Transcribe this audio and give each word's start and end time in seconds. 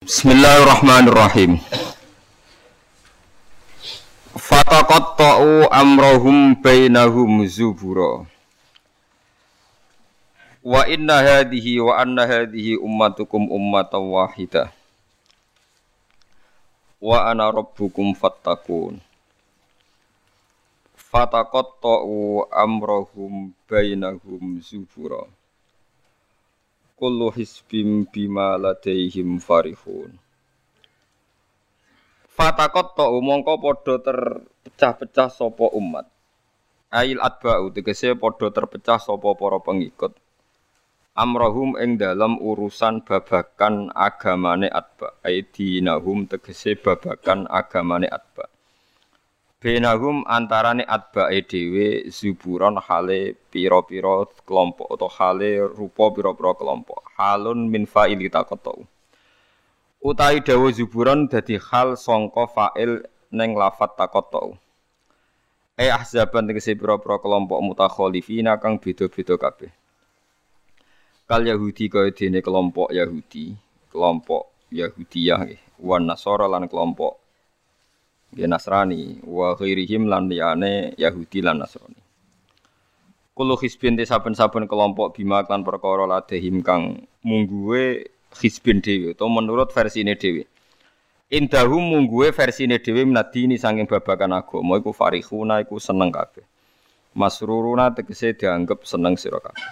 Bismillahirrahmanirrahim. 0.00 1.60
Fataqatta'u 4.32 5.68
amrahum 5.68 6.56
bainahum 6.56 7.44
zubura. 7.44 8.24
Wa 10.64 10.88
inna 10.88 11.20
hadhihi 11.20 11.84
wa 11.84 12.00
anna 12.00 12.24
hadhihi 12.24 12.80
ummatukum 12.80 13.52
ummatan 13.52 14.08
wahidah. 14.08 14.72
Wa 16.96 17.28
ana 17.28 17.52
rabbukum 17.52 18.16
fattaqun. 18.16 19.04
Fataqatta'u 20.96 22.48
amrahum 22.48 23.52
bainahum 23.68 24.64
zubura 24.64 25.28
kullu 27.00 27.32
hisbim 27.32 28.04
bima 28.04 28.60
ladaihim 28.60 29.40
farihun 29.40 30.20
Fatakot 32.40 32.96
to 32.96 33.04
mongko 33.20 33.60
padha 33.60 34.00
terpecah-pecah 34.00 35.28
sapa 35.28 35.66
umat. 35.76 36.08
Ail 36.88 37.20
atba'u 37.20 37.68
tegese 37.68 38.16
padha 38.16 38.48
terpecah 38.48 38.96
sapa 38.96 39.36
para 39.36 39.60
pengikut. 39.60 40.16
Amrohum 41.12 41.76
ing 41.76 42.00
dalam 42.00 42.40
urusan 42.40 43.04
babakan 43.04 43.92
agamane 43.92 44.72
atba 44.72 45.20
aidinahum 45.20 46.24
tegese 46.30 46.80
babakan 46.80 47.44
agamane 47.50 48.08
atba 48.08 48.48
Benahum 49.60 50.24
antarane 50.24 50.88
atbae 50.88 51.44
dhewe 51.44 52.08
zuburon 52.08 52.80
hale 52.80 53.36
pira-pira 53.52 54.24
kelompok 54.48 54.88
atau 54.88 55.12
hale 55.12 55.60
rupa 55.76 56.08
pira-pira 56.16 56.56
kelompok. 56.56 57.04
Halun 57.20 57.68
min 57.68 57.84
fa'ili 57.84 58.32
taqatu. 58.32 58.88
Utai 60.00 60.40
dawa 60.40 60.72
zuburon 60.72 61.28
dadi 61.28 61.60
hal 61.60 61.92
sangka 62.00 62.48
fa'il 62.48 63.04
ning 63.36 63.52
lafat 63.52 64.00
taqatu. 64.00 64.56
E 65.76 65.92
ahzaban 65.92 66.48
tegese 66.48 66.72
pira-pira 66.72 67.20
kelompok 67.20 67.60
mutakhalifina 67.60 68.56
kang 68.56 68.80
beda-beda 68.80 69.36
kabeh. 69.36 69.68
Kal 71.28 71.44
Yahudi 71.44 71.92
kaya 71.92 72.08
dene 72.16 72.40
kelompok 72.40 72.96
Yahudi, 72.96 73.52
kelompok 73.92 74.72
Yahudiyah 74.72 75.52
wan 75.84 76.08
Nasara 76.08 76.48
lan 76.48 76.64
kelompok 76.64 77.19
nggih 78.30 78.46
Nasrani 78.46 79.18
wa 79.26 79.58
ghairihim 79.58 80.06
lan 80.06 80.30
liyane 80.30 80.94
Yahudi 80.94 81.42
lan 81.42 81.62
Nasrani. 81.62 81.98
Kulo 83.34 83.56
hisbin 83.56 83.96
te 83.96 84.04
saben-saben 84.04 84.68
kelompok 84.68 85.16
bima 85.16 85.42
lan 85.46 85.64
perkara 85.64 86.04
ladehim 86.04 86.60
kang 86.60 87.08
mungguwe 87.24 88.06
hisbin 88.36 88.78
dhewe 88.84 89.16
atau 89.16 89.26
menurut 89.26 89.72
versine 89.74 90.14
dhewe. 90.14 90.46
Indahum 91.30 91.82
mungguwe 91.94 92.34
versine 92.34 92.82
dhewe 92.82 93.06
minadini 93.06 93.56
saking 93.58 93.86
babakan 93.86 94.44
agama 94.44 94.78
iku 94.78 94.90
farihuna 94.94 95.62
iku 95.62 95.78
seneng 95.78 96.10
kabeh. 96.10 96.44
Masruruna 97.16 97.90
tegese 97.90 98.38
dianggap 98.38 98.86
seneng 98.86 99.18
sira 99.18 99.42
kabeh. 99.42 99.66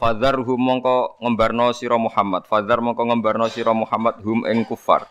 Fadzarhum 0.00 0.56
mongko 0.56 1.20
ngembarno 1.20 1.76
sira 1.76 2.00
Muhammad. 2.00 2.48
Fadzar 2.48 2.80
mongko 2.80 3.04
ngembarno 3.10 3.52
sira 3.52 3.76
Muhammad 3.76 4.22
hum 4.24 4.48
ing 4.48 4.64
kufar. 4.64 5.04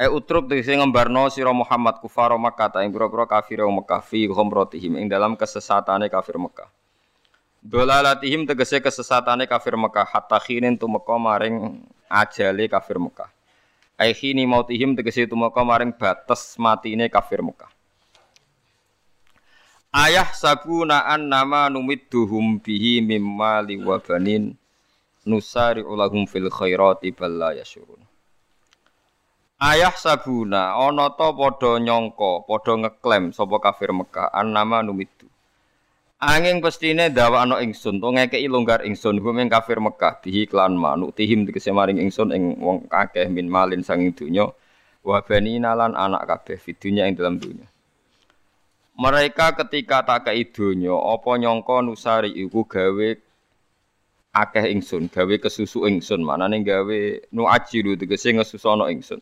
E 0.00 0.08
utruk 0.08 0.48
tegese 0.48 0.72
ngembarno 0.72 1.28
sira 1.28 1.52
Muhammad 1.52 2.00
kufar 2.00 2.32
Makkah 2.32 2.72
ta 2.72 2.80
ing 2.80 2.88
pira-pira 2.88 3.28
kafir 3.28 3.60
Mekah 3.68 4.00
fi 4.00 4.24
ghamratihim 4.24 4.96
ing 4.96 5.12
dalam 5.12 5.36
kesesatane 5.36 6.08
kafir 6.08 6.40
Mekah. 6.40 6.72
Dolalatihim 7.60 8.48
tegese 8.48 8.80
kesesatane 8.80 9.44
kafir 9.44 9.76
Mekah 9.76 10.08
hatta 10.08 10.40
khinin 10.40 10.80
tumeka 10.80 11.20
maring 11.20 11.84
ajale 12.08 12.64
kafir 12.64 12.96
Mekah. 12.96 13.28
Ai 14.00 14.16
khini 14.16 14.48
mautihim 14.48 14.96
tegese 14.96 15.28
tumeka 15.28 15.60
maring 15.60 15.92
batas 15.92 16.56
matine 16.56 17.04
kafir 17.12 17.44
Mekah. 17.44 17.68
Ayah 19.92 20.32
sabuna 20.32 21.04
an 21.12 21.28
nama 21.28 21.68
numidduhum 21.68 22.56
bihi 22.56 23.04
mimma 23.04 23.60
liwabanin 23.68 24.56
nusari 25.28 25.84
ulahum 25.84 26.24
fil 26.24 26.48
khairati 26.48 27.12
bal 27.12 27.36
la. 27.36 27.52
Ayah 29.60 29.92
sabuna 29.92 30.72
ana 30.72 31.12
ta 31.12 31.36
padha 31.36 31.76
nyangka, 31.76 32.48
padha 32.48 32.80
ngeklaim 32.80 33.28
sapa 33.28 33.60
kafir 33.60 33.92
Mekah 33.92 34.32
annama 34.32 34.80
numitu. 34.80 35.28
Anging 36.16 36.64
pestine 36.64 37.12
dawakno 37.12 37.60
ingsun 37.60 38.00
to 38.00 38.08
ngekeki 38.08 38.48
longgar 38.48 38.80
ingsun 38.88 39.20
hum 39.20 39.36
ing 39.36 39.52
kafir 39.52 39.76
Mekah 39.76 40.24
bihi 40.24 40.48
klan 40.48 40.80
manuk 40.80 41.12
tihim 41.12 41.44
tegese 41.44 41.76
maring 41.76 42.00
ingsun 42.00 42.32
ing 42.32 42.56
wong 42.56 42.88
akeh 42.88 43.28
min 43.28 43.52
malin 43.52 43.84
sanging 43.84 44.16
donya 44.16 44.48
wa 45.04 45.20
banina 45.20 45.76
lan 45.76 45.92
anak 45.92 46.24
kabeh 46.24 46.56
fidunya 46.56 47.04
ing 47.04 47.20
dalam 47.20 47.36
dunya. 47.36 47.68
Mereka 48.96 49.60
ketika 49.60 50.08
tak 50.08 50.32
kei 50.32 50.48
donya 50.48 50.96
apa 50.96 51.36
nyangka 51.36 51.84
nusari 51.84 52.32
iku 52.32 52.64
gawe 52.64 53.08
akeh 54.32 54.64
ingsun, 54.72 55.12
gawe 55.12 55.34
kesusu 55.36 55.84
ingsun, 55.84 56.24
manane 56.24 56.64
gawe 56.64 57.28
nu 57.36 57.44
ajiru 57.44 58.00
tegese 58.00 58.32
ngesusono 58.32 58.88
ingsun 58.88 59.20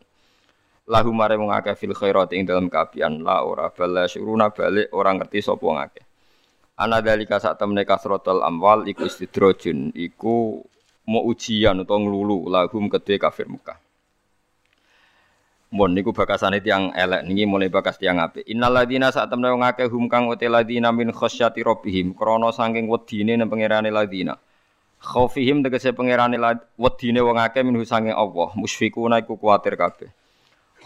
lahu 0.89 1.13
mare 1.13 1.37
wong 1.37 1.53
akeh 1.53 1.77
fil 1.77 1.93
khairat 1.93 2.33
ing 2.33 2.49
dalam 2.49 2.65
kapian 2.65 3.21
la 3.21 3.45
ora 3.45 3.69
bala 3.69 4.09
syuruna 4.09 4.49
balik 4.49 4.89
orang 4.89 5.21
ngerti 5.21 5.45
sapa 5.45 5.61
wong 5.61 5.77
akeh 5.77 6.01
ana 6.81 6.97
dalika 7.05 7.37
sak 7.37 7.61
temne 7.61 7.85
kasratul 7.85 8.41
amwal 8.41 8.89
iku 8.89 9.05
istidrajun 9.05 9.93
iku 9.93 10.65
mau 11.05 11.21
ujian 11.29 11.85
utawa 11.85 12.01
nglulu 12.01 12.49
lahum 12.49 12.89
kedhe 12.89 13.21
kafir 13.21 13.45
Mekah 13.45 13.77
Mun 15.69 15.93
niku 15.93 16.09
bakasane 16.09 16.65
tiang 16.65 16.97
elek 16.97 17.29
niki 17.29 17.45
mulai 17.45 17.69
bakas 17.69 18.01
tiang 18.01 18.17
apik. 18.17 18.41
Innal 18.49 18.73
ladina 18.73 19.13
sak 19.13 19.29
temne 19.29 19.53
wong 19.53 19.61
akeh 19.61 19.85
hum 19.85 20.09
kang 20.09 20.25
uti 20.25 20.49
ladina 20.49 20.89
min 20.89 21.13
khasyati 21.13 21.61
rabbihim 21.61 22.17
krana 22.17 22.49
saking 22.49 22.89
wedine 22.89 23.37
nang 23.37 23.53
pangerane 23.53 23.93
ladina. 23.93 24.33
Khaufihim 24.97 25.61
tegese 25.61 25.93
pangerane 25.93 26.41
wedine 26.73 27.21
wong 27.21 27.37
akeh 27.37 27.61
min 27.61 27.77
saking 27.85 28.17
Allah, 28.17 28.49
musfikuna 28.57 29.21
iku 29.21 29.37
kuwatir 29.37 29.77
kabeh. 29.77 30.09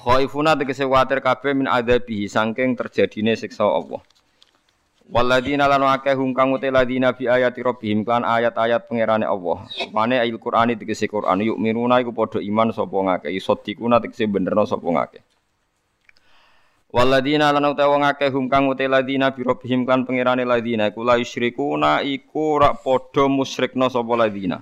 Khaifuna 0.04 0.60
tegese 0.60 0.84
kuwatir 0.84 1.24
kabeh 1.24 1.56
min 1.56 1.64
adzabihi 1.64 2.28
saking 2.28 2.76
terjadine 2.76 3.40
siksa 3.40 3.64
Allah. 3.64 4.04
Waladina 5.08 5.64
lan 5.72 5.80
akeh 5.88 6.12
hum 6.12 6.36
kang 6.36 6.52
uti 6.52 6.68
ladina 6.68 7.16
bi 7.16 7.32
ayati 7.32 7.64
rabbihim 7.64 8.04
kan 8.04 8.28
ayat-ayat 8.28 8.84
pangerane 8.84 9.24
Allah. 9.24 9.64
Mane 9.96 10.20
ayat 10.20 10.36
Qur'ani 10.44 10.76
tegese 10.76 11.08
Qur'an 11.08 11.40
yuk 11.40 11.56
minuna 11.56 12.04
iku 12.04 12.12
padha 12.12 12.44
iman 12.44 12.76
sapa 12.76 13.00
ngakeh 13.00 13.32
isadikuna 13.32 14.04
tegese 14.04 14.28
benerno 14.28 14.68
sapa 14.68 14.84
ngakeh. 14.84 15.24
Waladina 16.92 17.56
lan 17.56 17.64
uta 17.72 17.88
wong 17.88 18.04
akeh 18.04 18.28
hum 18.28 18.52
kang 18.52 18.68
uti 18.68 18.92
ladina 18.92 19.32
bi 19.32 19.48
rabbihim 19.48 19.88
kan 19.88 20.04
pangerane 20.04 20.44
ladina 20.44 20.92
iku 20.92 21.08
la 21.08 21.16
yusyrikuna 21.16 22.04
iku 22.04 22.60
ora 22.60 22.76
padha 22.76 23.32
musyrikna 23.32 23.88
sapa 23.88 24.20
ladina. 24.20 24.60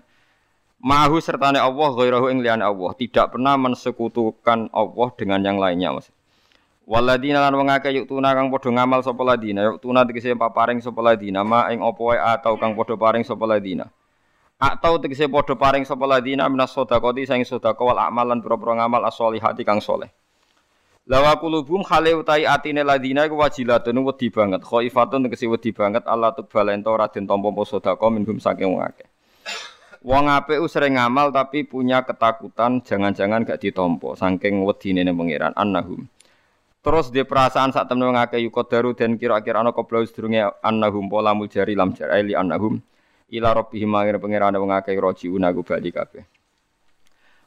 Mahu 0.81 1.21
sertane 1.21 1.61
Allah 1.61 1.93
ghairahu 1.93 2.33
ing 2.33 2.41
liyane 2.41 2.65
Allah, 2.65 2.89
tidak 2.97 3.37
pernah 3.37 3.53
mensekutukan 3.53 4.73
Allah 4.73 5.09
dengan 5.13 5.37
yang 5.45 5.61
lainnya, 5.61 5.93
Mas. 5.93 6.09
Waladina 6.89 7.37
lan 7.37 7.53
wong 7.53 7.69
akeh 7.69 7.93
yuk 8.01 8.09
tuna 8.09 8.33
kang 8.33 8.49
padha 8.49 8.73
ngamal 8.73 9.05
sapa 9.05 9.21
ladina, 9.21 9.61
yuk 9.69 9.77
tuna 9.77 10.01
tegese 10.09 10.33
paparing 10.33 10.81
sapa 10.81 10.97
ladina, 11.05 11.45
ma 11.45 11.69
ing 11.69 11.85
apa 11.85 12.01
wae 12.01 12.17
atau 12.17 12.57
kang 12.57 12.73
padha 12.73 12.97
paring 12.97 13.21
sapa 13.21 13.45
ladina. 13.45 13.93
Atau 14.57 14.97
tegese 14.97 15.29
padha 15.29 15.53
paring 15.53 15.85
sapa 15.85 16.01
ladina 16.09 16.49
minas 16.49 16.73
sedekati 16.73 17.29
sing 17.29 17.45
sedekah 17.45 17.85
wal 17.85 18.01
amalan 18.01 18.41
pira-pira 18.41 18.81
ngamal 18.81 19.05
as-solihati 19.05 19.61
kang 19.61 19.85
soleh. 19.85 20.09
Lawa 21.05 21.37
kulubum 21.37 21.85
khale 21.85 22.17
utai 22.17 22.49
atine 22.49 22.81
ladina 22.81 23.29
iku 23.29 23.37
wajilatun 23.37 24.01
wedi 24.01 24.33
banget, 24.33 24.65
khaifatun 24.65 25.29
tegese 25.29 25.45
wedi 25.45 25.69
banget 25.77 26.09
Allah 26.09 26.33
tuqbal 26.33 26.73
ento 26.73 26.89
ora 26.89 27.05
den 27.05 27.29
tampa 27.29 27.53
sedekah 27.53 28.09
minhum 28.09 28.41
saking 28.41 28.73
wong 28.73 28.81
akeh. 28.81 29.05
Wong 30.01 30.25
apik 30.33 30.57
sering 30.65 30.97
ngamal 30.97 31.29
tapi 31.29 31.61
punya 31.61 32.01
ketakutan 32.01 32.81
jangan-jangan 32.81 33.45
gak 33.45 33.61
ditompo 33.61 34.17
saking 34.17 34.65
wedine 34.65 35.05
ning 35.05 35.13
pangeran 35.13 35.53
annahum. 35.53 36.09
Terus 36.81 37.13
dia 37.13 37.21
perasaan 37.21 37.69
saat 37.69 37.85
temen 37.85 38.09
wong 38.09 38.17
akeh 38.17 38.41
yuqadaru 38.41 38.97
dan 38.97 39.13
kira-kira 39.21 39.61
ana 39.61 39.69
qabla 39.69 40.01
sedurunge 40.01 40.41
annahum 40.65 41.05
pola 41.05 41.37
muljari 41.37 41.77
lam 41.77 41.93
jar 41.93 42.09
li 42.25 42.33
annahum 42.33 42.81
ila 43.29 43.53
rabbihim 43.53 43.85
mangir 43.85 44.17
pangeran 44.17 44.57
wong 44.57 44.73
akeh 44.73 44.97
rajiuna 44.97 45.53
ku 45.53 45.61
bali 45.61 45.93
kabeh. 45.93 46.25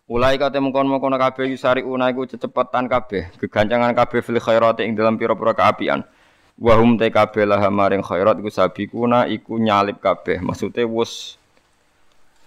Mulai 0.07 0.39
kate 0.39 0.63
mengkon-mengkon 0.63 1.19
kabeh 1.19 1.51
yusari 1.51 1.83
una 1.83 2.13
iku 2.13 2.29
cecepatan 2.29 2.87
kabeh, 2.87 3.35
gegancangan 3.41 3.91
kabeh 3.99 4.21
fil 4.23 4.39
khairati 4.39 4.87
ing 4.87 4.95
dalam 4.95 5.19
pira-pira 5.19 5.57
kaapian. 5.57 6.07
Wahum 6.55 6.95
te 6.95 7.11
kabeh 7.11 7.43
lah 7.43 7.59
maring 7.67 8.07
khairat 8.07 8.39
iku 8.39 8.47
sabikuna 8.47 9.27
iku 9.27 9.59
nyalip 9.59 9.99
kabeh. 9.99 10.39
Maksude 10.39 10.87
wis 10.87 11.35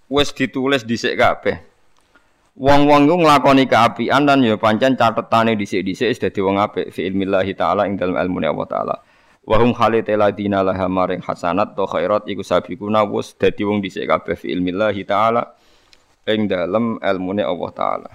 wis 0.08 0.32
ditulis 0.32 0.88
dhisik 0.88 1.20
kabeh. 1.20 1.60
Wong-wong 2.58 3.06
iku 3.06 3.16
nglakoni 3.22 3.70
kaapian 3.70 4.26
dan 4.26 4.42
ya 4.42 4.58
pancen 4.58 4.98
catetane 4.98 5.54
dhisik-dhisik 5.54 6.10
wis 6.10 6.18
dadi 6.18 6.42
wong 6.42 6.58
apik 6.58 6.90
fi 6.90 7.06
ilmillahi 7.06 7.54
taala 7.54 7.86
ing 7.86 8.02
dalam 8.02 8.18
ilmu 8.18 8.42
Allah 8.42 8.68
taala. 8.68 8.96
Wahum 9.46 9.78
khalite 9.78 10.18
ladina 10.18 10.66
laha 10.66 10.90
maring 10.90 11.22
hasanat 11.22 11.78
to 11.78 11.86
khairat 11.86 12.26
iku 12.26 12.42
sabikuna 12.42 13.06
wis 13.06 13.38
dadi 13.38 13.62
wong 13.62 13.86
dhisik 13.86 14.10
kabeh 14.10 14.34
fi 14.34 14.58
ilmillahi 14.58 15.06
taala 15.06 15.54
ing 16.26 16.50
dalam 16.50 16.98
ilmune 16.98 17.46
Allah 17.46 17.72
taala. 17.78 18.10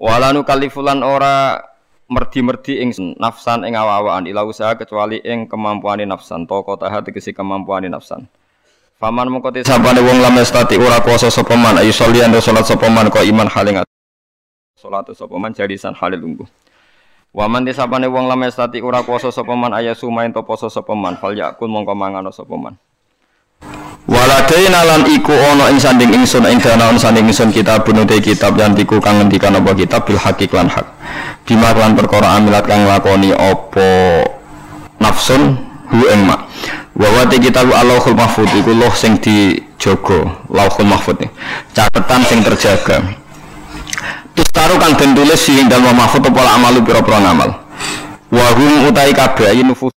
Walanu 0.00 0.42
kalifulan 0.48 1.04
ora 1.04 1.60
merdi-merdi 2.08 2.80
ing 2.80 2.90
nafsan 3.20 3.68
ing 3.68 3.76
awa-awaan 3.76 4.24
ila 4.24 4.42
usaha 4.48 4.72
kecuali 4.72 5.20
ing 5.20 5.46
kemampuane 5.52 6.08
nafsan 6.08 6.48
toko 6.48 6.80
taha 6.80 7.04
tegese 7.04 7.36
kemampuane 7.36 7.92
nafsan 7.92 8.24
Faman 9.02 9.26
mengko 9.26 9.50
te 9.50 9.66
sabane 9.66 9.98
wong 9.98 10.22
lam 10.22 10.38
stati 10.46 10.78
ora 10.78 11.02
kuasa 11.02 11.26
sapa 11.26 11.58
man. 11.58 11.74
Ayu 11.74 11.90
sholian 11.90 12.30
salat 12.38 12.62
sapa 12.62 12.86
man 12.86 13.10
kok 13.10 13.26
iman 13.26 13.50
haling 13.50 13.82
salat 14.78 15.10
sapa 15.10 15.34
man 15.42 15.50
jadisan 15.50 15.90
halil 15.90 16.22
lungguh. 16.22 16.46
Waman 17.34 17.66
te 17.66 17.74
sabane 17.74 18.06
wong 18.06 18.30
lam 18.30 18.46
stati 18.46 18.78
ora 18.78 19.02
kuasa 19.02 19.34
sapa 19.34 19.58
man 19.58 19.74
aya 19.74 19.98
sumain 19.98 20.30
to 20.30 20.46
poso 20.46 20.70
sapa 20.70 20.94
man. 20.94 21.18
Fal 21.18 21.34
yakun 21.34 21.66
mongko 21.66 21.98
mangan 21.98 22.30
sapa 22.30 22.54
man. 22.54 22.78
Waladaina 24.06 24.86
lan 24.86 25.02
iku 25.10 25.34
ana 25.34 25.66
ing 25.74 25.82
sanding 25.82 26.14
ingsun 26.22 26.46
ing 26.46 26.62
danaon 26.62 26.94
sanding 26.94 27.26
ingsun 27.26 27.50
kitab 27.50 27.82
bunute 27.82 28.22
kitab 28.22 28.54
yang 28.54 28.70
tiku 28.70 29.02
kang 29.02 29.18
ngendikan 29.18 29.58
apa 29.58 29.74
kitab 29.74 30.06
bil 30.06 30.14
hakik 30.14 30.54
lan 30.54 30.70
hak. 30.70 30.86
Bima 31.42 31.74
lan 31.74 31.98
perkara 31.98 32.38
amilat 32.38 32.70
kang 32.70 32.86
lakoni 32.86 33.34
apa 33.34 34.22
nafsun 35.02 35.71
hu 35.92 36.08
ing 36.08 36.24
mak. 36.24 36.48
Wa 36.96 37.24
kitab 37.28 37.68
Allahul 37.68 38.16
Mahfud 38.16 38.48
iku 38.48 38.72
loh 38.72 38.92
sing 38.96 39.20
dijaga, 39.20 40.44
Lauhul 40.48 40.88
Mahfud. 40.88 41.20
Catetan 41.76 42.20
sing 42.24 42.40
terjaga. 42.40 43.00
Tustaru 44.32 44.80
kang 44.80 44.96
den 44.96 45.12
tulis 45.12 45.40
sing 45.40 45.68
dalem 45.68 45.92
mahfud 45.92 46.24
apa 46.24 46.56
amalu 46.56 46.80
pira-pira 46.80 47.20
ngamal. 47.20 47.50
Wa 48.32 48.46
hum 48.56 48.88
utai 48.88 49.12
kabeh 49.12 49.60
nufus 49.60 49.92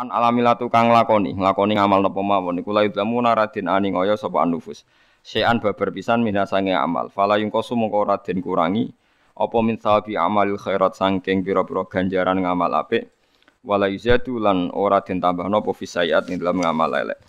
an 0.00 0.08
alamilatu 0.08 0.72
kang 0.72 0.88
lakoni 0.88 1.36
lakoni 1.36 1.76
ngamal 1.76 2.00
napa 2.00 2.20
mawon 2.24 2.56
iku 2.64 2.72
la 2.72 2.88
yudlamu 2.88 3.20
naradin 3.20 3.68
ani 3.68 3.92
ngoyo 3.92 4.16
sapa 4.16 4.40
anufus 4.40 4.88
sean 5.20 5.60
babar 5.60 5.92
pisan 5.92 6.24
minasange 6.24 6.72
amal 6.72 7.12
fala 7.12 7.36
yungkosu 7.36 7.76
mongko 7.76 8.08
radin 8.08 8.40
kurangi 8.40 8.88
apa 9.36 9.56
min 9.60 9.76
sawabi 9.76 10.16
amalil 10.16 10.56
khairat 10.56 10.96
sangking 10.96 11.44
pira-pira 11.44 11.84
ganjaran 11.84 12.40
ngamal 12.40 12.72
apik 12.72 13.12
wala 13.60 13.92
yuzatu 13.92 14.40
lan 14.40 14.72
ora 14.72 15.04
den 15.04 15.20
tambahno 15.20 15.60
apa 15.60 15.70
fisayat 15.76 16.28
ing 16.32 16.40
dalam 16.40 16.60
ngamal 16.64 16.90
elek. 16.96 17.20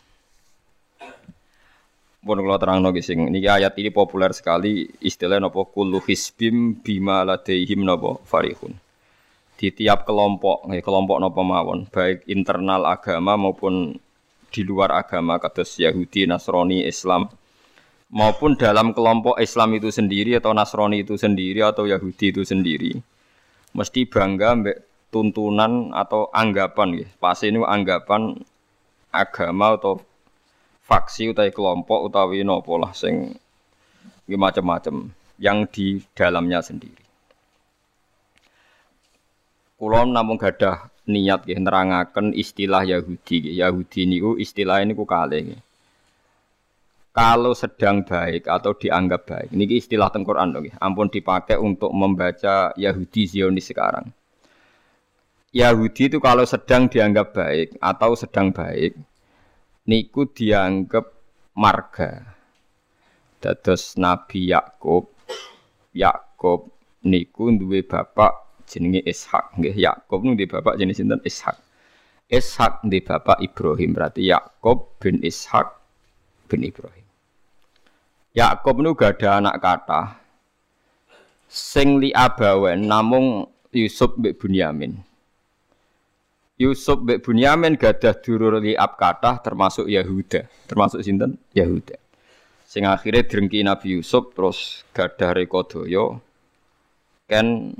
Pun 2.21 2.37
kalau 2.37 2.61
terang 2.61 2.85
nongki 2.85 3.01
sing 3.01 3.17
niki 3.33 3.49
ayat 3.49 3.73
ini 3.81 3.89
populer 3.89 4.29
sekali 4.29 4.85
istilah 5.01 5.41
nopo 5.41 5.65
kullu 5.65 5.97
hisbim 6.05 6.77
bima 6.77 7.25
ladaihim 7.25 7.81
nopo 7.81 8.21
farihun. 8.29 8.77
Di 9.57 9.73
tiap 9.73 10.05
kelompok, 10.05 10.69
kelompok 10.69 11.17
nopo 11.17 11.41
mawon, 11.41 11.89
baik 11.89 12.25
internal 12.29 12.85
agama 12.85 13.37
maupun 13.37 13.97
di 14.51 14.61
luar 14.65 14.93
agama, 14.93 15.37
kados 15.37 15.77
Yahudi, 15.77 16.25
Nasrani, 16.25 16.85
Islam, 16.85 17.29
maupun 18.09 18.57
dalam 18.57 18.93
kelompok 18.93 19.37
Islam 19.37 19.77
itu 19.77 19.89
sendiri 19.93 20.37
atau 20.37 20.53
Nasrani 20.53 21.01
itu 21.01 21.17
sendiri 21.17 21.61
atau 21.61 21.85
Yahudi 21.85 22.33
itu 22.33 22.41
sendiri, 22.41 23.01
mesti 23.73 24.05
bangga 24.05 24.49
mbek 24.61 24.90
tuntunan 25.11 25.91
atau 25.91 26.31
anggapan, 26.31 27.03
ya. 27.03 27.07
pasti 27.19 27.51
ini 27.51 27.59
anggapan 27.61 28.39
agama 29.11 29.75
atau 29.75 29.99
faksi 30.87 31.35
utawi 31.35 31.51
kelompok 31.51 32.07
utawi 32.07 32.41
nopo 32.47 32.79
lah 32.79 32.95
sing 32.95 33.35
macam-macam 34.31 35.11
yang 35.35 35.67
di 35.67 35.99
dalamnya 36.15 36.63
sendiri. 36.63 37.03
Kulon 39.75 40.15
namung 40.15 40.39
gadah 40.39 40.87
niat 41.09 41.43
nggih 41.43 41.59
nerangaken 41.59 42.31
istilah 42.37 42.85
Yahudi. 42.85 43.57
Yahudi 43.57 44.07
niku 44.07 44.37
istilah 44.37 44.79
niku 44.85 45.03
kalih. 45.03 45.57
Kalau 47.11 47.51
sedang 47.51 48.07
baik 48.07 48.47
atau 48.47 48.71
dianggap 48.71 49.27
baik, 49.27 49.49
ini 49.51 49.67
istilah 49.75 50.07
tengkoran 50.15 50.55
dong, 50.55 50.71
ampun 50.79 51.11
dipakai 51.11 51.59
untuk 51.59 51.91
membaca 51.91 52.71
Yahudi 52.79 53.27
Zionis 53.27 53.67
sekarang. 53.67 54.15
Yahudi 55.51 56.07
itu 56.07 56.23
kalau 56.23 56.47
sedang 56.47 56.87
dianggap 56.87 57.35
baik 57.35 57.75
atau 57.83 58.15
sedang 58.15 58.55
baik, 58.55 58.95
niku 59.83 60.23
dianggap 60.31 61.11
marga. 61.51 62.23
Dados 63.43 63.99
Nabi 63.99 64.47
Yakub, 64.47 65.11
Yakub 65.91 66.71
niku 67.03 67.51
duwe 67.51 67.83
bapak 67.83 68.63
jenenge 68.63 69.03
Ishak. 69.03 69.59
Nggih 69.59 69.75
Yakub 69.75 70.23
di 70.23 70.47
bapak 70.47 70.79
jenis 70.79 71.03
sinten? 71.03 71.19
Ishak. 71.27 71.59
Ishak 72.31 72.87
di 72.87 73.03
bapak 73.03 73.43
Ibrahim. 73.43 73.91
Berarti 73.91 74.31
Yakub 74.31 74.95
bin 75.03 75.19
Ishak 75.19 75.67
bin 76.47 76.63
Ibrahim. 76.63 77.03
Yakub 78.31 78.79
nu 78.79 78.95
gak 78.95 79.19
ada 79.19 79.43
anak 79.43 79.59
kata 79.59 80.15
sing 81.51 81.99
li 81.99 82.15
abawen 82.15 82.87
namung 82.87 83.51
Yusuf 83.75 84.15
mbek 84.15 84.39
Bunyamin 84.39 85.10
Yusuf 86.61 87.01
mbek 87.01 87.25
Bunyamin 87.25 87.73
gadah 87.75 88.13
durur 88.21 88.61
li 88.61 88.77
kata 88.77 89.41
termasuk 89.41 89.89
Yahuda 89.89 90.45
termasuk 90.69 91.01
sinten 91.01 91.41
Yahuda 91.57 91.97
sing 92.69 92.85
akhirnya 92.85 93.25
drengki 93.25 93.65
Nabi 93.65 93.97
Yusuf 93.97 94.31
terus 94.37 94.85
gadah 94.93 95.33
rekodoyo 95.33 96.21
kan 97.31 97.71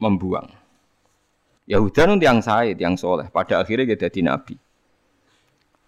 membuang. 0.00 0.48
Yahuda 1.68 2.08
nun 2.08 2.18
tiang 2.18 2.40
saya, 2.40 2.72
tiang 2.72 2.96
soleh. 2.96 3.28
Pada 3.28 3.60
akhirnya 3.60 3.94
dia 3.94 4.08
jadi 4.08 4.26
nabi. 4.26 4.56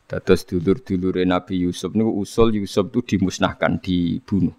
Dados 0.06 0.44
dulur-dulur 0.44 1.24
Nabi 1.24 1.64
Yusuf 1.64 1.96
niku 1.96 2.12
usul 2.20 2.60
Yusuf 2.60 2.92
itu 2.92 3.16
dimusnahkan, 3.16 3.80
dibunuh. 3.80 4.52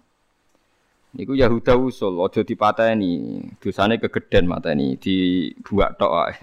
Niku 1.14 1.38
Yahuda 1.38 1.78
usul, 1.78 2.18
ojo 2.18 2.42
dipateni, 2.42 3.38
dosane 3.62 4.02
kegeden 4.02 4.50
mateni, 4.50 4.98
dibuat 4.98 5.94
tok 5.94 6.34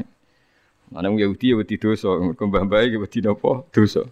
ae. 0.92 0.96
Mana 0.96 1.08
Yahudi 1.16 1.52
ya 1.52 1.56
wedi 1.56 1.80
dosa, 1.80 2.12
kembang 2.36 2.68
baik 2.68 2.94
ya 2.94 3.00
wedi 3.00 3.20
napa? 3.24 3.64
Dosa. 3.72 4.04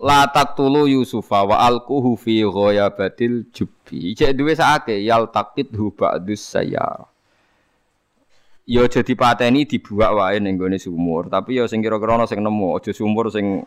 La 0.00 0.26
taqtulu 0.26 0.88
Yusufa 0.88 1.44
wa 1.44 1.60
alquhu 1.60 2.16
fi 2.16 2.42
ghayabatil 2.42 3.52
jubbi. 3.52 4.16
Cek 4.16 4.34
duwe 4.34 4.56
sakake 4.56 5.04
yal 5.04 5.28
taqithu 5.30 5.92
ba'dus 5.94 6.40
sayyara. 6.40 7.10
ya 8.70 8.86
aja 8.86 9.02
dipateni 9.02 9.66
dibuak 9.66 10.14
wae 10.14 10.38
ning 10.38 10.54
gone 10.54 10.78
sumur, 10.78 11.26
tapi 11.26 11.58
ya 11.58 11.66
sing 11.66 11.82
kira-kira 11.82 12.14
ana 12.14 12.30
sing 12.30 12.38
nemu, 12.38 12.78
aja 12.78 12.94
sumur 12.94 13.26
sing 13.26 13.66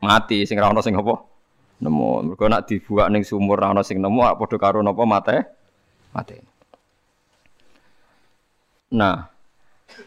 mati, 0.00 0.48
sing 0.48 0.56
ora 0.56 0.80
sing 0.80 0.96
apa? 0.96 1.20
Nemu. 1.84 2.32
Mergo 2.32 2.48
nek 2.48 2.64
dibuak 2.64 3.12
ning 3.12 3.28
sumur 3.28 3.60
ora 3.60 3.84
sing 3.84 4.00
nemu, 4.00 4.24
padha 4.40 4.56
karo 4.56 4.80
napa 4.80 5.04
mate? 5.04 5.36
Mate. 6.16 6.36
Nah, 8.96 9.28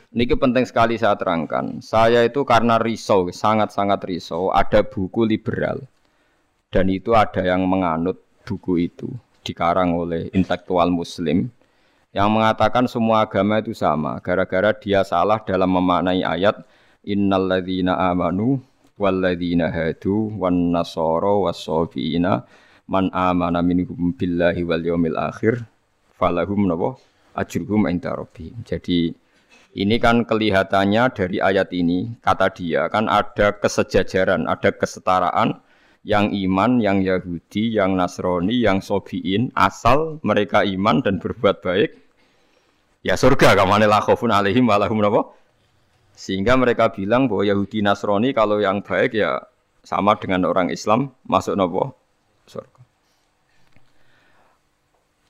Niki 0.09 0.33
penting 0.33 0.65
sekali 0.65 0.97
saya 0.97 1.13
terangkan. 1.13 1.85
Saya 1.85 2.25
itu 2.25 2.41
karena 2.41 2.81
risau, 2.81 3.29
sangat-sangat 3.29 4.01
risau. 4.09 4.49
Ada 4.49 4.81
buku 4.81 5.21
liberal 5.21 5.85
dan 6.73 6.85
itu 6.89 7.13
ada 7.17 7.41
yang 7.41 7.65
menganut 7.65 8.21
buku 8.45 8.89
itu 8.89 9.09
dikarang 9.41 9.97
oleh 9.97 10.29
intelektual 10.33 10.89
Muslim 10.93 11.49
yang 12.13 12.29
mengatakan 12.33 12.89
semua 12.89 13.25
agama 13.25 13.61
itu 13.61 13.73
sama 13.73 14.17
gara-gara 14.21 14.73
dia 14.73 15.05
salah 15.05 15.41
dalam 15.45 15.69
memaknai 15.69 16.25
ayat 16.25 16.61
innalladzina 17.05 17.97
amanu 18.09 18.61
walladzina 18.97 19.69
hadu 19.69 20.33
wan 20.37 20.73
nasara 20.73 21.49
wasofiina 21.49 22.45
man 22.89 23.13
amana 23.13 23.61
minhum 23.61 24.13
billahi 24.13 24.65
wal 24.65 24.81
yaumil 24.81 25.17
akhir 25.17 25.65
falahum 26.17 26.65
nabo 26.65 26.97
ajruhum 27.37 27.85
inda 27.89 28.13
rabbihim. 28.13 28.65
Jadi 28.65 29.13
ini 29.77 30.01
kan 30.01 30.25
kelihatannya 30.25 31.13
dari 31.13 31.37
ayat 31.37 31.69
ini 31.75 32.17
kata 32.25 32.49
dia 32.53 32.89
kan 32.89 33.05
ada 33.05 33.53
kesejajaran, 33.53 34.49
ada 34.49 34.73
kesetaraan 34.73 35.61
yang 36.01 36.31
iman, 36.31 36.79
yang 36.79 37.03
Yahudi, 37.03 37.75
yang 37.75 37.93
Nasrani, 37.93 38.55
yang 38.55 38.79
Sobiin, 38.79 39.51
asal 39.53 40.17
mereka 40.23 40.63
iman 40.63 41.03
dan 41.03 41.19
berbuat 41.19 41.59
baik, 41.61 41.91
ya 43.03 43.19
surga 43.19 43.53
kamane 43.53 43.85
la 43.85 43.99
khaufun 43.99 44.31
alaihim 44.31 44.65
wa 44.65 44.79
lahum 44.79 45.03
Sehingga 46.15 46.59
mereka 46.59 46.91
bilang 46.91 47.31
bahwa 47.31 47.47
Yahudi 47.47 47.79
Nasrani 47.79 48.35
kalau 48.35 48.59
yang 48.59 48.83
baik 48.83 49.15
ya 49.15 49.39
sama 49.83 50.19
dengan 50.19 50.43
orang 50.49 50.67
Islam 50.67 51.15
masuk 51.23 51.55
nopo 51.55 51.95
surga. 52.49 52.81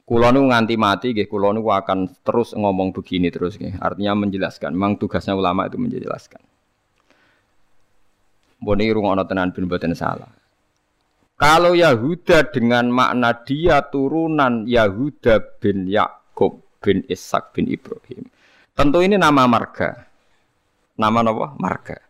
Kulo 0.09 0.33
nu 0.33 0.49
nganti 0.49 0.73
mati 0.73 1.13
nggih 1.13 1.29
kulo 1.29 1.53
nu 1.53 1.61
akan 1.69 2.25
terus 2.25 2.57
ngomong 2.57 2.89
begini 2.89 3.29
terus 3.29 3.61
nggih. 3.61 3.77
Artinya 3.77 4.17
menjelaskan. 4.17 4.73
Memang 4.73 4.97
tugasnya 4.97 5.37
ulama 5.37 5.69
itu 5.69 5.77
menjelaskan. 5.77 6.41
Boni 8.57 8.89
rungono 8.89 9.21
tenan 9.29 9.53
bin 9.53 9.69
boten 9.69 9.93
salah. 9.93 10.33
Kalau 11.37 11.77
Yahuda 11.77 12.49
dengan 12.49 12.89
makna 12.89 13.37
dia 13.45 13.85
turunan 13.85 14.65
Yahuda 14.65 15.61
bin 15.61 15.85
Yakub 15.85 16.65
bin 16.81 17.05
Ishak 17.05 17.53
bin 17.53 17.69
Ibrahim. 17.69 18.25
Tentu 18.73 19.05
ini 19.05 19.13
nama 19.13 19.45
marga. 19.45 20.09
Nama 20.97 21.21
apa? 21.21 21.47
Marga. 21.61 22.08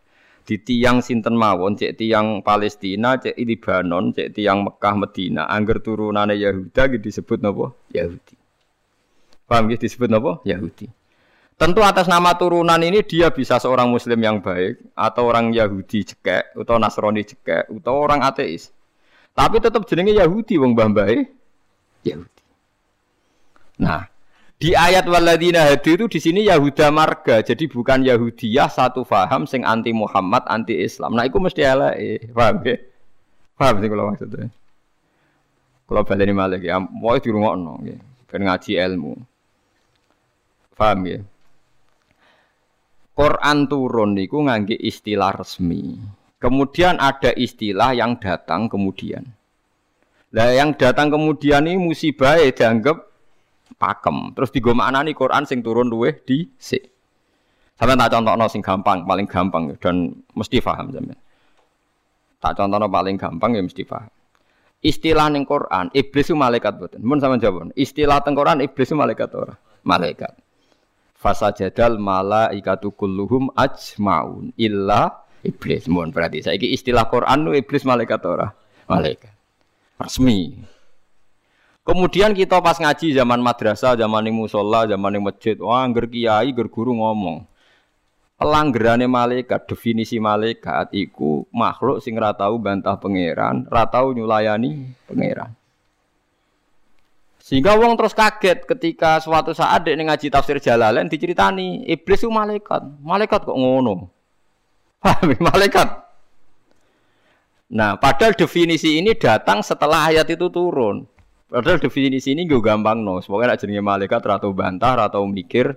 Di 0.50 0.58
tiang 0.58 0.98
sinten 0.98 1.38
mawon, 1.38 1.78
cek 1.78 1.94
tiang 1.94 2.42
Palestina, 2.42 3.14
cek 3.14 3.38
Libanon, 3.38 4.10
cek 4.10 4.34
tiang 4.34 4.66
Mekah 4.66 4.98
Medina, 4.98 5.46
angger 5.46 5.78
turunane 5.78 6.34
Yahuda 6.34 6.90
gitu 6.90 7.06
disebut 7.06 7.38
napa? 7.38 7.70
Yahudi. 7.94 8.34
Paham 9.46 9.70
gitu 9.70 9.86
disebut 9.86 10.10
apa? 10.10 10.42
Yahudi. 10.42 10.90
Tentu 11.54 11.86
atas 11.86 12.10
nama 12.10 12.34
turunan 12.34 12.82
ini 12.82 13.06
dia 13.06 13.30
bisa 13.30 13.62
seorang 13.62 13.94
muslim 13.94 14.18
yang 14.18 14.42
baik 14.42 14.90
atau 14.98 15.30
orang 15.30 15.54
Yahudi 15.54 16.02
cekek 16.02 16.58
atau 16.58 16.82
Nasrani 16.82 17.22
cekek 17.22 17.70
atau 17.70 17.94
orang 17.94 18.26
ateis. 18.26 18.74
Tapi 19.30 19.62
tetap 19.62 19.86
jenenge 19.86 20.18
Yahudi 20.18 20.58
wong 20.58 20.74
mbah 20.74 21.14
Yahudi. 22.02 22.42
Nah, 23.86 24.02
di 24.60 24.76
ayat 24.76 25.08
waladina 25.08 25.64
hadi 25.72 25.96
itu 25.96 26.04
di 26.04 26.20
sini 26.20 26.40
Yahuda 26.44 26.92
marga, 26.92 27.40
jadi 27.40 27.64
bukan 27.64 28.04
Yahudiyah 28.04 28.68
satu 28.68 29.08
faham 29.08 29.48
sing 29.48 29.64
anti 29.64 29.88
Muhammad, 29.96 30.44
anti 30.52 30.76
Islam. 30.76 31.16
Nah, 31.16 31.24
itu 31.24 31.40
mesti 31.40 31.64
eh, 31.64 32.28
paham 32.28 32.60
ya? 32.68 32.76
Paham 33.56 33.74
sih 33.80 33.88
kalau 33.88 34.04
maksudnya. 34.12 34.52
Kalau 35.88 36.02
baleni 36.04 36.36
malah 36.36 36.60
ya, 36.60 36.76
mau 36.76 37.16
di 37.16 37.32
rumah 37.32 37.56
no, 37.56 37.80
ya. 37.82 37.96
ngaji 38.30 38.76
ilmu. 38.76 39.16
Paham 40.76 40.98
ya? 41.08 41.18
Quran 43.16 43.58
turun 43.64 44.12
niku 44.12 44.44
ngangge 44.44 44.76
istilah 44.76 45.40
resmi. 45.40 45.96
Kemudian 46.36 47.00
ada 47.00 47.32
istilah 47.32 47.96
yang 47.96 48.20
datang 48.20 48.68
kemudian. 48.68 49.24
Lah 50.36 50.52
yang 50.52 50.76
datang 50.76 51.10
kemudian 51.10 51.64
ini 51.64 51.80
musibah 51.80 52.38
ya 52.38 52.48
dianggap 52.54 53.09
pakem. 53.76 54.34
Terus 54.34 54.50
digo 54.50 54.72
nih 54.74 55.14
Quran 55.14 55.44
sing 55.46 55.60
turun 55.60 55.90
luweh 55.90 56.22
di 56.24 56.48
si. 56.56 56.80
Sampai 57.80 57.96
tak 57.96 58.12
contohno 58.12 58.44
sing 58.44 58.60
gampang, 58.60 59.08
paling 59.08 59.24
gampang 59.24 59.72
dan 59.80 60.12
mesti 60.36 60.60
paham 60.60 60.92
sampean. 60.92 61.16
Tak 62.36 62.52
contohno 62.56 62.92
paling 62.92 63.16
gampang 63.16 63.56
ya 63.56 63.64
mesti 63.64 63.88
paham. 63.88 64.12
Istilah 64.80 65.28
ning 65.28 65.44
Quran, 65.44 65.92
iblis 65.92 66.28
itu 66.28 66.36
malaikat 66.36 66.80
boten. 66.80 67.04
Mun 67.04 67.20
sama 67.20 67.36
jawab. 67.36 67.68
Istilah 67.76 68.24
teng 68.24 68.32
Quran 68.32 68.64
iblis 68.64 68.88
itu 68.88 68.96
malaikat 68.96 69.28
ora? 69.36 69.52
Malaikat. 69.84 70.32
Fasajadal 71.20 72.00
malaikatu 72.00 72.96
kulluhum 72.96 73.52
ajmaun 73.52 74.56
illa 74.56 75.28
iblis. 75.44 75.84
Mun 75.84 76.16
berarti 76.16 76.40
saiki 76.40 76.72
istilah 76.72 77.12
Quran 77.12 77.44
nu 77.44 77.52
iblis 77.52 77.84
malaikat 77.84 78.24
ora? 78.24 78.48
Malaikat. 78.88 79.36
Resmi. 80.00 80.56
Kemudian 81.80 82.36
kita 82.36 82.60
pas 82.60 82.76
ngaji 82.76 83.16
zaman 83.16 83.40
madrasah, 83.40 83.96
zaman 83.96 84.20
ning 84.28 84.36
musola, 84.36 84.84
zaman 84.84 85.16
ning 85.16 85.24
masjid, 85.24 85.56
wah 85.56 85.80
angger 85.80 86.04
kiai, 86.06 86.52
angger 86.52 86.68
guru 86.68 86.92
ngomong. 86.92 87.48
Pelanggerane 88.40 89.04
malaikat, 89.04 89.68
definisi 89.68 90.16
malaikat 90.16 90.92
iku 90.96 91.44
makhluk 91.52 92.00
sing 92.00 92.16
tau 92.16 92.56
bantah 92.56 92.96
pangeran, 92.96 93.68
ora 93.68 93.84
tau 93.88 94.12
nyulayani 94.16 94.96
pangeran. 95.08 95.52
Sehingga 97.50 97.74
wong 97.74 97.98
terus 97.98 98.14
kaget 98.14 98.62
ketika 98.62 99.18
suatu 99.18 99.50
saat 99.50 99.82
dek 99.82 99.98
ngaji 99.98 100.30
tafsir 100.30 100.62
Jalalain 100.62 101.10
diceritani 101.10 101.82
iblis 101.82 102.22
itu 102.22 102.30
malaikat. 102.30 102.78
Malaikat 103.02 103.42
kok 103.42 103.58
ngono? 103.58 104.06
Paham 105.02 105.34
malaikat? 105.34 105.88
Nah, 107.74 107.98
padahal 107.98 108.38
definisi 108.38 109.02
ini 109.02 109.18
datang 109.18 109.66
setelah 109.66 110.14
ayat 110.14 110.30
itu 110.30 110.46
turun. 110.46 111.09
Padahal 111.50 111.82
definisi 111.82 112.30
ini 112.30 112.46
gue 112.46 112.62
gampang 112.62 113.02
no. 113.02 113.18
Pokoknya 113.18 113.58
nak 113.58 113.58
jenenge 113.58 113.82
malaikat 113.82 114.22
atau 114.22 114.54
bantah 114.54 114.94
atau 114.94 115.26
mikir. 115.26 115.74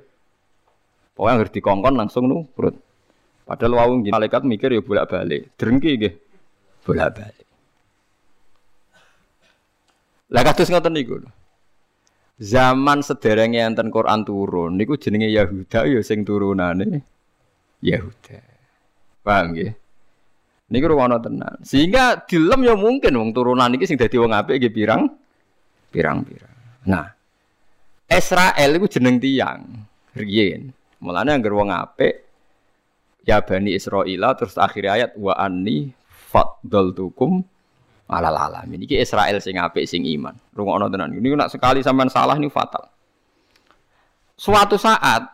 Pokoknya 1.18 1.42
ngerti 1.42 1.60
kongkon 1.65 1.98
langsung 1.98 2.30
nu 2.30 2.46
perut. 2.53 2.77
Padahal 3.44 3.82
wawung 3.82 4.06
malaikat 4.06 4.46
mikir 4.46 4.70
ya 4.70 4.86
bolak 4.86 5.10
balik. 5.10 5.50
Drengki 5.58 5.92
gitu. 5.98 6.18
Bolak 6.86 7.18
balik. 7.18 7.48
Lah 10.30 10.42
kados 10.46 10.70
ngoten 10.70 10.94
niku. 10.94 11.25
Zaman 12.38 13.01
sederenge 13.01 13.58
enten 13.58 13.89
Quran 13.89 14.22
turun 14.22 14.77
niku 14.77 14.94
jenenge 14.94 15.34
Yahuda 15.34 15.89
ya 15.89 16.06
sing 16.06 16.22
turunane 16.22 17.01
Yahuda. 17.82 18.38
Paham 19.25 19.58
nggih? 19.58 19.74
Niku 20.70 20.86
ruwono 20.86 21.18
tenan. 21.18 21.58
Sehingga 21.65 22.30
dilem 22.30 22.62
ya 22.62 22.77
mungkin 22.77 23.18
wong 23.18 23.30
turunan 23.34 23.74
iki 23.74 23.89
sing 23.89 23.98
dadi 23.98 24.22
wong 24.22 24.38
apik 24.38 24.62
nggih 24.62 24.74
pirang 24.74 25.23
pirang-pirang. 25.93 26.57
Nah, 26.89 27.05
Israel 28.09 28.69
itu 28.81 28.97
jeneng 28.97 29.21
tiang, 29.21 29.62
riyen. 30.17 30.73
Mulane 30.97 31.35
anggere 31.35 31.53
wong 31.53 31.69
apik 31.69 32.25
ya 33.27 33.43
bani 33.43 33.75
Israil 33.75 34.23
terus 34.35 34.55
akhir 34.55 34.83
ayat 34.88 35.12
wa 35.19 35.35
anni 35.35 35.91
faddaltukum 36.31 37.43
alal 38.07 38.38
alamin. 38.38 38.83
Iki 38.88 39.03
Israel 39.03 39.38
sing 39.43 39.59
apik 39.59 39.85
sing 39.85 40.07
iman. 40.07 40.35
Rungokno 40.55 40.88
tenan. 40.89 41.12
Ini 41.12 41.35
nak 41.35 41.51
sekali 41.51 41.83
sampean 41.83 42.07
salah 42.07 42.39
ini 42.39 42.47
fatal. 42.47 42.88
Suatu 44.39 44.79
saat 44.79 45.27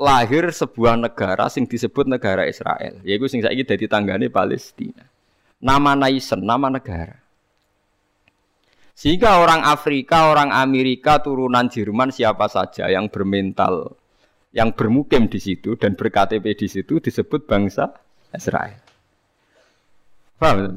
lahir 0.00 0.48
sebuah 0.48 0.96
negara 0.96 1.52
sing 1.52 1.68
disebut 1.68 2.08
negara 2.08 2.48
Israel. 2.48 2.98
Yaitu 3.04 3.28
sing 3.28 3.44
saiki 3.44 3.62
dadi 3.68 3.86
tanggane 3.86 4.32
Palestina. 4.32 5.04
Nama 5.60 5.92
Naisen, 5.92 6.40
nama 6.40 6.72
negara. 6.72 7.19
Sehingga 9.00 9.40
orang 9.40 9.64
Afrika, 9.64 10.28
orang 10.28 10.52
Amerika, 10.52 11.24
turunan 11.24 11.72
Jerman 11.72 12.12
siapa 12.12 12.52
saja 12.52 12.84
yang 12.92 13.08
bermental, 13.08 13.96
yang 14.52 14.76
bermukim 14.76 15.24
di 15.24 15.40
situ 15.40 15.72
dan 15.80 15.96
berKTP 15.96 16.44
di 16.52 16.68
situ 16.68 17.00
disebut 17.00 17.48
bangsa 17.48 17.96
Israel. 18.36 18.76
Paham? 20.36 20.76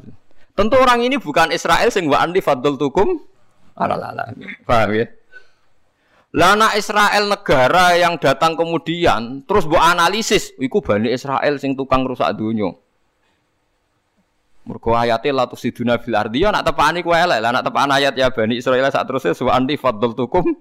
Tentu 0.56 0.76
orang 0.80 1.04
ini 1.04 1.20
bukan 1.20 1.52
Israel 1.52 1.92
sing 1.92 2.08
wa 2.08 2.24
anti 2.24 2.40
fadl 2.40 2.80
tukum 2.80 3.20
alalala. 3.76 4.32
Paham 4.64 4.90
ya? 4.96 5.04
Lana 6.32 6.72
Israel 6.80 7.28
negara 7.28 7.92
yang 8.00 8.16
datang 8.16 8.56
kemudian 8.56 9.44
terus 9.44 9.68
bu 9.68 9.76
analisis, 9.76 10.56
iku 10.56 10.80
bani 10.80 11.12
Israel 11.12 11.60
sing 11.60 11.76
tukang 11.76 12.08
rusak 12.08 12.32
dunia. 12.40 12.72
Mergo 14.64 14.96
ayate 14.96 15.28
la 15.28 15.44
tusiduna 15.44 16.00
fil 16.00 16.16
ardi 16.16 16.40
ya 16.40 16.48
nak 16.48 16.64
tepani 16.64 17.04
kowe 17.04 17.12
elek. 17.12 17.36
Lah 17.36 17.52
nak 17.52 17.68
tepan 17.68 17.92
ayat 17.92 18.16
ya 18.16 18.32
Bani 18.32 18.56
Israil 18.56 18.80
sak 18.88 19.04
terusé 19.04 19.36
su 19.36 19.44
anti 19.52 19.76
tukum. 19.76 20.56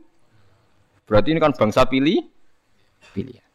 Berarti 1.07 1.31
ini 1.31 1.39
kan 1.39 1.55
bangsa 1.55 1.87
pilih 1.87 2.19
pilihan. 3.15 3.47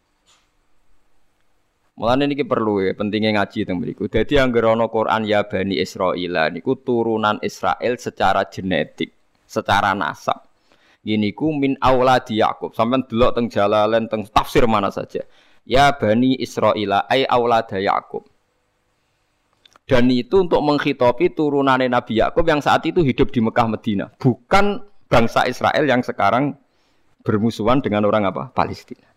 Mulane 2.00 2.31
niki 2.31 2.49
perlu 2.49 2.81
ya 2.81 2.97
pentingnya 2.97 3.37
ngaji 3.37 3.69
teng 3.69 3.76
mriku. 3.76 4.09
Dadi 4.09 4.40
anggere 4.40 4.73
ana 4.73 4.88
Quran 4.88 5.28
ya 5.28 5.45
Bani 5.45 5.76
Israil 5.76 6.33
niku 6.49 6.81
turunan 6.81 7.37
Israel 7.45 8.00
secara 8.00 8.49
genetik, 8.49 9.12
secara 9.45 9.93
nasab. 9.93 10.49
Gini 11.05 11.37
ku 11.37 11.52
min 11.52 11.76
auladi 11.76 12.40
Yakub. 12.40 12.73
Sampeyan 12.73 13.05
delok 13.05 13.37
teng 13.37 13.47
Jalalain 13.52 14.09
teng 14.09 14.25
tafsir 14.33 14.64
mana 14.64 14.88
saja. 14.88 15.28
Ya 15.69 15.93
Bani 15.93 16.40
Israil 16.40 17.05
ai 17.05 17.28
aulada 17.28 17.76
Yakub. 17.76 18.25
Dan 19.88 20.12
itu 20.12 20.45
untuk 20.45 20.61
menghitopi 20.61 21.33
turunan 21.33 21.80
Nabi 21.80 22.21
Yakub 22.21 22.45
yang 22.45 22.61
saat 22.61 22.85
itu 22.85 23.00
hidup 23.00 23.33
di 23.33 23.40
Mekah 23.40 23.66
Medina, 23.73 24.12
bukan 24.21 24.85
bangsa 25.09 25.49
Israel 25.49 25.88
yang 25.88 26.04
sekarang 26.04 26.52
bermusuhan 27.25 27.80
dengan 27.80 28.04
orang 28.04 28.28
apa? 28.28 28.52
Palestina. 28.52 29.09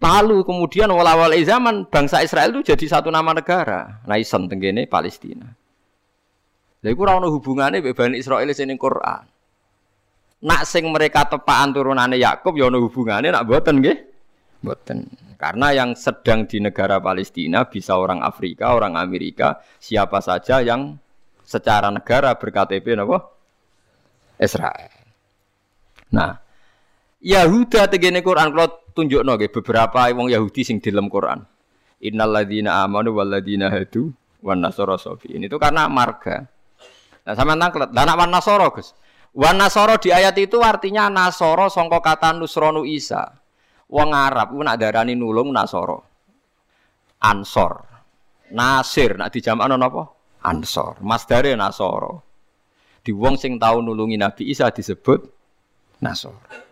Lalu 0.00 0.44
kemudian 0.46 0.88
wala-wala 0.88 1.36
zaman 1.42 1.84
bangsa 1.88 2.24
Israel 2.24 2.54
itu 2.56 2.72
jadi 2.72 2.96
satu 2.96 3.12
nama 3.12 3.36
negara. 3.36 4.00
Naisen 4.08 4.48
tenggene 4.48 4.88
Palestina. 4.88 5.50
Lha 6.84 6.88
iku 6.94 7.02
ora 7.02 7.18
ono 7.18 7.32
hubungane 7.34 7.82
mbek 7.82 7.96
Bani 7.98 8.14
Israil 8.20 8.46
sing 8.54 8.70
Quran. 8.78 9.24
Nak 10.46 10.62
sing 10.62 10.86
mereka 10.92 11.26
tepaan 11.26 11.74
turunane 11.74 12.20
Yakub 12.20 12.54
ya 12.54 12.70
ono 12.70 12.78
hubungane 12.78 13.34
nak 13.34 13.42
mboten 13.48 13.82
nggih. 13.82 13.98
Mboten. 14.62 15.25
Karena 15.36 15.68
yang 15.76 15.92
sedang 15.92 16.48
di 16.48 16.64
negara 16.64 16.96
Palestina 16.96 17.68
bisa 17.68 18.00
orang 18.00 18.24
Afrika, 18.24 18.72
orang 18.72 18.96
Amerika, 18.96 19.60
siapa 19.76 20.24
saja 20.24 20.64
yang 20.64 20.96
secara 21.44 21.92
negara 21.92 22.34
berKTP 22.34 22.96
apa? 22.96 23.18
Israel. 24.40 24.92
Nah, 26.12 26.40
Yahuda 27.20 27.88
tegene 27.88 28.20
Quran 28.24 28.52
kalau 28.52 28.68
tunjukno 28.96 29.36
nggih 29.36 29.52
beberapa 29.60 30.08
wong 30.12 30.32
Yahudi 30.32 30.62
sing 30.64 30.80
di 30.80 30.88
dalam 30.88 31.12
Quran. 31.12 31.44
Innalladzina 32.00 32.84
amanu 32.84 33.16
walladzina 33.16 33.72
hadu 33.72 34.12
wan 34.44 34.60
sofi. 34.72 35.32
Ini 35.36 35.48
itu 35.48 35.56
karena 35.56 35.88
marga. 35.88 36.44
Nah, 37.26 37.34
sama 37.34 37.58
nangklet. 37.58 37.90
Lah 37.90 38.04
anak 38.06 38.16
wan 38.20 38.30
nasara, 38.30 38.68
Gus. 38.70 38.94
Wan 39.34 39.58
nasara 39.58 39.98
di 39.98 40.14
ayat 40.14 40.38
itu 40.38 40.62
artinya 40.62 41.10
nasoro 41.10 41.66
sangka 41.66 41.98
kata 41.98 42.36
nusronu 42.36 42.86
Isa. 42.86 43.36
Wong 43.86 44.10
Arab 44.10 44.50
ku 44.50 44.62
nak 44.62 44.78
darani 44.82 45.14
nulung 45.14 45.54
Nasoro. 45.54 46.02
Ansor. 47.22 47.86
Nasir 48.50 49.18
nak 49.18 49.30
dijamakno 49.30 49.78
napa? 49.78 50.02
Ansor. 50.42 50.98
Masdare 51.02 51.54
Nasoro. 51.54 52.22
Di 53.06 53.14
wong 53.14 53.38
sing 53.38 53.54
tau 53.62 53.78
nulungi 53.78 54.18
Nabi 54.18 54.50
Isa 54.50 54.66
disebut 54.74 55.22
Nasor. 56.02 56.66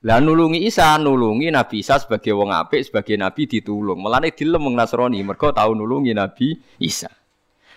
Lah 0.00 0.16
nulungi 0.16 0.64
Isa, 0.64 0.96
nulungi 0.96 1.52
Nabi 1.52 1.84
Isa 1.84 2.00
sebagai 2.00 2.32
wong 2.32 2.48
apik, 2.48 2.88
sebagai 2.88 3.20
nabi 3.20 3.44
ditulung. 3.44 4.00
Mulane 4.00 4.32
dilem 4.32 4.64
wong 4.64 4.72
Nasrani 4.72 5.20
mergo 5.20 5.52
tau 5.52 5.76
nulungi 5.76 6.16
Nabi 6.16 6.56
Isa. 6.80 7.12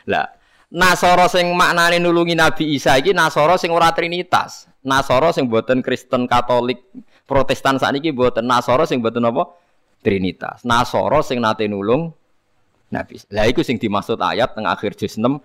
Lah 0.08 0.24
Nasoro 0.72 1.28
sing 1.28 1.52
maknane 1.52 2.00
nulungi 2.00 2.34
Nabi 2.34 2.80
Isa 2.80 2.96
iki 2.96 3.12
Nasoro 3.12 3.60
sing 3.60 3.76
ora 3.76 3.92
trinitas. 3.92 4.72
Nasoro 4.88 5.36
sing 5.36 5.52
buatan 5.52 5.84
Kristen 5.84 6.24
Katolik 6.26 6.80
Protestan 7.24 7.80
saat 7.80 7.96
ini 7.96 8.12
buatan 8.12 8.44
Nasoro 8.44 8.84
sing 8.84 9.00
buatan 9.00 9.30
apa? 9.32 9.44
Trinitas. 10.04 10.68
Nasoro 10.68 11.24
sing 11.24 11.40
nate 11.40 11.68
nulung 11.72 12.12
Nabi. 12.92 13.16
Lah 13.32 13.48
iku 13.48 13.64
sing 13.64 13.80
dimaksud 13.80 14.20
ayat 14.20 14.54
teng 14.54 14.68
akhir 14.68 15.00
juz 15.00 15.16
6 15.16 15.40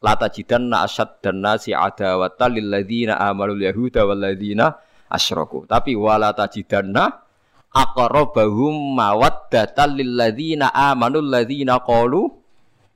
Lata 0.00 0.32
jidan 0.32 0.72
na 0.72 0.88
asyad 0.88 1.20
dan 1.20 1.44
nasi 1.44 1.76
adawata 1.76 2.48
lilladzina 2.48 3.20
amalul 3.20 3.60
yahuda 3.60 4.08
walladzina 4.08 4.80
asyraku. 5.12 5.68
Tapi 5.68 5.92
wala 5.92 6.32
tajidanna 6.32 7.20
aqrabahum 7.68 8.96
mawaddatan 8.96 10.00
lilladzina 10.00 10.72
amanul 10.72 11.28
ladzina 11.28 11.84
qalu 11.84 12.32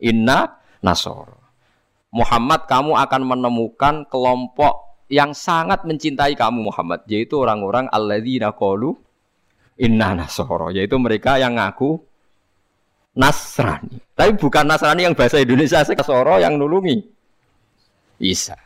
inna 0.00 0.56
nasara. 0.80 1.36
Muhammad 2.08 2.64
kamu 2.64 2.96
akan 2.96 3.22
menemukan 3.26 3.94
kelompok 4.08 4.83
yang 5.12 5.36
sangat 5.36 5.84
mencintai 5.84 6.32
kamu 6.34 6.72
Muhammad 6.72 7.04
yaitu 7.06 7.40
orang-orang 7.40 7.86
alladzina 7.92 8.56
qalu 8.56 8.96
inna 9.76 10.16
nasara 10.16 10.72
yaitu 10.72 10.96
mereka 10.96 11.36
yang 11.36 11.60
ngaku 11.60 12.00
Nasrani. 13.14 14.02
Tapi 14.10 14.34
bukan 14.34 14.66
Nasrani 14.66 15.06
yang 15.06 15.14
bahasa 15.14 15.38
Indonesia 15.38 15.86
Nasoro 15.86 16.42
yang 16.42 16.58
nulungi. 16.58 16.98
Isa. 18.18 18.58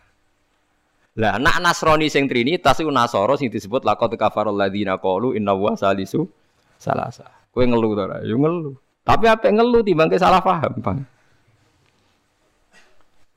Lah 1.21 1.37
nak 1.37 1.61
Nasrani 1.61 2.09
sing 2.09 2.25
Trinitas 2.25 2.80
iku 2.80 2.88
Nasoro 2.88 3.37
sing 3.37 3.52
disebut 3.52 3.85
laqad 3.85 4.16
kafarul 4.16 4.57
ladzina 4.57 4.97
qalu 4.97 5.37
inna 5.37 5.52
wa 5.52 5.76
salisu 5.76 6.25
salasa. 6.80 7.28
Kowe 7.52 7.64
ngeluh 7.64 7.92
to 7.92 8.02
ora? 8.09 8.16
Yo 8.25 8.40
ngeluh. 8.40 8.76
Tapi 9.04 9.25
apa 9.28 9.52
ngeluh 9.52 9.85
timbang 9.85 10.09
salah 10.16 10.40
paham, 10.40 10.73
Bang. 10.80 10.99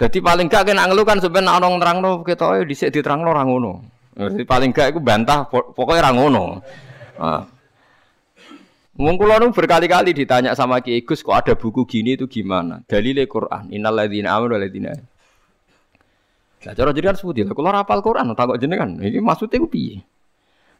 Jadi 0.01 0.17
paling 0.17 0.49
gak 0.49 0.73
kena 0.73 0.89
ngeluh 0.89 1.05
kan 1.05 1.21
sebenarnya 1.21 1.61
orang 1.61 1.77
nerangno 1.77 2.25
ketoke 2.25 2.65
dhisik 2.65 2.89
diterangno 2.89 3.29
ora 3.29 3.45
ngono. 3.45 3.85
Jadi 4.17 4.49
paling 4.49 4.73
gak 4.73 4.97
iku 4.97 4.99
bantah 4.99 5.45
pokoknya 5.45 6.01
ora 6.01 6.11
ngono. 6.17 6.45
Nah. 7.21 7.45
Wong 8.97 9.15
kula 9.15 9.37
berkali-kali 9.53 10.11
ditanya 10.17 10.57
sama 10.57 10.81
Ki 10.81 11.05
Gus 11.05 11.21
kok 11.21 11.37
ada 11.37 11.53
buku 11.53 11.85
gini 11.85 12.17
itu 12.17 12.25
gimana? 12.25 12.81
Dalile 12.89 13.29
Quran. 13.29 13.69
Innal 13.69 13.93
ladzina 13.93 14.33
amanu 14.33 14.57
wal 14.57 14.65
ladzina 14.65 14.93
Nah, 16.61 16.77
cara 16.77 16.93
jenengan 16.93 17.17
sebuti 17.17 17.41
lah. 17.41 17.57
Kalau 17.57 17.73
rapal 17.73 18.05
Quran, 18.05 18.37
takut 18.37 18.61
jenengan. 18.61 18.93
Ini 19.01 19.17
maksudnya 19.17 19.57
ku 19.57 19.65
piye? 19.65 19.97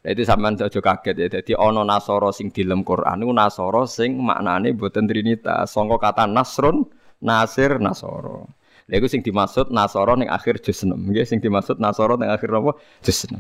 Itu 0.06 0.22
sampean 0.26 0.54
aja 0.54 0.78
kaget 0.78 1.16
ya. 1.18 1.28
Jadi 1.42 1.58
ono 1.58 1.82
nasoro 1.82 2.30
sing 2.30 2.54
dilem 2.54 2.86
Quran 2.86 3.26
itu 3.26 3.34
nasoro 3.34 3.90
sing 3.90 4.14
maknane 4.22 4.78
boten 4.78 5.10
trinitas. 5.10 5.74
Sangka 5.74 5.98
kata 5.98 6.30
nasrun, 6.30 6.86
nasir, 7.26 7.82
nasoro. 7.82 8.61
Lha 8.90 9.08
sing 9.10 9.22
dimaksud 9.22 9.70
nasoro 9.70 10.18
ning 10.18 10.30
akhir 10.32 10.64
juz 10.64 10.82
6. 10.86 10.94
Nggih, 10.94 11.26
sing 11.28 11.38
dimaksud 11.44 11.78
nasoro 11.78 12.18
ning 12.18 12.30
akhir 12.32 12.50
apa? 12.54 12.72
Juz 13.04 13.30
6. 13.30 13.38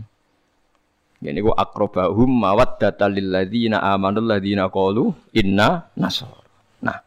Ya 1.21 1.29
niku 1.33 1.53
akrobahum 1.53 2.29
mawaddata 2.29 3.05
lil 3.05 3.29
ladzina 3.29 3.81
amanul 3.81 4.25
ladzina 4.25 4.69
qalu 4.73 5.13
inna 5.37 5.89
nasara. 5.93 6.41
Nah. 6.81 6.97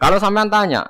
Kalau 0.00 0.16
sampean 0.16 0.48
tanya, 0.48 0.82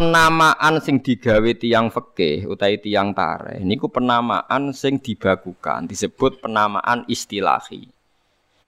penamaan 0.00 0.80
sing 0.80 1.04
digawe 1.04 1.50
tiang 1.58 1.92
fikih 1.92 2.48
utai 2.48 2.80
tiang 2.80 3.12
tare 3.12 3.60
niku 3.60 3.92
penamaan 3.92 4.72
sing 4.72 5.02
dibakukan 5.02 5.84
disebut 5.84 6.40
penamaan 6.40 7.04
istilahi 7.04 7.84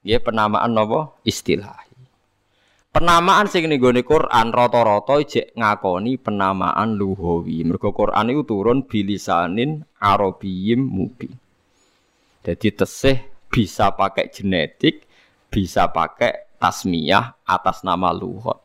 ya 0.05 0.21
penamaan 0.21 0.75
nopo 0.75 1.23
istilahi 1.25 1.92
penamaan 2.93 3.49
sing 3.49 3.67
ning 3.67 3.81
gone 3.81 4.05
Quran 4.05 4.53
rata-rata 4.53 5.19
jek 5.25 5.57
ngakoni 5.57 6.21
penamaan 6.21 6.95
luhawi 6.95 7.65
mergo 7.65 7.91
Quran 7.97 8.31
itu 8.31 8.45
turun 8.45 8.85
bilisanin 8.85 9.83
arabiyyim 9.99 10.85
mubin 10.85 11.33
jadi 12.45 12.69
tesih 12.85 13.19
bisa 13.49 13.97
pakai 13.97 14.29
genetik 14.29 15.09
bisa 15.49 15.89
pakai 15.89 16.53
tasmiyah 16.61 17.41
atas 17.49 17.81
nama 17.81 18.13
luhut 18.13 18.61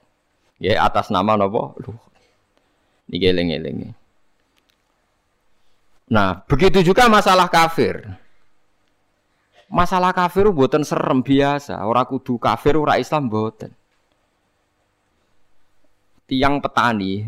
ya 0.59 0.83
atas 0.83 1.07
nama 1.07 1.39
nopo 1.39 1.73
luhut 1.79 2.07
ini 3.07 3.17
geleng-geleng. 3.23 3.95
Nah, 6.11 6.43
begitu 6.43 6.83
juga 6.83 7.07
masalah 7.07 7.47
kafir. 7.47 8.03
Masalah 9.67 10.15
kafir 10.15 10.47
buatan 10.51 10.83
serem 10.83 11.23
biasa. 11.23 11.83
Orang 11.83 12.07
kudu 12.07 12.39
kafir, 12.39 12.79
orang 12.79 12.99
Islam 12.99 13.27
buatan. 13.27 13.71
Tiang 16.27 16.59
petani, 16.59 17.23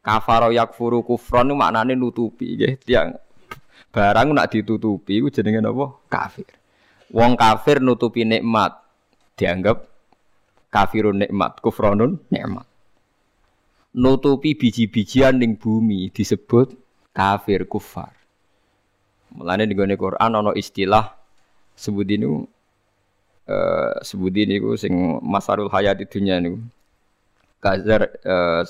kafaro 0.00 0.48
yakfuru 0.48 1.04
kufron 1.04 1.52
itu 1.52 1.54
maknanya 1.54 1.92
nutupi. 1.92 2.56
Ya. 2.56 2.72
Tiang 2.80 3.20
barang 3.92 4.32
nak 4.32 4.48
ditutupi 4.52 5.20
itu 5.20 5.28
jenenge 5.28 5.60
apa? 5.60 5.86
Kafir. 6.08 6.48
Wong 7.12 7.36
kafir 7.36 7.84
nutupi 7.84 8.24
nikmat 8.24 8.72
dianggap 9.36 9.84
kafirun 10.72 11.20
nikmat, 11.20 11.60
kufronun 11.60 12.18
nikmat 12.32 12.64
nutupi 13.96 14.52
biji-bijian 14.52 15.40
ning 15.40 15.56
bumi 15.56 16.12
disebut 16.12 16.76
kafir 17.16 17.64
kufar. 17.64 18.12
Mulane 19.32 19.64
di 19.64 19.74
Quran 19.74 20.36
ana 20.36 20.52
istilah 20.52 21.16
sebut 21.72 22.04
ini 22.04 22.28
uh, 23.48 23.94
sebut 24.04 24.32
ini 24.36 24.60
sing 24.76 24.92
masarul 25.24 25.72
hayat 25.72 25.96
di 25.96 26.04
dunia 26.04 26.36
niku. 26.38 26.60
Kazar 27.62 28.12
uh, 28.22 28.62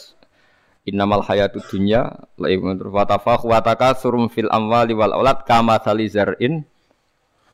innamal 0.87 1.21
hayatu 1.27 1.59
dunya 1.67 2.07
laibun 2.39 2.79
wa 2.79 3.03
tafakh 3.03 3.43
wa 3.45 3.59
takatsurum 3.59 4.31
fil 4.31 4.49
amwali 4.49 4.95
wal 4.95 5.13
aulad 5.13 5.43
kama 5.43 5.77
salizar'in 5.83 6.63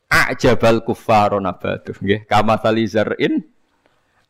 a'jabal 0.07 0.85
kuffaro 0.85 1.41
nabatu 1.41 1.97
nggih 1.97 2.29
kama 2.29 2.61
salizar'in 2.61 3.41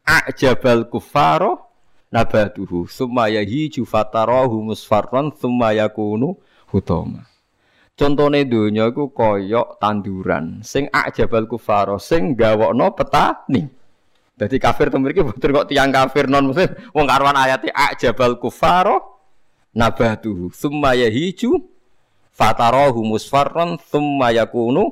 a'jabal 0.07 0.87
kuffaro 0.87 1.67
nabatuhu 2.13 2.87
summa 2.87 3.27
yahiju 3.27 3.83
fatarahu 3.83 4.71
musfarran 4.71 5.33
summa 5.35 5.73
yakunu 5.75 6.39
hutama. 6.71 7.25
Contone 7.93 8.49
donya 8.49 8.89
iku 8.89 9.13
kaya 9.13 9.77
tanduran. 9.77 10.65
Sing 10.65 10.89
ajabal 10.89 11.45
kufaro 11.45 12.01
sing 12.01 12.33
gawokno 12.33 12.89
petani 12.97 13.69
dadi 14.33 14.57
kafir 14.57 14.89
to 14.89 14.97
mriki 14.97 15.21
boten 15.21 15.49
kok 15.53 15.67
tiang 15.69 15.93
kafir 15.93 16.25
non 16.25 16.49
muslim 16.49 16.73
wong 16.91 17.05
karuan 17.05 17.37
ayate 17.37 17.69
ajabal 17.69 18.41
kufaro 18.41 19.21
nabatuhu 19.77 20.49
summa 20.53 20.97
yahiju 20.97 21.61
fatarahu 22.33 23.05
musfarran 23.05 23.77
summa 23.77 24.33
yakunu 24.33 24.89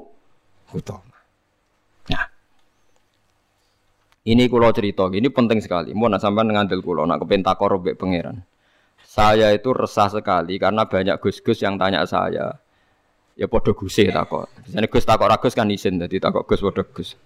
hutama 0.69 1.11
Ini 4.21 4.45
kulo 4.53 4.69
cerita, 4.69 5.09
ini 5.09 5.33
penting 5.33 5.57
sekali. 5.65 5.97
Mau 5.97 6.05
nak 6.05 6.21
sampai 6.21 6.45
ngandel 6.45 6.85
kulo, 6.85 7.09
nak 7.09 7.25
kepentak 7.25 7.57
robek 7.57 7.97
pangeran. 7.97 8.37
Saya 9.01 9.49
itu 9.49 9.73
resah 9.73 10.13
sekali 10.13 10.61
karena 10.61 10.85
banyak 10.85 11.17
gus-gus 11.17 11.57
yang 11.65 11.81
tanya 11.81 12.05
saya. 12.05 12.53
Ya 13.33 13.49
podo 13.49 13.73
guse 13.73 14.13
takok. 14.13 14.45
Misalnya 14.61 14.87
gus 14.93 15.05
takok 15.09 15.25
ragus 15.25 15.57
kan 15.57 15.65
izin, 15.73 15.97
jadi 15.97 16.21
takok 16.21 16.45
gus 16.45 16.61
podo 16.61 16.85
gus. 16.93 17.17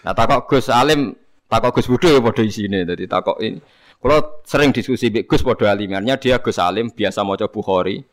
Nah 0.00 0.16
takok 0.16 0.48
gus 0.48 0.72
alim, 0.72 1.12
takok 1.48 1.80
gus 1.80 1.88
budo 1.88 2.06
ya 2.12 2.20
podo 2.20 2.44
isine, 2.44 2.84
jadi 2.84 3.04
takok 3.08 3.40
ini. 3.40 3.58
Kulo 3.98 4.44
sering 4.46 4.70
diskusi 4.70 5.10
bik 5.10 5.26
gus 5.26 5.42
podo 5.42 5.66
alimarnya 5.66 6.20
dia 6.20 6.38
gus 6.38 6.60
alim 6.62 6.92
biasa 6.92 7.24
mau 7.26 7.34
coba 7.34 7.50
bukhori. 7.50 8.04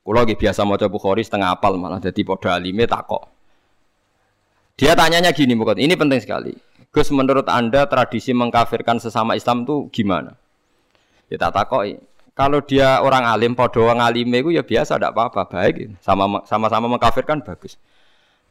Kulo 0.00 0.24
lagi 0.24 0.38
biasa 0.38 0.64
mau 0.64 0.80
coba 0.80 0.88
bukhori 0.88 1.20
setengah 1.20 1.52
apal 1.58 1.76
malah 1.76 2.00
jadi 2.00 2.22
podo 2.24 2.48
alime 2.48 2.88
takok. 2.88 3.28
Dia 4.78 4.94
tanyanya 4.94 5.34
gini, 5.34 5.58
bukan 5.58 5.74
ini 5.82 5.98
penting 5.98 6.22
sekali. 6.22 6.54
Gus 6.94 7.10
menurut 7.10 7.50
Anda 7.50 7.90
tradisi 7.90 8.30
mengkafirkan 8.30 9.02
sesama 9.02 9.34
Islam 9.34 9.66
itu 9.66 9.90
gimana? 9.90 10.38
Ya 11.28 11.36
tak 11.36 11.58
takoi. 11.58 11.98
Kalau 12.38 12.62
dia 12.62 13.02
orang 13.02 13.26
alim, 13.26 13.58
podo 13.58 13.82
orang 13.82 13.98
alim 13.98 14.30
itu 14.30 14.54
ya 14.54 14.62
biasa, 14.62 14.94
tidak 14.94 15.18
apa-apa, 15.18 15.50
baik. 15.50 15.98
Sama 15.98 16.46
sama 16.46 16.86
mengkafirkan 16.86 17.42
bagus. 17.42 17.74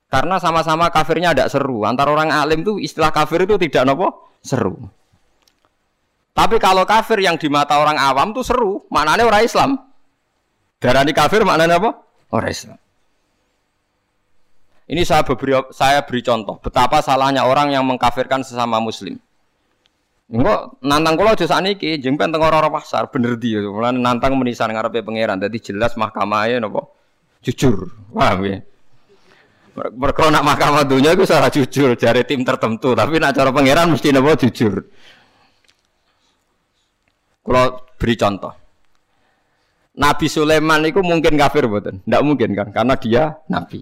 Karena 0.08 0.39
sama-sama 0.39 0.88
kafirnya 0.88 1.36
tidak 1.36 1.52
seru. 1.52 1.84
Antara 1.84 2.15
orang 2.15 2.32
alim 2.32 2.63
itu 2.63 2.80
istilah 2.80 3.12
kafir 3.12 3.43
itu 3.43 3.60
tidak 3.60 3.84
nopo 3.84 4.32
seru. 4.39 4.80
Tapi 6.32 6.56
kalau 6.62 6.88
kafir 6.88 7.20
yang 7.20 7.36
di 7.36 7.52
mata 7.52 7.76
orang 7.82 7.98
awam 8.00 8.32
tuh 8.32 8.46
seru, 8.46 8.86
maknanya 8.88 9.28
orang 9.28 9.43
Islam. 9.43 9.72
Darani 10.78 11.12
kafir 11.12 11.41
maknanya 11.43 11.82
apa? 11.82 11.91
Orang 12.32 12.52
Islam. 12.54 12.78
Ini 14.88 15.04
saya 15.04 15.28
beri, 15.28 15.52
saya 15.76 16.00
beri 16.08 16.24
contoh 16.24 16.63
betapa 16.63 17.04
salahnya 17.04 17.43
orang 17.43 17.76
yang 17.76 17.84
mengkafirkan 17.84 18.48
sesama 18.48 18.80
muslim. 18.80 19.20
Enggak 20.32 20.80
nantang 20.80 21.20
kula 21.20 21.36
aja 21.36 21.48
sakniki 21.48 22.00
jeng 22.00 22.15
teng 22.15 22.36
ora-ora 22.36 22.67
pasar 22.72 23.08
bener 23.12 23.36
di 23.39 23.56
Mulane 23.56 24.00
nantang 24.00 24.36
menisan 24.39 24.72
ngarepe 24.72 25.04
pangeran 25.04 25.39
dadi 25.39 25.60
jelas 25.60 25.96
mahkamahe 26.00 26.60
napa 26.63 26.88
jujur. 27.43 27.91
Paham 28.15 28.48
ya? 28.48 28.63
Mereka 29.78 30.34
nak 30.34 30.42
mahkamah 30.42 30.90
dunia 30.90 31.13
itu 31.13 31.30
salah 31.30 31.54
jujur 31.54 31.94
jari 31.94 32.26
tim 32.26 32.42
tertentu, 32.42 32.98
tapi 32.98 33.22
nak 33.22 33.38
cara 33.38 33.54
pangeran 33.54 33.94
mesti 33.94 34.10
napa 34.10 34.34
jujur. 34.34 34.90
Kalau 37.46 37.86
beri 37.94 38.16
contoh. 38.18 38.54
Nabi 39.98 40.26
Sulaiman 40.30 40.82
itu 40.86 41.02
mungkin 41.06 41.38
kafir 41.38 41.70
betul? 41.70 42.02
Tidak 42.02 42.22
mungkin 42.26 42.58
kan? 42.58 42.68
Karena 42.74 42.94
dia 42.98 43.38
nabi. 43.50 43.82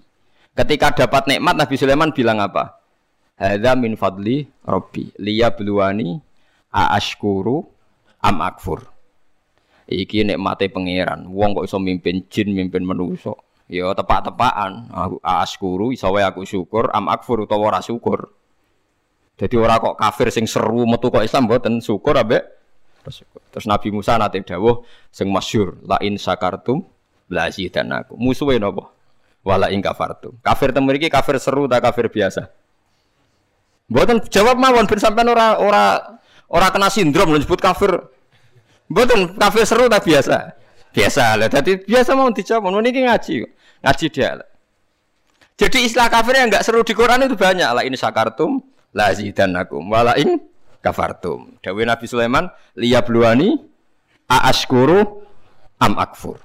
Ketika 0.56 0.92
dapat 1.04 1.28
nikmat 1.28 1.56
Nabi 1.60 1.76
Sulaiman 1.76 2.12
bilang 2.12 2.40
apa? 2.40 2.80
Hadza 3.36 3.76
min 3.76 4.00
fadli 4.00 4.48
Rabbi 4.64 5.12
liya 5.20 5.52
bluwani 5.52 6.16
aashkuru 6.72 7.60
am 8.24 8.40
akfur. 8.40 8.84
Iki 9.88 10.24
nikmate 10.28 10.72
pangeran. 10.72 11.28
Wong 11.28 11.56
kok 11.56 11.68
iso 11.68 11.76
mimpin 11.76 12.24
jin, 12.32 12.52
mimpin 12.56 12.84
manusa. 12.84 13.36
Ya 13.66 13.90
tepak-tepakan. 13.90 14.94
Aku 14.94 15.16
aashkuru 15.22 15.90
iso 15.90 16.06
wae 16.14 16.22
aku 16.22 16.46
syukur, 16.46 16.90
am 16.94 17.10
akfur 17.10 17.42
utawa 17.42 17.74
ora 17.74 17.80
syukur. 17.82 18.30
Jadi 19.36 19.54
ora 19.58 19.76
kok 19.76 20.00
kafir 20.00 20.32
sing 20.32 20.48
seru 20.48 20.88
metu 20.88 21.12
kok 21.12 21.20
Islam 21.20 21.44
mboten 21.44 21.84
syukur 21.84 22.16
ambek 22.16 22.56
Terus 23.52 23.66
Nabi 23.70 23.88
Musa 23.94 24.18
nate 24.18 24.42
dawuh 24.42 24.82
sing 25.14 25.30
masyhur 25.30 25.78
la 25.86 25.96
in 26.02 26.18
syakartum 26.18 26.82
la 27.30 27.46
aku. 27.50 28.18
Musuhe 28.18 28.58
napa? 28.58 28.90
Wala 29.46 29.70
in 29.70 29.78
kafartum. 29.78 30.34
Kafir 30.42 30.74
temu 30.74 30.90
iki 30.90 31.06
kafir 31.06 31.38
seru 31.38 31.70
ta 31.70 31.78
kafir 31.78 32.10
biasa? 32.10 32.50
Mboten 33.86 34.26
jawab 34.26 34.58
mawon 34.58 34.90
ben 34.90 34.98
sampean 34.98 35.30
ora 35.30 35.54
ora 35.62 35.84
ora 36.50 36.66
kena 36.74 36.90
sindrom 36.90 37.30
disebut 37.38 37.62
kafir. 37.62 37.94
Mboten 38.90 39.38
kafir 39.38 39.62
seru 39.62 39.86
ta 39.86 40.02
biasa? 40.02 40.58
Biasa 40.90 41.38
lah. 41.38 41.46
Jadi 41.46 41.86
biasa 41.86 42.18
mau 42.18 42.26
dijawab. 42.34 42.74
Mau 42.74 42.82
niki 42.82 43.06
ngaji. 43.06 43.46
Ngaji 43.84 44.06
dia. 44.12 44.40
Jadi 45.56 45.88
istilah 45.88 46.12
kafir 46.12 46.36
yang 46.36 46.52
enggak 46.52 46.64
seru 46.64 46.84
di 46.84 46.92
Quran 46.92 47.24
itu 47.24 47.36
banyak. 47.36 47.68
La 47.72 47.82
in 47.84 47.96
syakartum 47.96 48.60
la 48.92 49.12
aku. 49.12 49.76
Wala 49.88 50.12
in 50.20 50.36
kafartum. 50.84 51.56
Dawe 51.64 51.82
Nabi 51.82 52.04
Sulaiman 52.04 52.44
liyabluwani 52.76 53.56
aaskuru 54.28 55.24
am 55.80 55.96
akfur. 55.96 56.40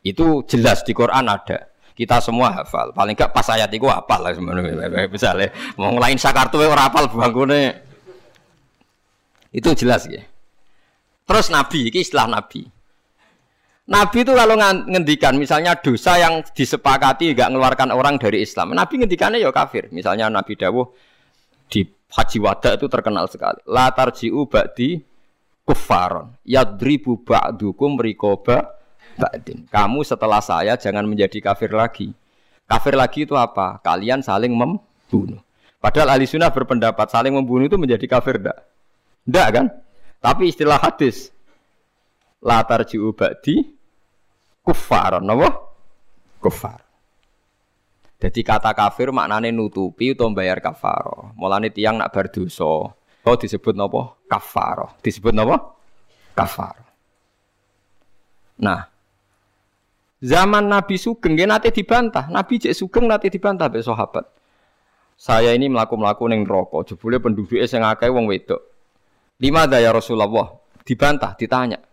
Itu 0.00 0.44
jelas 0.48 0.80
di 0.88 0.96
Quran 0.96 1.28
ada. 1.28 1.68
Kita 1.92 2.22
semua 2.22 2.54
hafal. 2.54 2.94
Paling 2.94 3.12
enggak 3.12 3.34
pas 3.34 3.44
ayat 3.52 3.68
itu 3.74 3.84
hafal 3.84 4.24
lah 4.24 4.32
sebenarnya. 4.32 5.10
Misalnya 5.14 5.52
mau 5.76 5.92
ngelain 5.92 6.16
sakartu 6.16 6.62
ora 6.62 6.88
hafal 6.88 7.12
bangkune. 7.12 7.84
Itu 9.52 9.72
jelas 9.76 10.08
ya. 10.08 10.24
Terus 11.28 11.52
Nabi, 11.52 11.92
ini 11.92 12.00
istilah 12.00 12.24
Nabi. 12.24 12.77
Nabi 13.88 14.20
itu 14.20 14.36
kalau 14.36 14.52
ngendikan 14.84 15.32
misalnya 15.40 15.72
dosa 15.80 16.20
yang 16.20 16.44
disepakati 16.44 17.32
nggak 17.32 17.48
mengeluarkan 17.48 17.88
orang 17.88 18.20
dari 18.20 18.44
Islam. 18.44 18.76
Nabi 18.76 19.00
ngendikannya 19.00 19.40
ya 19.40 19.48
kafir. 19.48 19.88
Misalnya 19.96 20.28
Nabi 20.28 20.60
Dawuh 20.60 20.92
di 21.72 21.88
Haji 21.88 22.38
Wada 22.44 22.76
itu 22.76 22.84
terkenal 22.84 23.32
sekali. 23.32 23.64
La 23.64 23.88
tarji'u 23.88 24.44
ba'di 24.44 25.00
kuffaron. 25.64 26.36
Yadribu 26.44 27.24
ba'dukum 27.24 27.96
rikoba 27.96 28.76
ba'din. 29.16 29.64
Kamu 29.72 30.04
setelah 30.04 30.44
saya 30.44 30.76
jangan 30.76 31.08
menjadi 31.08 31.40
kafir 31.40 31.72
lagi. 31.72 32.12
Kafir 32.68 32.92
lagi 32.92 33.24
itu 33.24 33.40
apa? 33.40 33.80
Kalian 33.80 34.20
saling 34.20 34.52
membunuh. 34.52 35.40
Padahal 35.80 36.12
ahli 36.12 36.28
sunnah 36.28 36.52
berpendapat 36.52 37.08
saling 37.08 37.32
membunuh 37.32 37.64
itu 37.64 37.80
menjadi 37.80 38.04
kafir 38.04 38.36
enggak? 38.36 38.68
Enggak 39.24 39.48
kan? 39.48 39.66
Tapi 40.20 40.52
istilah 40.52 40.76
hadis 40.76 41.32
la 42.44 42.60
tarji'u 42.60 43.16
ba'di 43.16 43.77
kuffaron. 44.68 45.24
Apa? 45.24 45.48
Kuffar. 46.44 46.84
Jadi 48.18 48.44
kata 48.44 48.76
kafir 48.76 49.08
maknane 49.08 49.48
nutupi 49.48 50.12
atau 50.12 50.28
bayar 50.34 50.60
kafaro. 50.60 51.32
Mulane 51.38 51.72
tiang 51.72 51.96
nak 51.96 52.12
berdosa, 52.12 52.92
kau 53.24 53.34
disebut 53.38 53.72
nopo 53.72 54.20
kafaro. 54.28 55.00
Disebut 55.00 55.32
nopo 55.32 55.56
kafaro. 56.36 56.84
Nah, 58.58 58.90
zaman 60.18 60.66
Nabi 60.66 60.98
Sugeng 60.98 61.38
dia 61.38 61.46
nanti 61.46 61.70
dibantah. 61.70 62.26
Nabi 62.26 62.58
cek 62.58 62.74
Sugeng 62.74 63.06
nanti 63.06 63.30
dibantah 63.30 63.70
be 63.70 63.80
sahabat. 63.80 64.26
Saya 65.18 65.50
ini 65.54 65.66
melaku-melaku 65.70 66.30
neng 66.30 66.46
rokok. 66.46 66.94
Jebule 66.94 67.18
penduduknya 67.18 67.66
sing 67.66 67.82
akeh 67.82 68.06
wong 68.06 68.30
wedok. 68.30 68.62
Lima 69.42 69.66
ya 69.66 69.90
Rasulullah. 69.90 70.54
Dibantah, 70.86 71.34
ditanya. 71.34 71.87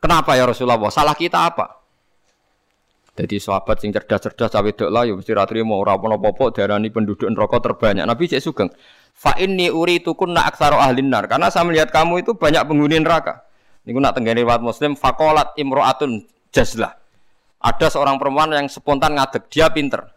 Kenapa 0.00 0.36
ya 0.36 0.44
Rasulullah? 0.44 0.92
Salah 0.92 1.16
kita 1.16 1.48
apa? 1.48 1.76
Jadi 3.16 3.40
sahabat 3.40 3.80
sing 3.80 3.96
cerdas-cerdas 3.96 4.52
cawe 4.52 4.70
dok 4.76 4.92
lah, 4.92 5.08
ya 5.08 5.16
mesti 5.16 5.32
ratri 5.32 5.64
mau 5.64 5.80
rapon 5.80 6.12
apa-apa 6.12 6.52
darani 6.52 6.92
penduduk 6.92 7.24
neraka 7.32 7.64
terbanyak. 7.64 8.04
Nabi 8.04 8.28
cek 8.28 8.44
sugeng. 8.44 8.68
Fa 9.16 9.32
inni 9.40 9.72
uritukun 9.72 10.36
nak 10.36 10.52
aksaro 10.52 10.76
ahlin 10.76 11.08
nar. 11.08 11.24
Karena 11.24 11.48
saya 11.48 11.64
melihat 11.64 11.88
kamu 11.88 12.20
itu 12.20 12.36
banyak 12.36 12.60
penghuni 12.68 13.00
neraka. 13.00 13.48
Niku 13.88 14.04
nak 14.04 14.20
tenggene 14.20 14.44
riwayat 14.44 14.60
Muslim 14.60 14.92
fakolat 15.00 15.56
imro'atun 15.56 16.28
jazlah. 16.52 16.92
Ada 17.56 17.96
seorang 17.96 18.20
perempuan 18.20 18.52
yang 18.52 18.68
spontan 18.68 19.16
ngadeg, 19.16 19.48
dia 19.48 19.72
pinter. 19.72 20.12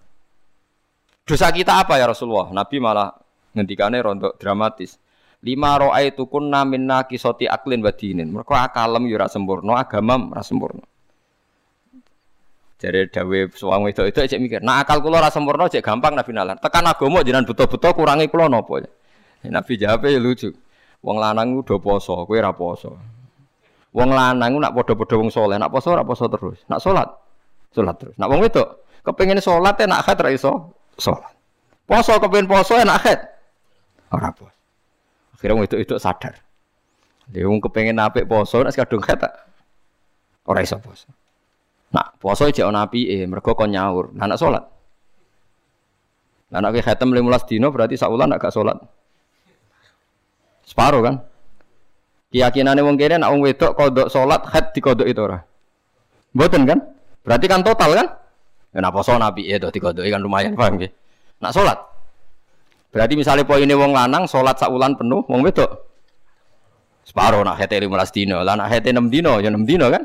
Dosa 1.23 1.47
kita 1.55 1.79
apa 1.79 1.95
ya 1.95 2.11
Rasulullah? 2.11 2.51
Nabi 2.51 2.83
malah 2.83 3.15
ngendikane 3.55 4.03
rontok 4.03 4.35
dramatis. 4.35 4.99
Lima 5.39 5.79
roa 5.79 6.03
itu 6.03 6.27
kun 6.27 6.51
naminna 6.51 7.07
kisoti 7.07 7.47
aklin 7.47 7.79
badinin. 7.79 8.27
Mereka 8.27 8.51
akalem 8.51 9.07
yura 9.07 9.31
sempurna, 9.31 9.79
agama 9.79 10.19
ora 10.35 10.43
sempurna. 10.43 10.83
Jadi 12.79 13.11
dawe 13.11 13.39
suami 13.51 13.91
itu 13.91 14.03
itu 14.07 14.19
cek 14.19 14.39
mikir. 14.39 14.59
Nah 14.63 14.83
akal 14.83 15.03
kulo 15.03 15.19
rasa 15.19 15.39
sempurna 15.39 15.67
cek 15.67 15.83
gampang 15.83 16.15
nabi 16.15 16.31
nalar. 16.31 16.59
Tekan 16.63 16.87
agama 16.87 17.23
jangan 17.23 17.43
betul-betul 17.43 17.91
kurangi 17.91 18.31
kulo 18.31 18.47
nopo. 18.47 18.79
Ya, 18.79 18.87
nabi 19.47 19.75
jawab 19.79 20.07
ya 20.07 20.19
lucu. 20.19 20.51
Wong 20.99 21.15
lanang 21.15 21.55
udah 21.59 21.79
poso, 21.79 22.27
kue 22.27 22.39
ra 22.43 22.51
poso. 22.51 22.99
Wong 23.95 24.11
lanang 24.11 24.59
nak 24.59 24.75
podo-podo 24.75 25.23
wong 25.23 25.31
soleh, 25.31 25.55
nak 25.55 25.71
poso 25.71 25.95
ra 25.95 26.03
poso 26.03 26.27
terus. 26.27 26.59
Nak 26.67 26.83
sholat, 26.83 27.07
sholat 27.71 27.95
terus. 27.95 28.15
Nak 28.19 28.27
wong 28.27 28.43
kepengen 29.07 29.39
sholat 29.39 29.79
ya 29.79 29.87
nak 29.87 30.03
khat 30.03 30.19
ra 30.19 30.31
iso. 30.31 30.75
Poso 31.87 32.13
kepengen 32.19 32.51
poso 32.51 32.75
ya 32.75 32.83
nak 32.83 32.99
khat. 32.99 33.19
Ora 34.11 34.31
poso. 34.35 34.58
Akhirnya 35.39 35.63
itu 35.63 35.75
itu 35.79 35.95
sadar. 35.95 36.35
Dia 37.31 37.47
wong 37.47 37.63
kepengen 37.63 37.95
apik 37.95 38.27
poso, 38.27 38.59
nak 38.59 38.75
sekadung 38.75 38.99
khat 38.99 39.23
ora 40.43 40.59
iso 40.59 40.75
poso. 40.83 41.07
Nak 41.95 42.19
poso 42.19 42.51
cek 42.51 42.67
ana 42.67 42.83
apike, 42.83 43.23
mergo 43.23 43.55
kon 43.55 43.71
nyaur. 43.71 44.11
Nah, 44.11 44.27
nak 44.27 44.35
salat. 44.35 44.67
Nah, 46.51 46.59
nak 46.59 46.75
khatam 46.83 47.15
15 47.15 47.47
dino 47.47 47.71
berarti 47.71 47.95
saulan 47.95 48.27
nak 48.27 48.43
gak 48.43 48.51
salat. 48.51 48.75
Separo 50.67 50.99
kan? 50.99 51.23
Keyakinane 52.29 52.83
wong 52.83 52.99
kene 52.99 53.23
nak 53.23 53.31
wong 53.31 53.41
wedok 53.41 53.73
kodok 53.73 54.11
salat 54.11 54.43
khat 54.43 54.75
dikodok 54.75 55.07
itu 55.07 55.23
ora. 55.23 55.39
Mboten 56.35 56.67
kan? 56.67 56.79
Berarti 57.25 57.45
kan 57.49 57.65
total 57.65 57.95
kan? 57.95 58.07
Ya 58.69 58.85
nak 58.85 58.93
poso 58.93 59.17
nabi 59.17 59.49
itu 59.49 59.71
dikodoki 59.71 60.13
kan 60.13 60.21
lumayan 60.21 60.53
paham. 60.53 60.77
Nak 61.41 61.51
salat. 61.55 61.88
Berarti 62.89 63.13
misalnya 63.13 63.45
poinnya 63.45 63.77
wong 63.77 63.93
lanang 63.93 64.25
salat 64.25 64.57
saulan 64.57 64.97
penuh, 64.97 65.21
wong 65.29 65.45
wedok 65.45 65.89
separo 67.09 67.41
nak 67.41 67.57
hete 67.57 67.81
15 67.81 67.89
dino, 68.13 68.37
lah 68.45 68.53
nak 68.53 68.69
6 68.69 69.09
dino 69.09 69.41
ya 69.41 69.49
6 69.49 69.65
dino 69.65 69.89
kan? 69.89 70.03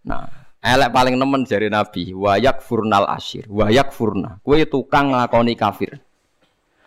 Nah, 0.00 0.28
elek 0.60 0.92
paling 0.92 1.16
nemen 1.16 1.48
jari 1.48 1.72
Nabi, 1.72 2.12
wayak 2.12 2.60
furnal 2.60 3.08
asyir, 3.08 3.48
wayak 3.48 3.96
furna. 3.96 4.36
Kue 4.44 4.68
tukang 4.68 5.16
ngakoni 5.16 5.56
kafir. 5.56 5.96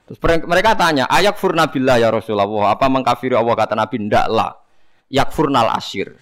Terus 0.06 0.20
mereka 0.46 0.78
tanya, 0.78 1.10
ayak 1.10 1.42
furna 1.42 1.66
billah 1.66 1.98
ya 1.98 2.14
Rasulullah, 2.14 2.70
apa 2.70 2.86
mengkafiri 2.86 3.34
Allah 3.34 3.56
kata 3.58 3.74
Nabi? 3.74 3.96
Ndak 4.06 4.28
lah. 4.30 4.62
Yak 5.10 5.30
furnal 5.34 5.70
asyir. 5.74 6.14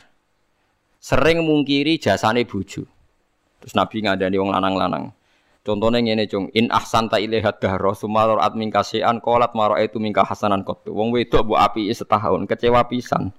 Sering 1.00 1.44
mungkiri 1.44 2.00
jasane 2.00 2.44
buju. 2.48 2.84
Terus 3.64 3.74
Nabi 3.74 4.04
ngadani 4.04 4.36
wong 4.38 4.52
lanang-lanang. 4.52 5.12
Contohnya 5.62 6.02
ngene 6.02 6.26
cung, 6.26 6.50
in 6.58 6.74
ahsanta 6.74 7.22
ilaihat 7.22 7.62
dahra 7.62 7.94
sumalor 7.94 8.42
at 8.42 8.58
mingkasean 8.58 9.22
kolat 9.22 9.54
maro 9.54 9.78
itu 9.78 10.02
mingka 10.02 10.26
hasanan 10.26 10.66
kotu. 10.66 10.90
Wong 10.90 11.14
wedok 11.14 11.46
bu 11.46 11.54
api 11.54 11.94
setahun, 11.94 12.50
kecewa 12.50 12.90
pisan. 12.90 13.30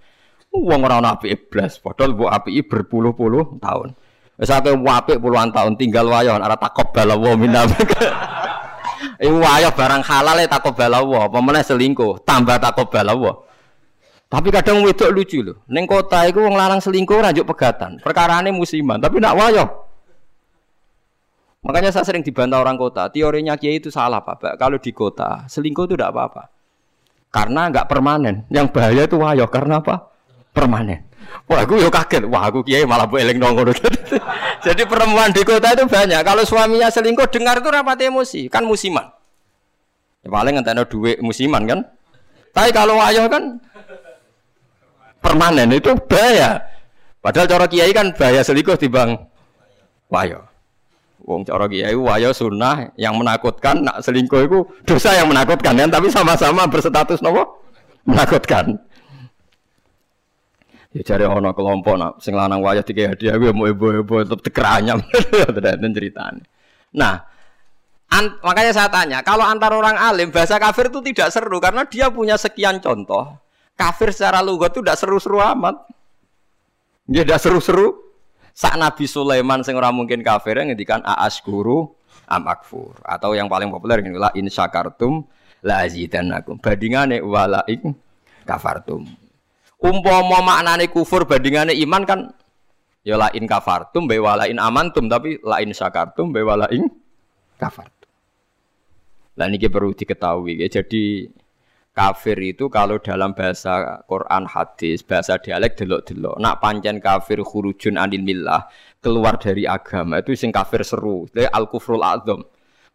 Wong 0.55 0.87
ora 0.87 1.03
ana 1.03 1.19
apike 1.19 1.51
blas, 1.51 1.83
padahal 1.83 2.15
mbok 2.15 2.31
apiki 2.31 2.63
berpuluh-puluh 2.63 3.59
tahun. 3.59 3.99
Wis 4.39 4.55
akeh 4.55 4.71
apik 4.71 5.19
puluhan 5.19 5.51
tahun 5.51 5.75
tinggal 5.75 6.07
wayo 6.07 6.39
ora 6.39 6.55
takok 6.55 6.95
balawa 6.95 7.31
minna. 7.35 7.67
Iku 9.27 9.39
wayo 9.43 9.75
barang 9.75 10.03
halal 10.07 10.39
e 10.39 10.47
takok 10.47 10.79
balawa, 10.79 11.27
apa 11.27 11.39
meneh 11.43 11.67
selingkuh, 11.67 12.23
tambah 12.23 12.55
takok 12.63 12.87
balawa. 12.87 13.35
Tapi 14.31 14.49
kadang 14.55 14.87
wedok 14.87 15.11
lucu 15.11 15.43
lho. 15.43 15.67
Ning 15.69 15.91
kota 15.91 16.25
iku 16.25 16.47
wong 16.47 16.57
larang 16.57 16.79
selingkuh 16.79 17.19
ora 17.19 17.35
njuk 17.35 17.51
pegatan. 17.51 17.99
Perkarane 17.99 18.55
musiman, 18.55 19.03
tapi 19.03 19.19
nak 19.19 19.35
wayo. 19.37 19.92
Makanya 21.63 21.95
saya 21.95 22.03
sering 22.03 22.27
dibantah 22.27 22.59
orang 22.59 22.75
kota. 22.75 23.07
Teorinya 23.07 23.55
Kiai 23.55 23.79
itu 23.79 23.91
salah, 23.91 24.19
Pak. 24.19 24.59
Kalau 24.59 24.83
di 24.83 24.91
kota, 24.91 25.47
selingkuh 25.47 25.87
itu 25.87 25.95
tidak 25.95 26.11
apa-apa. 26.11 26.51
Karena 27.31 27.71
nggak 27.71 27.87
permanen. 27.87 28.45
Yang 28.51 28.67
bahaya 28.75 29.03
itu 29.07 29.17
wayo. 29.17 29.47
Karena 29.47 29.79
apa? 29.79 30.13
permanen. 30.53 31.09
Wah, 31.49 31.65
aku 31.65 31.81
yo 31.81 31.89
kaget. 31.89 32.29
Wah, 32.29 32.53
aku 32.53 32.61
kiai 32.63 32.85
malah 32.85 33.09
bu 33.09 33.17
eling 33.17 33.41
nongol. 33.41 33.73
Jadi 34.67 34.83
perempuan 34.85 35.33
di 35.33 35.43
kota 35.43 35.73
itu 35.73 35.89
banyak. 35.89 36.21
Kalau 36.23 36.45
suaminya 36.45 36.93
selingkuh, 36.93 37.27
dengar 37.33 37.59
itu 37.65 37.69
rapat 37.73 37.99
emosi. 38.05 38.53
Kan 38.53 38.69
musiman. 38.69 39.09
Ya, 40.23 40.29
paling 40.31 40.61
ada 40.61 40.85
duit 40.87 41.19
musiman 41.25 41.65
kan. 41.67 41.81
Tapi 42.53 42.71
kalau 42.71 43.01
ayah 43.01 43.27
kan 43.27 43.59
permanen 45.25 45.73
itu 45.73 45.97
bahaya. 46.05 46.63
Padahal 47.25 47.49
cara 47.49 47.67
kiai 47.67 47.91
kan 47.97 48.13
bahaya 48.13 48.45
selingkuh 48.45 48.77
bang 48.93 49.17
wayo. 50.13 50.52
Wong 51.23 51.47
cara 51.47 51.71
kiai 51.71 51.95
wayo 51.95 52.35
sunnah 52.35 52.91
yang 52.99 53.15
menakutkan 53.15 53.87
nak 53.87 54.03
selingkuh 54.03 54.43
itu 54.43 54.59
dosa 54.83 55.15
yang 55.15 55.31
menakutkan 55.31 55.79
kan 55.79 55.87
tapi 55.87 56.11
sama-sama 56.11 56.67
berstatus 56.67 57.23
nopo 57.23 57.63
menakutkan. 58.03 58.75
Ya 60.93 61.01
cari 61.07 61.25
ono 61.25 61.55
kelompok 61.55 61.95
nak 61.95 62.13
sing 62.19 62.35
lanang 62.35 62.61
wayo 62.61 62.83
tiga 62.83 63.15
hadiah 63.15 63.39
gue 63.39 63.55
mau 63.55 63.71
ibu-ibu 63.71 64.27
tetep 64.27 64.41
tekeranyam 64.51 64.99
dan 65.57 65.93
ceritanya. 65.97 66.45
Nah, 66.93 67.25
an, 68.13 68.37
makanya 68.45 68.73
saya 68.77 68.93
tanya, 68.93 69.25
kalau 69.25 69.49
antar 69.49 69.73
orang 69.73 69.97
alim 69.97 70.29
bahasa 70.29 70.61
kafir 70.61 70.93
itu 70.93 71.01
tidak 71.01 71.33
seru 71.33 71.57
karena 71.57 71.89
dia 71.89 72.13
punya 72.13 72.37
sekian 72.37 72.77
contoh. 72.85 73.41
Kafir 73.73 74.13
secara 74.13 74.45
lugat 74.45 74.77
itu 74.77 74.85
tidak 74.85 75.01
seru-seru 75.01 75.41
amat. 75.41 75.81
Dia 77.09 77.25
tidak 77.25 77.41
seru-seru. 77.41 78.12
Saat 78.63 78.79
Nabi 78.79 79.11
Sulaiman 79.11 79.67
sing 79.67 79.75
ora 79.75 79.91
mungkin 79.91 80.23
kafir 80.23 80.55
ngendikan 80.55 81.03
aas 81.03 81.43
guru 81.43 81.91
amakfur 82.31 82.95
atau 83.03 83.35
yang 83.35 83.51
paling 83.51 83.67
populer 83.75 84.07
ini 84.07 84.15
la 84.15 84.31
in 84.39 84.47
syakartum 84.47 85.27
la 85.67 85.83
azidannakum. 85.83 86.63
Bandingane 86.63 87.19
wala 87.27 87.67
in 87.67 87.91
kafartum. 88.47 89.11
Umpama 89.83 90.39
maknane 90.47 90.87
kufur 90.95 91.27
bandingane 91.27 91.75
iman 91.83 92.07
kan 92.07 92.21
ya 93.03 93.19
la 93.19 93.35
in 93.35 93.51
kafartum 93.51 94.07
be 94.07 94.23
wala 94.23 94.47
in 94.47 94.63
amantum 94.63 95.11
tapi 95.11 95.43
la 95.43 95.59
in 95.59 95.75
syakartum 95.75 96.31
be 96.31 96.47
wala 96.47 96.71
in 96.71 96.87
kafartum. 97.59 98.11
Lah 99.43 99.51
niki 99.51 99.67
perlu 99.67 99.91
diketahui 99.91 100.63
ya. 100.63 100.71
Jadi 100.71 101.27
kafir 101.93 102.41
itu 102.41 102.73
kalau 102.73 102.97
dalam 102.99 103.37
bahasa 103.37 104.01
Quran 104.09 104.49
hadis, 104.49 105.05
bahasa 105.05 105.37
dialek 105.37 105.77
delok-delok. 105.77 106.41
Nak 106.41 106.59
pancen 106.59 106.99
kafir 106.99 107.45
khurujun 107.45 108.01
anil 108.01 108.25
millah, 108.25 108.67
keluar 108.99 109.37
dari 109.37 109.69
agama 109.69 110.25
itu 110.25 110.33
sing 110.33 110.51
kafir 110.51 110.83
seru. 110.83 111.29
Jadi 111.31 111.49
al 111.53 111.69
kufrul 111.69 112.03
azam, 112.03 112.41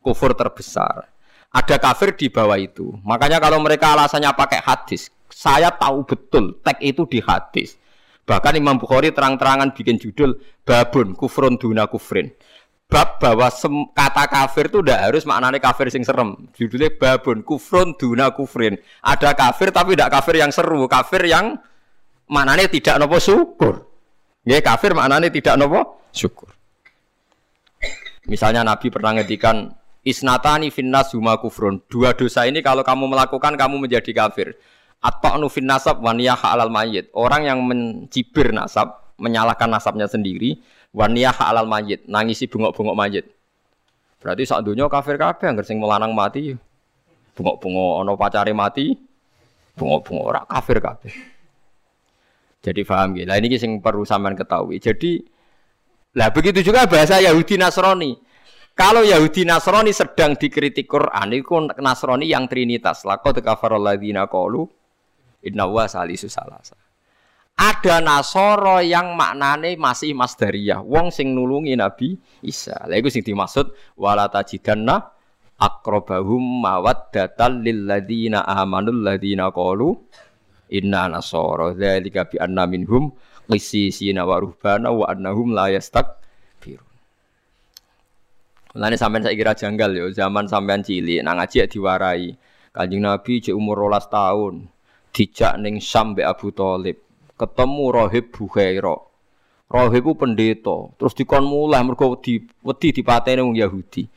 kufur 0.01 0.33
terbesar. 0.33 1.07
Ada 1.53 1.79
kafir 1.79 2.17
di 2.17 2.27
bawah 2.27 2.59
itu. 2.59 2.91
Makanya 3.07 3.39
kalau 3.39 3.63
mereka 3.63 3.95
alasannya 3.95 4.33
pakai 4.35 4.59
hadis, 4.59 5.07
saya 5.31 5.71
tahu 5.71 6.03
betul 6.03 6.59
teks 6.59 6.81
itu 6.83 7.07
di 7.07 7.23
hadis. 7.23 7.79
Bahkan 8.27 8.59
Imam 8.59 8.75
Bukhari 8.75 9.15
terang-terangan 9.15 9.71
bikin 9.71 9.95
judul 9.95 10.35
babun 10.67 11.15
kufrun 11.15 11.55
duna 11.55 11.87
kufrin 11.87 12.35
bab 12.87 13.19
bahwa 13.19 13.51
kata 13.91 14.23
kafir 14.31 14.71
itu 14.71 14.79
tidak 14.79 14.99
harus 15.11 15.23
maknanya 15.27 15.59
kafir 15.59 15.91
sing 15.91 16.07
serem. 16.07 16.47
Judulnya 16.55 16.95
babun 16.95 17.43
kufrun 17.43 17.99
duna 17.99 18.31
kufrin. 18.31 18.79
Ada 19.03 19.35
kafir 19.35 19.75
tapi 19.75 19.93
tidak 19.93 20.15
kafir 20.19 20.39
yang 20.39 20.51
seru, 20.55 20.87
kafir 20.87 21.27
yang 21.27 21.59
maknanya 22.31 22.71
tidak 22.71 22.95
nopo 22.95 23.19
syukur. 23.19 23.83
Ya 24.47 24.63
kafir 24.63 24.95
maknanya 24.95 25.27
tidak 25.27 25.59
nopo 25.59 26.07
syukur. 26.15 26.47
Misalnya 28.27 28.63
Nabi 28.63 28.87
pernah 28.87 29.19
ngedikan 29.19 29.71
isnatani 30.07 30.71
finnas 30.71 31.11
huma 31.11 31.39
kufrun. 31.43 31.83
Dua 31.91 32.15
dosa 32.15 32.47
ini 32.47 32.63
kalau 32.63 32.87
kamu 32.87 33.11
melakukan 33.11 33.59
kamu 33.59 33.83
menjadi 33.83 34.11
kafir. 34.15 34.55
Atau 35.03 35.35
nu 35.37 35.51
nasab 35.61 35.99
waniyah 35.99 36.39
alal 36.39 36.71
mayit. 36.71 37.11
Orang 37.13 37.43
yang 37.43 37.61
mencibir 37.63 38.49
nasab, 38.49 39.13
menyalahkan 39.19 39.69
nasabnya 39.69 40.09
sendiri, 40.09 40.57
waniyah 40.95 41.35
alal 41.39 41.67
mayit, 41.67 42.05
nangisi 42.07 42.47
bungok-bungok 42.47 42.95
mayit. 42.95 43.25
Berarti 44.17 44.43
saat 44.49 44.65
dunia 44.65 44.89
kafir 44.89 45.15
kabeh 45.15 45.45
anggar 45.45 45.65
sing 45.65 45.77
melanang 45.77 46.11
mati. 46.11 46.53
Bungok-bungok 47.37 47.93
ono 48.01 48.13
pacare 48.17 48.51
mati. 48.51 48.97
Bungok-bungok 49.77 50.25
ora 50.25 50.41
kafir 50.43 50.81
kabeh. 50.81 51.13
Jadi 52.65 52.81
paham 52.81 53.13
gitu. 53.13 53.29
Lah 53.29 53.37
ini 53.37 53.55
sing 53.61 53.77
perlu 53.77 54.03
sampean 54.03 54.33
ketahui. 54.33 54.81
Jadi 54.81 55.21
lah 56.17 56.33
begitu 56.33 56.65
juga 56.65 56.89
bahasa 56.89 57.21
Yahudi 57.21 57.61
Nasrani. 57.61 58.17
Kalau 58.73 59.05
Yahudi 59.05 59.45
Nasrani 59.45 59.93
sedang 59.93 60.37
dikritik 60.37 60.85
Quran, 60.89 61.33
itu 61.33 61.49
Nasrani 61.77 62.25
yang 62.29 62.49
trinitas. 62.49 63.05
Laqad 63.05 63.37
kafarul 63.41 63.81
ladzina 63.81 64.25
qalu 64.25 64.65
inna 65.45 65.69
wa 65.69 65.85
salisu 65.85 66.29
salasa. 66.29 66.86
Ada 67.57 68.05
Nasoro 68.05 68.77
yang 68.85 69.17
maknane 69.17 69.81
masih 69.81 70.13
masdariyah, 70.13 70.85
wong 70.85 71.09
sing 71.09 71.33
nulungi 71.33 71.73
Nabi 71.73 72.13
Isa. 72.45 72.85
Lha 72.85 73.01
iku 73.01 73.09
sing 73.09 73.25
dimaksud 73.25 73.97
wala 73.97 74.29
tajidanna 74.29 75.01
aqrabahum 75.57 76.61
mawaddatal 76.61 77.65
lil 77.65 77.89
ladzina 77.89 78.45
amanul 78.45 79.01
ladzina 79.01 79.49
qalu 79.49 79.97
inna 80.69 81.09
nasara 81.09 81.73
dzalika 81.73 82.29
bi 82.29 82.37
anna 82.37 82.69
minhum 82.69 83.09
qissisina 83.49 84.21
wa 84.21 84.37
ruhbana 84.37 84.93
wa 84.93 85.09
annahum 85.09 85.57
la 85.57 85.73
yastakbirun. 85.73 86.85
Lane 88.77 89.01
sampean 89.01 89.25
saiki 89.25 89.41
kira 89.41 89.57
janggal 89.57 89.97
yo, 89.97 90.05
zaman 90.13 90.45
sampean 90.45 90.85
cilik 90.85 91.25
nang 91.25 91.41
ngaji 91.41 91.65
diwarai. 91.65 92.37
Kanjeng 92.69 93.01
Nabi 93.01 93.41
cek 93.41 93.57
umur 93.57 93.89
12 93.89 94.13
tahun, 94.13 94.53
dijak 95.09 95.57
ning 95.57 95.81
Syam 95.81 96.13
Abu 96.21 96.53
Thalib 96.53 97.06
ketemu 97.37 97.85
rohib 97.93 98.33
Bukhaira. 98.33 98.97
Rohib 99.67 100.03
ku 100.03 100.13
pendeta, 100.15 100.95
terus 100.95 101.11
dikon 101.11 101.43
mulai 101.43 101.83
mergo 101.83 102.15
di 102.17 102.39
wedi 102.63 102.95
dipateni 102.95 103.43
wong 103.43 103.55
Yahudi. 103.55 104.07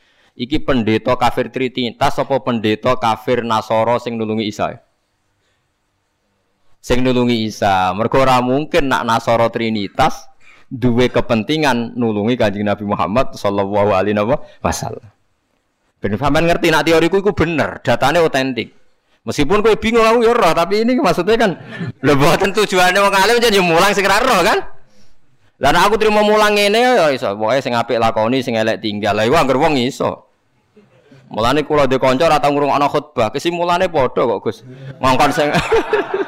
Iki 0.40 0.62
pendeta 0.62 1.18
kafir 1.18 1.50
Trinitas 1.52 2.16
apa 2.16 2.38
pendeta 2.40 2.96
kafir 2.96 3.42
Nasara 3.44 3.98
sing 4.00 4.14
nulungi 4.16 4.46
Isa? 4.46 4.78
Sing 6.80 7.02
nulungi 7.02 7.50
Isa. 7.50 7.92
Mergo 7.92 8.22
ora 8.22 8.40
mungkin 8.40 8.88
nak 8.88 9.04
Nasara 9.04 9.50
Trinitas 9.50 10.30
duwe 10.70 11.10
kepentingan 11.10 11.98
nulungi 11.98 12.38
Kanjeng 12.38 12.64
Nabi 12.64 12.86
Muhammad 12.86 13.34
sallallahu 13.34 13.90
alaihi 13.90 14.16
wasallam. 14.62 15.04
Ben 16.00 16.16
ngerti 16.16 16.72
nak 16.72 16.88
teoriku 16.88 17.20
iku 17.20 17.36
bener, 17.36 17.84
datane 17.84 18.24
otentik. 18.24 18.79
Meskipun 19.20 19.60
kowe 19.60 19.76
bingung 19.76 20.00
aku 20.00 20.24
ya 20.24 20.32
roh, 20.32 20.52
tapi 20.56 20.80
ini 20.80 20.96
maksudnya 20.96 21.36
kan 21.36 21.52
lho 22.00 22.12
mboten 22.16 22.56
tujuane 22.56 22.96
wong 22.96 23.12
alim 23.12 23.36
jadi 23.36 23.60
mulang 23.60 23.92
sing 23.92 24.08
roh 24.08 24.40
kan. 24.40 24.64
Lah 25.60 25.76
aku 25.84 26.00
terima 26.00 26.24
mulang 26.24 26.56
ngene 26.56 26.96
ya 26.96 27.06
iso, 27.12 27.36
pokoke 27.36 27.60
sing 27.60 27.76
apik 27.76 28.00
lakoni 28.00 28.40
sing 28.40 28.56
elek 28.56 28.80
tinggal. 28.80 29.12
Lah 29.12 29.28
iku 29.28 29.36
anggere 29.36 29.60
wong 29.60 29.76
iso. 29.76 30.24
Mulane 31.28 31.68
kula 31.68 31.84
de 31.84 32.00
kanca 32.00 32.32
ora 32.32 32.40
tau 32.40 32.48
ngrungokno 32.56 32.88
khutbah, 32.88 33.28
kesimulane 33.28 33.92
padha 33.92 34.24
kok 34.24 34.40
Gus. 34.40 34.64
Ngongkon 34.96 35.30
sing 35.36 35.48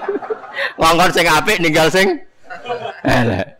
ngongkon 0.78 1.10
sing 1.16 1.24
apik 1.32 1.64
ninggal 1.64 1.88
sing 1.88 2.20
elek. 3.08 3.56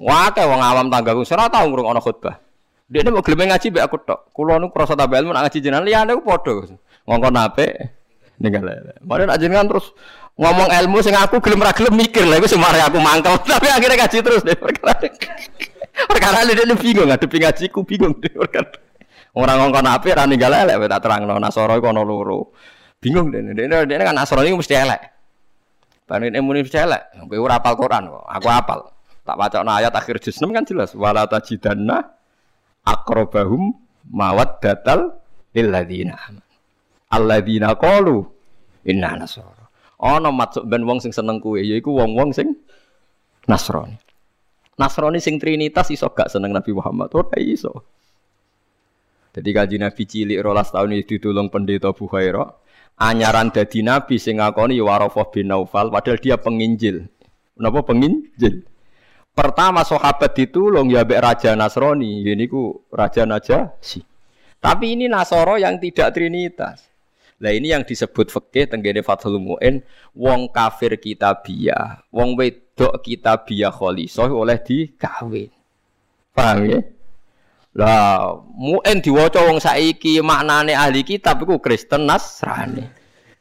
Wah, 0.00 0.32
wong 0.32 0.60
awam 0.64 0.88
tanggaku 0.88 1.28
ora 1.28 1.52
tau 1.52 1.68
ngrungokno 1.68 2.00
khutbah. 2.00 2.40
Dia 2.88 3.04
ini 3.04 3.12
mau 3.12 3.20
gelem 3.20 3.52
ngaji 3.52 3.68
be 3.76 3.80
aku 3.84 4.00
tok. 4.00 4.32
Kulo 4.32 4.56
nu 4.56 4.72
krasa 4.72 4.96
tambah 4.96 5.20
ngaji 5.20 5.58
jenengan 5.60 5.84
liyane 5.84 6.16
ku 6.16 6.24
padha. 6.24 6.64
Ngongkon 7.04 7.36
apik 7.36 8.01
ninggal 8.42 8.66
lele. 8.66 8.98
Mari 9.06 9.30
nak 9.30 9.38
jenengan 9.38 9.70
terus 9.70 9.94
ngomong 10.34 10.68
ilmu 10.74 10.98
sing 10.98 11.14
aku 11.14 11.38
gelem 11.38 11.62
ra 11.62 11.70
gelem 11.70 11.94
mikir 11.94 12.26
lah 12.26 12.42
iku 12.42 12.50
semare 12.50 12.82
aku 12.82 12.98
mangkel. 12.98 13.38
Tapi 13.54 13.70
akhirnya 13.70 14.02
ngaji 14.02 14.18
terus 14.18 14.42
deh 14.42 14.58
perkara. 14.58 14.98
perkara 16.10 16.42
ini 16.42 16.74
bingung 16.74 17.06
ngadepi 17.06 17.36
ngajiku 17.38 17.80
bingung 17.86 18.18
deh 18.18 18.34
perkara. 18.34 18.74
Orang 19.32 19.56
ngongkon 19.62 19.86
api 19.86 20.08
ra 20.12 20.26
ninggal 20.26 20.50
lele 20.50 20.74
tak 20.90 21.00
terangno 21.06 21.38
Nasara 21.38 21.78
iku 21.78 21.94
ana 21.94 22.02
loro. 22.02 22.50
Bingung 22.98 23.30
deh. 23.30 23.40
Dene 23.54 23.86
dene 23.86 24.02
kan 24.02 24.18
Nasara 24.18 24.42
iku 24.42 24.58
mesti 24.58 24.74
elek. 24.74 25.00
Panen 26.10 26.34
muni 26.42 26.66
mesti 26.66 26.82
elek. 26.82 27.30
Kowe 27.30 27.38
ora 27.38 27.62
hafal 27.62 27.78
Quran 27.78 28.10
kok. 28.10 28.24
Aku 28.26 28.48
hafal. 28.50 28.80
Tak 29.22 29.38
wacana 29.38 29.78
ayat 29.78 29.94
akhir 29.94 30.18
juz 30.18 30.34
6 30.34 30.50
kan 30.50 30.66
jelas 30.66 30.90
wala 30.98 31.30
tajidanna 31.30 32.10
aqrabahum 32.82 33.70
mawaddatal 34.10 35.14
lil 35.54 35.68
ladzina 35.70 36.18
alladzina 37.06 37.78
qalu 37.78 38.26
inna 38.86 39.18
nasara. 39.18 39.68
Ana 40.02 40.34
maksud 40.34 40.66
ben 40.66 40.82
wong 40.82 40.98
sing 40.98 41.14
seneng 41.14 41.38
kuwe 41.38 41.62
yaiku 41.62 41.94
wong-wong 41.94 42.34
sing 42.34 42.58
Nasrani. 43.46 43.98
Nasrani 44.78 45.18
sing 45.18 45.38
trinitas 45.38 45.90
iso 45.90 46.10
gak 46.10 46.30
seneng 46.30 46.54
Nabi 46.54 46.74
Muhammad 46.74 47.10
ora 47.14 47.38
iso. 47.38 47.86
Jadi 49.32 49.50
kaji 49.50 49.76
Nabi 49.80 50.02
cilik 50.04 50.38
rolas 50.44 50.70
tahun 50.70 50.98
itu 50.98 51.16
ditulung 51.18 51.48
pendeta 51.48 51.90
Bukhaira. 51.94 52.50
Anyaran 53.00 53.48
dadi 53.50 53.80
Nabi 53.80 54.20
sing 54.20 54.38
ngakoni 54.38 54.76
ya 54.78 54.84
Warafah 54.84 55.26
bin 55.32 55.48
Naufal 55.50 55.88
padahal 55.88 56.20
dia 56.20 56.36
penginjil. 56.36 57.08
Kenapa 57.56 57.80
penginjil? 57.82 58.68
Pertama 59.32 59.80
sahabat 59.80 60.36
ditulung 60.36 60.92
ya 60.92 61.08
mbek 61.08 61.24
Raja 61.24 61.56
Nasrani, 61.56 62.20
ini 62.20 62.44
ku 62.44 62.84
Raja 62.92 63.24
Najasyi. 63.24 64.04
Tapi 64.60 64.94
ini 64.94 65.08
Nasoro 65.08 65.56
yang 65.56 65.80
tidak 65.80 66.12
trinitas. 66.12 66.91
Lah 67.42 67.50
ini 67.50 67.74
yang 67.74 67.82
disebut 67.82 68.30
fikih 68.30 68.70
tenggene 68.70 69.02
Fathul 69.02 69.42
Muin, 69.42 69.82
wong 70.14 70.46
kafir 70.54 70.94
kitabiah, 70.94 71.98
wong 72.14 72.38
wedok 72.38 73.02
kitabiah 73.02 73.74
khalisah 73.74 74.30
oleh 74.30 74.62
dikawin. 74.62 75.50
Paham 76.30 76.70
ya? 76.70 76.78
Lah, 77.74 78.38
Muin 78.54 79.02
diwaca 79.02 79.42
wong 79.42 79.58
saiki 79.58 80.22
maknane 80.22 80.78
ahli 80.78 81.02
kitab 81.02 81.42
iku 81.42 81.58
Kristen 81.58 82.06
Nasrani. 82.06 82.86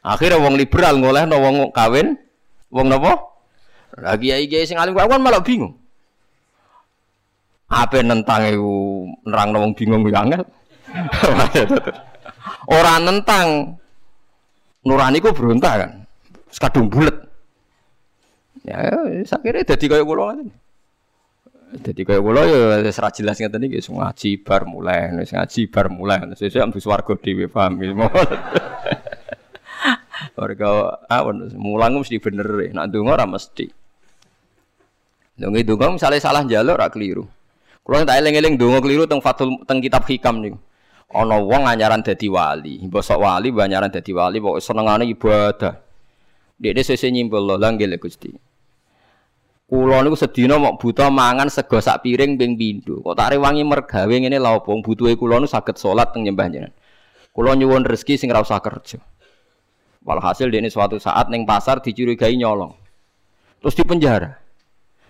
Akhirnya 0.01 0.41
wong 0.41 0.57
liberal 0.57 0.97
ngolehno 0.97 1.37
wong 1.37 1.69
kawin 1.69 2.17
wong 2.73 2.89
napa? 2.89 3.21
Lagi 4.01 4.33
kiai 4.33 4.49
kiai 4.49 4.65
sing 4.65 4.81
alim 4.81 4.97
kan 4.97 5.21
malah 5.21 5.45
bingung. 5.45 5.77
Apa 7.69 8.01
nentang 8.01 8.49
itu 8.49 9.05
nerang 9.29 9.53
wong 9.53 9.77
bingung 9.77 10.01
ya. 10.09 10.25
Orang 12.75 12.99
nentang 13.05 13.77
nurani 14.85 15.21
ku 15.21 15.33
berontak 15.33 15.73
kan. 15.77 15.91
Sekadung 16.51 16.91
bulet. 16.91 17.15
Ya, 18.61 18.77
saya 19.25 19.41
kira 19.41 19.65
jadi 19.65 19.85
kayak 19.89 20.05
kula 20.05 20.37
kan. 20.37 20.47
Jadi 21.81 22.01
kayak 22.03 22.21
kula 22.21 22.41
ya 22.45 22.83
ra 22.83 23.09
jelas 23.09 23.39
ngeten 23.39 23.65
iki 23.65 23.79
ngaji 23.79 24.29
bar 24.43 24.67
mulai, 24.67 25.09
wis 25.17 25.31
ngaji 25.31 25.61
bar 25.71 25.87
mulai. 25.87 26.19
Sesuk 26.35 26.61
ambus 26.61 26.85
warga 26.85 27.15
dhewe 27.17 27.47
paham 27.47 27.79
iki. 27.81 27.95
Warga 30.37 31.01
awon 31.09 31.49
mulang 31.57 31.97
mesti 31.97 32.21
bener, 32.21 32.45
nak 32.77 32.93
ndonga 32.93 33.17
ora 33.17 33.25
mesti. 33.25 33.65
Ndonga 35.41 35.65
ndonga 35.65 35.97
misalnya 35.97 36.21
salah 36.21 36.45
njaluk 36.45 36.77
ora 36.77 36.87
keliru. 36.93 37.25
Kulo 37.81 38.05
tak 38.05 38.21
eling-eling 38.21 38.53
donga 38.61 38.77
keliru 38.85 39.09
teng 39.09 39.21
Fatul 39.21 39.57
kitab 39.65 40.05
hikam 40.05 40.37
niku. 40.41 40.57
Ana 41.11 41.43
wong 41.43 41.67
anyaran 41.67 41.99
dadi 41.99 42.31
wali, 42.31 42.79
bosok 42.87 43.19
wali 43.19 43.51
banyaran 43.51 43.91
dadi 43.91 44.15
wali 44.15 44.39
pokoke 44.39 44.63
senengane 44.63 45.03
ibadah. 45.11 45.75
Dekne 46.55 46.81
sese 46.87 47.11
nyimpul 47.11 47.43
lho 47.43 47.59
langgil 47.59 47.91
Gusti. 47.99 48.31
Kulo 49.71 50.03
niku 50.03 50.19
sedina 50.19 50.59
mok 50.59 50.83
buta 50.83 51.07
mangan 51.07 51.47
sego 51.47 51.79
sak 51.79 52.03
piring 52.03 52.35
ping 52.35 52.59
pindho. 52.59 52.99
Kok 53.03 53.15
tak 53.15 53.35
rewangi 53.35 53.63
mergawe 53.63 54.11
ngene 54.11 54.35
lha 54.35 54.59
opo 54.59 54.75
butuhe 54.83 55.15
kulo 55.15 55.39
nu 55.39 55.47
saged 55.47 55.79
salat 55.79 56.11
teng 56.11 56.27
nyembah 56.27 56.47
jenengan. 56.51 56.75
Kulo 57.31 57.55
nyuwun 57.55 57.87
rezeki 57.87 58.19
sing 58.19 58.27
usah 58.31 58.59
kerja. 58.59 58.99
Walhasil 60.03 60.51
dekne 60.51 60.67
suatu 60.67 60.99
saat 60.99 61.31
ning 61.31 61.47
pasar 61.47 61.79
dicurigai 61.79 62.35
nyolong. 62.35 62.75
Terus 63.63 63.75
di 63.79 63.83
penjara. 63.87 64.31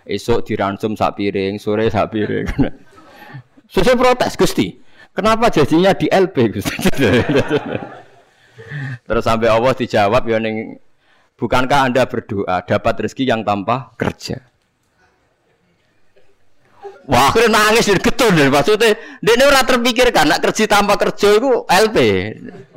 Esok 0.06 0.46
diransum 0.46 0.94
sak 0.94 1.18
piring, 1.18 1.62
sore 1.62 1.90
sak 1.90 2.10
piring. 2.14 2.46
Sesuai 3.74 3.98
protes 3.98 4.38
Gusti. 4.38 4.78
Kenapa 5.12 5.52
jadinya 5.52 5.92
di 5.92 6.08
LP 6.08 6.36
Gusti? 6.56 6.88
Terus 9.08 9.24
sampai 9.28 9.52
Allah 9.52 9.76
dijawab 9.76 10.24
ya 10.24 10.40
ning 10.40 10.80
bukankah 11.36 11.92
Anda 11.92 12.08
berdoa 12.08 12.64
dapat 12.64 12.94
rezeki 13.04 13.28
yang 13.28 13.44
tanpa 13.44 13.92
kerja? 14.00 14.40
Wah, 17.12 17.34
akhirnya 17.34 17.52
nangis 17.52 17.90
dan 17.90 18.00
getun 18.00 18.34
dan 18.38 18.54
maksudnya 18.54 18.94
dia 18.96 19.34
ini 19.34 19.44
orang 19.44 19.66
terpikirkan 19.66 20.32
nak 20.32 20.40
kerja 20.48 20.64
tanpa 20.70 20.96
kerja 20.96 21.34
itu 21.34 21.66
LP. 21.66 21.98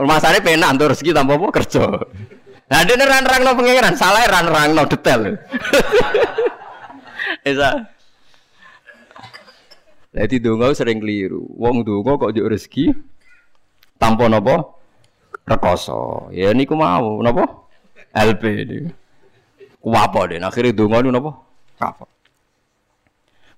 Masalahnya 0.00 0.42
penak 0.42 0.74
untuk 0.74 0.96
rezeki 0.96 1.12
tanpa 1.14 1.38
apa 1.38 1.46
kerja. 1.54 1.84
Nah 2.64 2.80
dia 2.82 2.96
ini 2.96 3.04
ran-rang 3.04 3.42
no 3.44 3.52
pengiran, 3.54 3.94
salah 3.94 4.24
ran-rang 4.26 4.72
no 4.72 4.88
detail. 4.88 5.38
Esa. 7.46 7.93
Jadi 10.14 10.38
donga 10.38 10.70
sering 10.70 11.02
keliru. 11.02 11.42
Wong 11.58 11.82
donga 11.82 12.14
kok 12.14 12.30
njuk 12.30 12.46
rezeki 12.46 12.84
tanpa 13.98 14.30
napa? 14.30 14.62
Rekoso. 15.42 16.30
Ya 16.30 16.54
niku 16.54 16.78
mau 16.78 17.18
napa? 17.18 17.66
LP 18.14 18.42
niku. 18.62 18.88
Ku 19.82 19.90
apa 19.90 20.30
deh? 20.30 20.38
Akhirnya 20.38 20.70
donga 20.70 21.02
niku 21.02 21.12
napa? 21.18 21.30
Kapok. 21.82 22.10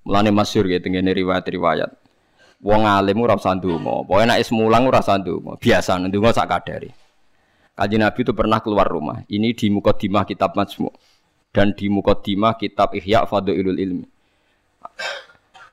Mulane 0.08 0.32
masyhur 0.32 0.64
ya 0.72 0.80
tengene 0.80 1.12
riwayat-riwayat. 1.12 1.92
Wong 2.64 2.88
alim 2.88 3.20
ora 3.20 3.36
usah 3.36 3.52
ndonga. 3.52 4.08
Pokoke 4.08 4.24
nek 4.24 4.40
is 4.40 4.48
mulang 4.48 4.88
ora 4.88 5.04
usah 5.04 5.20
ndonga. 5.20 5.60
Biasa 5.60 6.00
ndonga 6.08 6.32
sak 6.32 6.48
kadare. 6.48 6.96
Kanjeng 7.76 8.00
Nabi 8.00 8.24
itu 8.24 8.32
pernah 8.32 8.64
keluar 8.64 8.88
rumah. 8.88 9.20
Ini 9.28 9.52
di 9.52 9.68
mukadimah 9.68 10.24
kitab 10.24 10.56
Majmu' 10.56 10.88
dan 11.52 11.76
di 11.76 11.92
mukadimah 11.92 12.56
kitab 12.56 12.96
Ihya 12.96 13.28
Fadlul 13.28 13.76
Ilmi. 13.76 14.08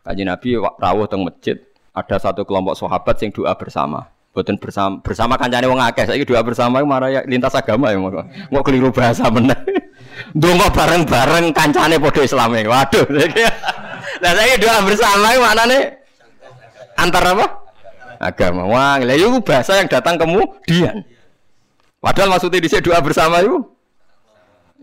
Kanjeng 0.04 0.28
Nabi 0.28 0.60
rawuh 0.60 1.08
teng 1.08 1.24
masjid, 1.24 1.56
ada 1.96 2.20
satu 2.20 2.44
kelompok 2.44 2.76
sahabat 2.76 3.16
yang 3.24 3.32
doa 3.32 3.56
bersama. 3.56 4.12
Boten 4.36 4.60
bersama 4.60 5.00
bersama 5.00 5.40
kancane 5.40 5.64
wong 5.64 5.80
akeh. 5.80 6.04
Saiki 6.04 6.28
doa 6.28 6.44
bersama 6.44 6.84
marah 6.84 7.08
ya 7.08 7.22
lintas 7.24 7.56
agama 7.56 7.88
ya 7.88 8.02
mau. 8.02 8.12
Mau 8.52 8.62
keliru 8.66 8.92
bahasa 8.92 9.32
meneh. 9.32 9.56
Donga 10.42 10.68
bareng-bareng 10.74 11.56
kancane 11.56 11.96
padha 12.04 12.22
Islame. 12.26 12.68
Waduh. 12.68 13.06
Lah 14.20 14.32
saiki 14.36 14.56
doa 14.60 14.84
bersama 14.84 15.32
maknane 15.40 15.80
antar 17.00 17.24
apa? 17.24 17.46
Agama. 18.20 18.68
Wah, 18.68 19.00
lha 19.00 19.16
itu 19.16 19.40
bahasa 19.40 19.80
yang 19.80 19.88
datang 19.88 20.20
kemudian. 20.20 21.08
Padahal 22.04 22.36
maksudnya 22.36 22.60
di 22.60 22.68
doa 22.68 23.00
bersama 23.00 23.40
itu 23.40 23.64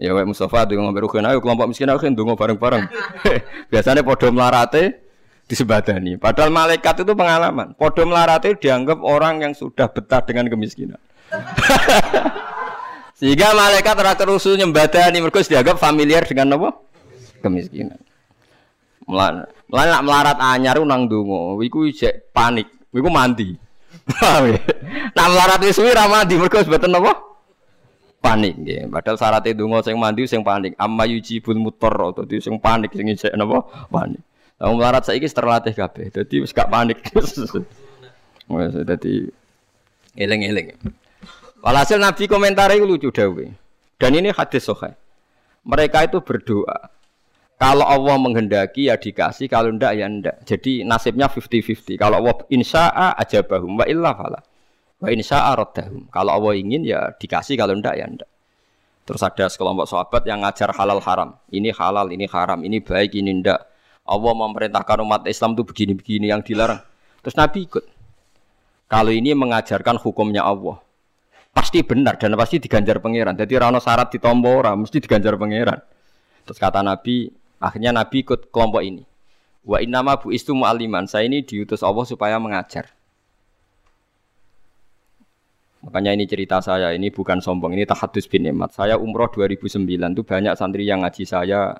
Ya 0.00 0.16
wae 0.16 0.24
Mustafa 0.24 0.64
ngombe 0.64 1.04
rugen 1.04 1.28
ayo 1.28 1.44
kelompok 1.44 1.68
miskin 1.68 1.92
ayo 1.92 2.00
ndonga 2.00 2.32
bareng-bareng. 2.32 2.88
Biasanya 3.70 4.00
podo 4.00 4.32
melarate 4.32 5.09
disebadani. 5.50 6.14
Padahal 6.14 6.54
malaikat 6.54 7.02
itu 7.02 7.12
pengalaman. 7.18 7.74
Podo 7.74 8.06
melarate 8.06 8.54
dianggap 8.54 9.02
orang 9.02 9.42
yang 9.42 9.52
sudah 9.52 9.90
betah 9.90 10.22
dengan 10.22 10.46
kemiskinan. 10.46 11.02
Sehingga 13.18 13.50
malaikat 13.52 13.98
ora 13.98 14.14
kerusu 14.14 14.54
nyembadani 14.54 15.18
mergo 15.18 15.42
dianggap 15.42 15.76
familiar 15.82 16.22
dengan 16.22 16.54
apa? 16.54 16.78
Kemiskinan. 17.42 17.98
Melan 19.10 19.50
nak 19.66 20.02
melarat 20.06 20.38
anyar 20.38 20.78
nang 20.86 21.10
donga, 21.10 21.58
iku 21.66 21.90
isek 21.90 22.30
panik. 22.30 22.70
Iku 22.94 23.10
mandi. 23.10 23.54
Nak 25.14 25.26
melarat 25.30 25.62
wis 25.62 25.78
suwi 25.78 25.94
ra 25.94 26.10
mandi 26.10 26.34
mergo 26.34 26.58
apa? 26.58 27.12
panik 28.20 28.54
nggih. 28.58 28.90
Padahal 28.92 29.16
syarat 29.16 29.42
itu 29.48 29.64
donga 29.64 29.80
sing 29.82 29.96
mandi 29.96 30.26
sing 30.26 30.42
panik. 30.42 30.76
Amma 30.76 31.06
yujibul 31.06 31.56
mutar 31.56 31.94
dadi 32.14 32.38
sing 32.38 32.60
panik 32.60 32.92
sing 32.92 33.06
isek 33.08 33.32
napa? 33.34 33.64
Panik. 33.88 34.22
Wong 34.60 34.76
melarat 34.76 35.08
saiki 35.08 35.24
terlatih 35.32 35.72
kabeh. 35.72 36.12
Dadi 36.12 36.44
wis 36.44 36.52
gak 36.52 36.68
panik. 36.68 37.00
Wes 38.52 38.74
dadi 38.84 39.24
eling-eling. 40.20 40.76
Walhasil 41.64 41.96
Nabi 41.96 42.28
komentar 42.28 42.68
itu 42.76 42.84
lucu 42.84 43.08
dawe. 43.08 43.46
Dan 43.96 44.10
ini 44.16 44.28
hadis 44.32 44.68
sahih. 44.68 44.96
Mereka 45.64 46.08
itu 46.08 46.20
berdoa. 46.20 46.92
Kalau 47.60 47.84
Allah 47.84 48.16
menghendaki 48.16 48.88
ya 48.88 48.96
dikasih, 48.96 49.44
kalau 49.44 49.68
ndak 49.68 49.92
ya 49.92 50.08
ndak. 50.08 50.48
Jadi 50.48 50.80
nasibnya 50.80 51.28
50-50. 51.28 52.00
Kalau 52.00 52.16
Allah 52.24 52.32
insya'a 52.48 53.12
ajabahum 53.20 53.76
wa 53.76 53.84
illa 53.84 54.16
fala. 54.16 54.40
Wa 54.96 55.08
insya 55.12 55.52
aradahum. 55.52 56.08
Kalau 56.08 56.32
Allah 56.36 56.52
ingin 56.56 56.88
ya 56.88 57.12
dikasih, 57.12 57.60
kalau 57.60 57.76
ndak 57.76 58.00
ya 58.00 58.08
ndak. 58.08 58.28
Terus 59.04 59.20
ada 59.20 59.44
sekelompok 59.52 59.84
sahabat 59.88 60.24
yang 60.24 60.40
ngajar 60.40 60.72
halal 60.72 61.04
haram. 61.04 61.36
Ini 61.52 61.76
halal, 61.76 62.08
ini 62.08 62.24
haram, 62.24 62.64
ini 62.64 62.80
baik, 62.80 63.12
ini 63.12 63.44
ndak. 63.44 63.60
Allah 64.10 64.32
memerintahkan 64.34 64.98
umat 65.06 65.22
Islam 65.30 65.54
itu 65.54 65.62
begini-begini 65.62 66.26
yang 66.34 66.42
dilarang. 66.42 66.82
Terus 67.22 67.38
Nabi 67.38 67.70
ikut. 67.70 67.84
Kalau 68.90 69.14
ini 69.14 69.30
mengajarkan 69.38 70.02
hukumnya 70.02 70.42
Allah, 70.42 70.82
pasti 71.54 71.86
benar 71.86 72.18
dan 72.18 72.34
pasti 72.34 72.58
diganjar 72.58 72.98
pangeran. 72.98 73.38
Jadi 73.38 73.54
rano 73.54 73.78
syarat 73.78 74.10
ditompo 74.10 74.50
orang, 74.50 74.82
mesti 74.82 74.98
diganjar 74.98 75.38
pangeran. 75.38 75.78
Terus 76.42 76.58
kata 76.58 76.82
Nabi, 76.82 77.30
akhirnya 77.62 77.94
Nabi 77.94 78.26
ikut 78.26 78.50
kelompok 78.50 78.82
ini. 78.82 79.06
Wa 79.62 79.78
innama 79.78 80.18
bu 80.18 80.34
istu 80.34 80.58
mu'aliman. 80.58 81.06
Saya 81.06 81.30
ini 81.30 81.46
diutus 81.46 81.86
Allah 81.86 82.02
supaya 82.02 82.42
mengajar. 82.42 82.90
Makanya 85.86 86.12
ini 86.12 86.26
cerita 86.26 86.58
saya, 86.58 86.92
ini 86.92 87.08
bukan 87.08 87.40
sombong, 87.40 87.72
ini 87.72 87.86
tahadus 87.86 88.26
bin 88.26 88.44
Emat. 88.44 88.74
Saya 88.74 89.00
umroh 89.00 89.30
2009 89.32 89.86
itu 89.86 90.22
banyak 90.26 90.52
santri 90.52 90.84
yang 90.84 91.00
ngaji 91.00 91.24
saya 91.24 91.78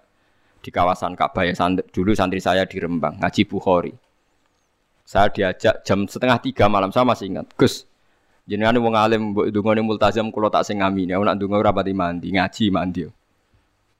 di 0.60 0.70
kawasan 0.70 1.16
Ka'bah 1.16 1.48
ya. 1.48 1.56
Dulu 1.90 2.12
santri 2.12 2.40
saya 2.40 2.68
di 2.68 2.76
Rembang, 2.76 3.16
ngaji 3.20 3.42
Bukhari. 3.48 3.92
Saya 5.02 5.26
diajak 5.32 5.82
jam 5.82 6.06
setengah 6.06 6.38
tiga 6.38 6.70
malam, 6.70 6.94
saya 6.94 7.02
masih 7.02 7.34
ingat. 7.34 7.50
Gus, 7.58 7.82
jenengan 8.46 8.78
wong 8.78 8.94
alim 8.94 9.34
mbok 9.34 9.50
ndongane 9.50 9.82
multazam 9.82 10.30
kula 10.30 10.52
tak 10.54 10.68
sing 10.68 10.78
ngami. 10.78 11.10
Ya 11.10 11.18
nak 11.18 11.34
ndonga 11.34 11.58
ora 11.58 11.74
pati 11.74 11.90
mandi, 11.90 12.30
ngaji 12.30 12.64
mandi. 12.70 13.02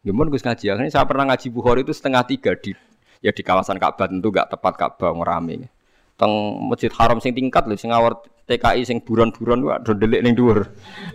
Gimana 0.07 0.31
Gus 0.31 0.47
ngaji? 0.47 0.65
Akhirnya 0.71 0.93
saya 0.95 1.05
pernah 1.05 1.35
ngaji 1.35 1.47
Bukhari 1.51 1.83
itu 1.83 1.91
setengah 1.91 2.23
tiga 2.25 2.55
di 2.55 2.73
ya 3.21 3.35
di 3.35 3.43
kawasan 3.45 3.77
Ka'bah 3.77 4.09
tentu 4.09 4.33
gak 4.33 4.49
tepat 4.55 4.75
Ka'bah 4.79 5.13
ngerame. 5.13 5.69
Teng 6.17 6.33
Masjid 6.69 6.93
Haram 6.95 7.21
sing 7.21 7.37
tingkat 7.37 7.69
lho 7.69 7.77
sing 7.77 7.93
awar 7.93 8.21
TKI 8.51 8.83
sing 8.83 8.99
buron-buron 9.07 9.63
wae 9.63 9.79
do 9.87 9.95
delik 9.95 10.27
ning 10.27 10.35
dhuwur. 10.35 10.67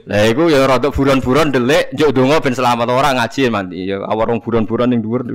Lah 0.07 0.23
iku 0.31 0.47
ya 0.47 0.63
rada 0.63 0.87
buron-buron 0.87 1.51
delik 1.51 1.91
njuk 1.91 2.15
donga 2.15 2.39
ben 2.39 2.55
selamat 2.55 2.87
ora 2.87 3.11
ngaji 3.11 3.51
mandi 3.51 3.91
ya 3.91 3.99
awarung 4.07 4.39
buron-buron 4.39 4.95
ning 4.95 5.03
dhuwur. 5.03 5.27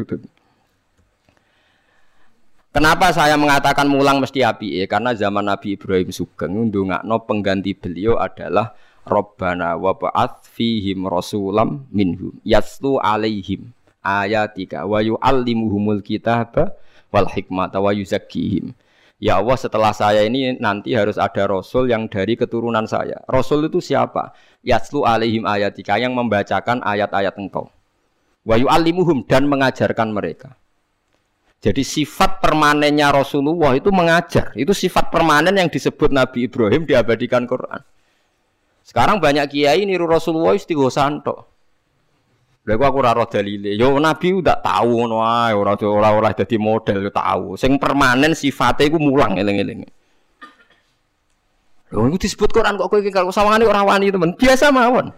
Kenapa 2.71 3.11
saya 3.11 3.35
mengatakan 3.35 3.91
mulang 3.91 4.23
mesti 4.23 4.47
api? 4.47 4.79
Ya, 4.79 4.87
karena 4.87 5.11
zaman 5.11 5.43
Nabi 5.43 5.75
Ibrahim 5.75 6.15
Sugeng 6.15 6.71
ndongakno 6.71 7.19
pengganti 7.27 7.75
beliau 7.75 8.15
adalah 8.15 8.79
Rabbana 9.03 9.75
wa 9.75 9.91
ba'ath 9.91 10.47
fihim 10.55 11.03
rasulam 11.11 11.91
minhum 11.91 12.31
yaslu 12.47 13.03
alaihim 13.03 13.75
ayatika 14.07 14.87
wa 14.87 15.03
yu'allimuhumul 15.03 15.99
kitaba 15.99 16.71
wal 17.11 17.27
hikmata 17.27 17.83
wa 17.83 17.91
yuzakkihim. 17.91 18.71
Ya 19.21 19.37
Allah 19.37 19.61
setelah 19.61 19.93
saya 19.93 20.25
ini 20.25 20.57
nanti 20.57 20.97
harus 20.97 21.21
ada 21.21 21.45
Rasul 21.45 21.93
yang 21.93 22.09
dari 22.09 22.41
keturunan 22.41 22.89
saya. 22.89 23.21
Rasul 23.29 23.69
itu 23.69 23.77
siapa? 23.77 24.33
Yaslu 24.65 25.05
alaihim 25.05 25.45
ayatika 25.45 26.01
yang 26.01 26.17
membacakan 26.17 26.81
ayat-ayat 26.81 27.37
engkau. 27.37 27.69
Wa 28.49 28.57
yu'allimuhum 28.57 29.29
dan 29.29 29.45
mengajarkan 29.45 30.09
mereka. 30.17 30.57
Jadi 31.61 31.85
sifat 31.85 32.41
permanennya 32.41 33.13
Rasulullah 33.13 33.77
itu 33.77 33.93
mengajar. 33.93 34.57
Itu 34.57 34.73
sifat 34.73 35.13
permanen 35.13 35.53
yang 35.53 35.69
disebut 35.69 36.09
Nabi 36.09 36.49
Ibrahim 36.49 36.89
diabadikan 36.89 37.45
Quran. 37.45 37.85
Sekarang 38.81 39.21
banyak 39.21 39.53
kiai 39.53 39.85
niru 39.85 40.09
Rasulullah 40.09 40.57
istighosan 40.57 41.21
tok. 41.21 41.50
Lha 42.71 42.79
aku 42.79 43.03
ora 43.03 43.11
roh 43.11 43.27
dalile. 43.27 43.75
Yo 43.75 43.99
Nabi 43.99 44.31
udah 44.31 44.63
tahu 44.63 45.03
ngono 45.03 45.27
ae, 45.27 45.51
ora 45.51 45.75
ora 45.75 46.15
ora 46.15 46.31
dadi 46.31 46.55
model 46.55 47.03
yo 47.03 47.11
tahu. 47.11 47.59
Sing 47.59 47.83
permanen 47.83 48.31
sifatnya 48.31 48.87
iku 48.87 49.03
mulang 49.03 49.35
eling-eling. 49.35 49.83
Lho 51.91 52.07
iku 52.07 52.17
disebut 52.23 52.55
Quran 52.55 52.79
kok 52.79 52.87
kowe 52.87 53.03
kalau 53.11 53.35
sawangane 53.35 53.67
ora 53.67 53.83
wani 53.83 54.15
temen. 54.15 54.39
Biasa 54.39 54.71
mawon. 54.71 55.11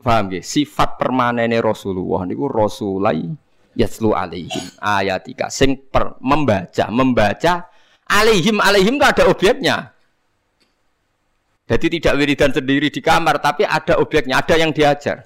Paham 0.00 0.32
gak? 0.32 0.40
Sifat 0.40 0.96
permanennya 0.96 1.60
Rasulullah 1.60 2.24
niku 2.24 2.48
Rasulai 2.48 3.28
yaslu 3.76 4.16
alaihim 4.16 4.72
ayatika 4.80 5.52
sing 5.52 5.76
per, 5.76 6.16
membaca 6.24 6.88
membaca 6.88 7.68
alaihim 8.08 8.64
alaihim 8.64 8.96
itu 8.96 9.04
ada 9.04 9.28
objeknya. 9.28 9.76
Jadi 11.70 11.86
tidak 12.02 12.18
wiridan 12.18 12.50
sendiri 12.50 12.90
di 12.90 12.98
kamar 12.98 13.38
tapi 13.38 13.62
ada 13.62 14.02
objeknya, 14.02 14.42
ada 14.42 14.58
yang 14.58 14.74
diajar. 14.74 15.22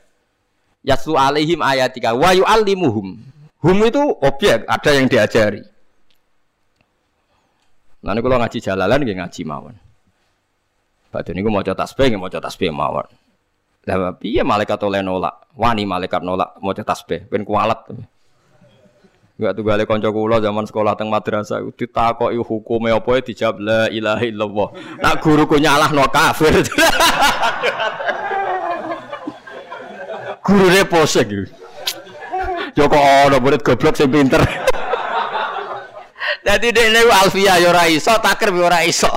Yaslu 0.84 1.16
alaihim 1.16 1.64
ayatika 1.64 2.12
wa 2.12 2.36
yu'allimuhum. 2.36 3.16
Hum 3.64 3.78
itu 3.80 4.04
objek, 4.20 4.68
ada 4.68 4.90
yang 4.92 5.08
diajari. 5.08 5.64
Nanti 8.04 8.20
kalau 8.20 8.36
ngaji 8.36 8.58
jalalan 8.60 9.00
nggih 9.00 9.16
ngaji 9.16 9.42
mawon. 9.48 9.74
Badhe 11.08 11.32
niku 11.32 11.48
maca 11.48 11.72
tasbih 11.72 12.12
nggih 12.12 12.20
maca 12.20 12.38
tasbih 12.44 12.68
mawon. 12.68 13.08
Lah 13.88 14.12
piye 14.12 14.44
malaikat 14.44 14.76
oleh 14.84 15.00
nolak? 15.00 15.48
Wani 15.56 15.88
malaikat 15.88 16.20
nolak 16.20 16.60
maca 16.60 16.84
tasbih 16.84 17.24
ben 17.24 17.48
kualat. 17.48 17.88
Enggak 19.34 19.52
tuh 19.58 19.66
gale 19.66 19.82
kanca 19.82 20.14
kula 20.14 20.38
zaman 20.38 20.62
sekolah 20.62 20.94
teng 20.94 21.10
madrasah 21.10 21.58
ditakoki 21.74 22.38
hukume 22.38 22.94
apa 22.94 23.18
ya 23.18 23.20
dijawab 23.26 23.56
la 23.58 23.90
ilaha 23.90 24.22
illallah. 24.22 24.68
Nak 25.02 25.14
guruku 25.18 25.58
nyalahno 25.58 26.06
kafir. 26.06 26.62
Gurune 30.46 30.86
pose 30.86 31.26
gitu. 31.26 31.50
Joko 32.78 32.94
ono 32.94 33.42
murid 33.42 33.66
goblok 33.66 33.98
sing 33.98 34.06
pinter. 34.06 34.38
Dadi 36.46 36.70
dekne 36.70 37.02
alfia 37.10 37.58
ya 37.58 37.74
ora 37.74 37.90
iso, 37.90 38.14
takir 38.22 38.54
ya 38.54 38.70
ora 38.70 38.86
iso. 38.86 39.10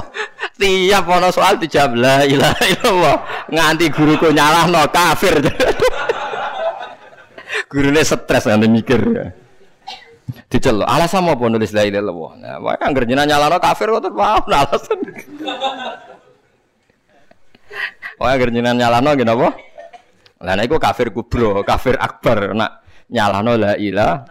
Tiap 0.57 1.05
ana 1.13 1.29
soal 1.29 1.61
dijawab 1.61 1.93
la 1.93 2.25
ilaha 2.25 2.65
illallah. 2.65 3.17
Nganti 3.53 3.85
guruku 3.93 4.33
nyalahno 4.33 4.81
kafir. 4.89 5.45
Gurune 7.69 8.01
stres 8.01 8.49
nganti 8.49 8.65
mikir 8.65 9.01
ya. 9.13 9.45
Dicelok. 10.27 10.87
Alasan 10.87 11.23
apa 11.23 11.45
nulis 11.47 11.71
la 11.71 11.87
ilaha 11.87 12.03
illallah? 12.03 12.31
Nah, 12.35 12.55
wae 12.59 12.77
anggere 12.83 13.07
jenengan 13.07 13.31
nyalahno 13.31 13.57
kafir 13.63 13.87
kok 13.95 14.11
mau 14.11 14.43
alasan. 14.43 14.99
Wae 18.19 18.29
anggere 18.35 18.51
jenengan 18.51 18.75
nyalahno 18.75 19.09
ngene 19.15 19.31
apa? 19.31 19.49
Lah 20.37 20.53
nek 20.53 20.69
kafir 20.77 21.09
kubro, 21.15 21.63
kafir 21.63 21.95
akbar 21.97 22.53
nak 22.53 22.83
nyalahno 23.09 23.55
la 23.55 23.73
ilaha 23.79 24.27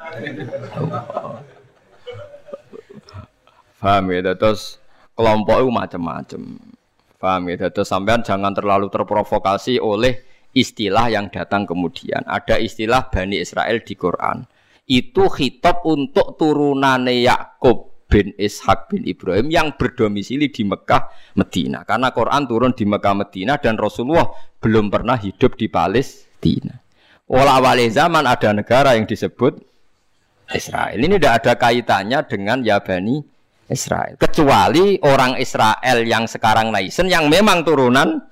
Paham 3.77 4.09
ya, 4.11 4.35
terus 4.35 4.81
kelompok 5.15 5.63
itu 5.63 5.71
macam-macam. 5.71 6.43
Paham 7.21 7.43
ya, 7.53 7.71
terus 7.71 7.87
sampean 7.87 8.25
jangan 8.25 8.51
terlalu 8.51 8.91
terprovokasi 8.91 9.79
oleh 9.79 10.27
istilah 10.57 11.13
yang 11.13 11.29
datang 11.29 11.69
kemudian. 11.69 12.25
Ada 12.25 12.57
istilah 12.59 13.13
Bani 13.13 13.39
Israel 13.39 13.79
di 13.85 13.95
Quran. 13.95 14.49
Itu 14.87 15.27
khitab 15.27 15.83
untuk 15.83 16.39
turunannya 16.39 17.27
Yakub 17.27 18.07
bin 18.07 18.31
Ishak 18.39 18.95
bin 18.95 19.03
Ibrahim 19.03 19.51
yang 19.51 19.69
berdomisili 19.75 20.47
di 20.49 20.63
Mekah, 20.63 21.11
Medina. 21.35 21.83
Karena 21.83 22.15
Quran 22.15 22.47
turun 22.47 22.73
di 22.73 22.87
Mekah, 22.87 23.15
Medina 23.19 23.59
dan 23.59 23.75
Rasulullah 23.75 24.31
belum 24.63 24.89
pernah 24.89 25.19
hidup 25.19 25.59
di 25.59 25.67
Palestina. 25.67 26.79
Walau 27.27 27.59
awal 27.59 27.83
zaman 27.91 28.23
ada 28.23 28.55
negara 28.55 28.95
yang 28.95 29.11
disebut 29.11 29.59
Israel. 30.55 30.95
Ini 30.95 31.19
tidak 31.19 31.35
ada 31.43 31.53
kaitannya 31.59 32.19
dengan 32.31 32.63
Yabani 32.63 33.19
Israel. 33.67 34.15
Kecuali 34.15 35.03
orang 35.03 35.35
Israel 35.43 36.07
yang 36.07 36.31
sekarang 36.31 36.71
naisen 36.71 37.11
yang 37.11 37.27
memang 37.27 37.67
turunan 37.67 38.23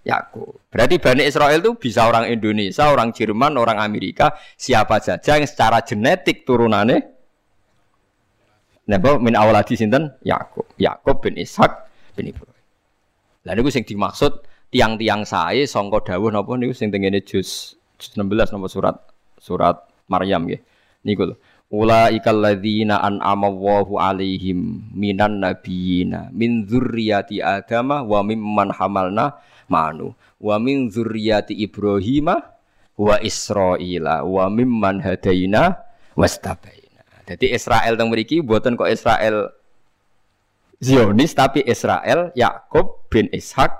Yakub. 0.00 0.56
Berarti 0.72 0.96
Bani 0.96 1.28
Israel 1.28 1.60
itu 1.60 1.76
bisa 1.76 2.08
orang 2.08 2.28
Indonesia, 2.32 2.88
orang 2.88 3.12
Jerman, 3.12 3.60
orang 3.60 3.76
Amerika, 3.76 4.32
siapa 4.56 4.96
saja 5.04 5.36
yang 5.36 5.44
secara 5.44 5.84
genetik 5.84 6.48
turunannya 6.48 7.20
Napa 8.90 9.22
min 9.22 9.38
awaladi 9.38 9.78
sinten 9.78 10.10
Yakub. 10.26 10.66
Yakub 10.74 11.22
bin 11.22 11.38
Ishak 11.38 11.86
bin 12.18 12.34
Ibrahim. 12.34 12.64
Lah 13.46 13.54
niku 13.54 13.70
sing 13.70 13.86
dimaksud 13.86 14.42
tiang-tiang 14.74 15.22
sae 15.22 15.62
sangka 15.62 16.10
dawuh 16.10 16.34
napa 16.34 16.58
niku 16.58 16.74
sing 16.74 16.90
tengene 16.90 17.22
juz 17.22 17.78
16 18.02 18.50
napa 18.50 18.66
surat 18.66 18.98
surat 19.38 19.78
Maryam 20.10 20.42
nggih. 20.42 20.58
Niku 21.06 21.22
lho. 21.30 21.38
Ulaikal 21.70 22.42
ladzina 22.42 22.98
an'ama 22.98 23.46
Allahu 23.46 23.94
alaihim 24.02 24.90
minan 24.90 25.38
nabiyina 25.38 26.26
min 26.34 26.66
dzurriyyati 26.66 27.38
Adama 27.38 28.02
wa 28.02 28.26
mimman 28.26 28.74
hamalna 28.74 29.38
manu 29.70 30.18
wa 30.42 30.58
min 30.58 30.90
dzurriyyati 30.90 31.54
Ibrahima 31.54 32.42
wa 32.98 33.16
Israila 33.22 34.26
wa 34.26 34.50
mimman 34.50 34.98
hadaina 34.98 35.78
wastabaina. 36.18 37.06
Jadi 37.30 37.54
Israel 37.54 37.94
teng 37.94 38.10
mriki 38.10 38.42
mboten 38.42 38.74
kok 38.74 38.90
Israel 38.90 39.54
Zionis 40.82 41.38
tapi 41.38 41.62
Israel 41.62 42.34
Yakub 42.34 43.06
bin 43.06 43.30
Ishak 43.30 43.70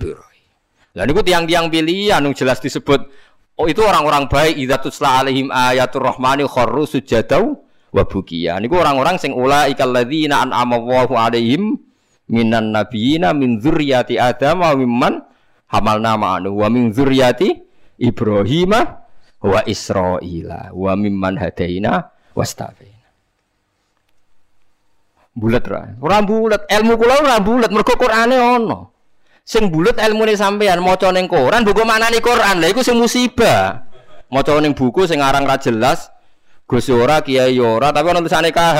Ibrahim. 0.00 0.48
Lah 0.96 1.04
niku 1.04 1.20
tiang-tiang 1.20 1.68
pilihan 1.68 2.24
jelas 2.32 2.64
disebut 2.64 3.12
Oh 3.60 3.68
itu 3.68 3.84
orang-orang 3.84 4.24
baik 4.24 4.56
idza 4.56 4.80
tusla 4.80 5.20
alaihim 5.20 5.52
ayatul 5.52 6.00
rahmani 6.00 6.48
kharru 6.48 6.88
sujadau 6.88 7.60
wa 7.92 8.08
bukiya. 8.08 8.56
Niku 8.56 8.80
orang-orang 8.80 9.20
sing 9.20 9.36
ulaikal 9.36 9.92
ladzina 9.92 10.40
an'ama 10.40 10.80
Allahu 10.80 11.12
alaihim 11.12 11.76
minan 12.32 12.72
nabiyina 12.72 13.36
min 13.36 13.60
dzurriyyati 13.60 14.16
Adam 14.16 14.64
wa 14.64 14.72
mimman 14.72 15.20
hamalna 15.68 16.16
ma'anu 16.16 16.56
wa 16.56 16.72
min 16.72 16.88
dzurriyyati 16.88 17.60
Ibrahim 18.00 18.72
wa 19.44 19.60
Israila 19.68 20.72
wa 20.72 20.92
mimman 20.96 21.36
hadaina 21.36 22.08
wastafaina. 22.32 23.12
Bulat 25.36 25.68
ra. 25.68 26.00
Ora 26.00 26.24
bulat, 26.24 26.64
ilmu 26.64 26.96
kula 26.96 27.14
ora 27.20 27.36
bulat 27.44 27.68
mergo 27.68 27.92
Qur'ane 27.92 28.40
ono. 28.40 28.89
Sing 29.50 29.66
bulet 29.66 29.98
ilmune 29.98 30.38
sampean 30.38 30.78
maca 30.78 31.10
ning 31.10 31.26
Quran 31.26 31.66
buku 31.66 31.82
maknane 31.82 32.22
Quran. 32.22 32.62
Lah 32.62 32.70
iku 32.70 32.86
sing 32.86 32.94
musibah. 32.94 33.82
Maca 34.30 34.54
ning 34.62 34.78
buku 34.78 35.10
sing 35.10 35.18
aran 35.18 35.42
ra 35.42 35.58
jelas, 35.58 36.06
Gus 36.70 36.86
ora, 36.86 37.18
Kiai 37.18 37.58
ora, 37.58 37.90
tapi 37.90 38.14
ana 38.14 38.22
tulisane 38.22 38.54
KH. 38.54 38.78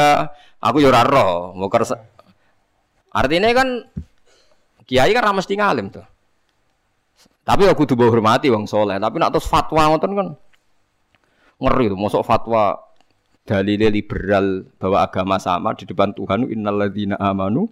Aku 0.62 0.79
yo 0.79 0.95
ora 0.95 1.03
roh. 1.03 1.59
Artinya 3.11 3.51
kan 3.51 3.83
Kiai 4.87 5.11
kan 5.11 5.27
ra 5.27 5.35
mesti 5.35 5.59
tuh. 5.91 6.07
Tapi 7.43 7.66
aku 7.66 7.83
kudu 7.83 8.07
hormati 8.07 8.47
wong 8.47 8.71
soleh. 8.71 9.03
Tapi 9.03 9.18
nak 9.18 9.35
terus 9.35 9.51
fatwa 9.51 9.91
ngoten 9.91 10.14
kan 10.14 10.29
ngeri 11.59 11.91
tuh. 11.91 11.99
Masuk 11.99 12.23
fatwa 12.23 12.79
dalile 13.43 13.91
liberal 13.91 14.71
bahwa 14.79 15.03
agama 15.03 15.43
sama 15.43 15.75
di 15.75 15.83
depan 15.83 16.14
Tuhan 16.14 16.47
innalladzina 16.47 17.18
amanu 17.18 17.66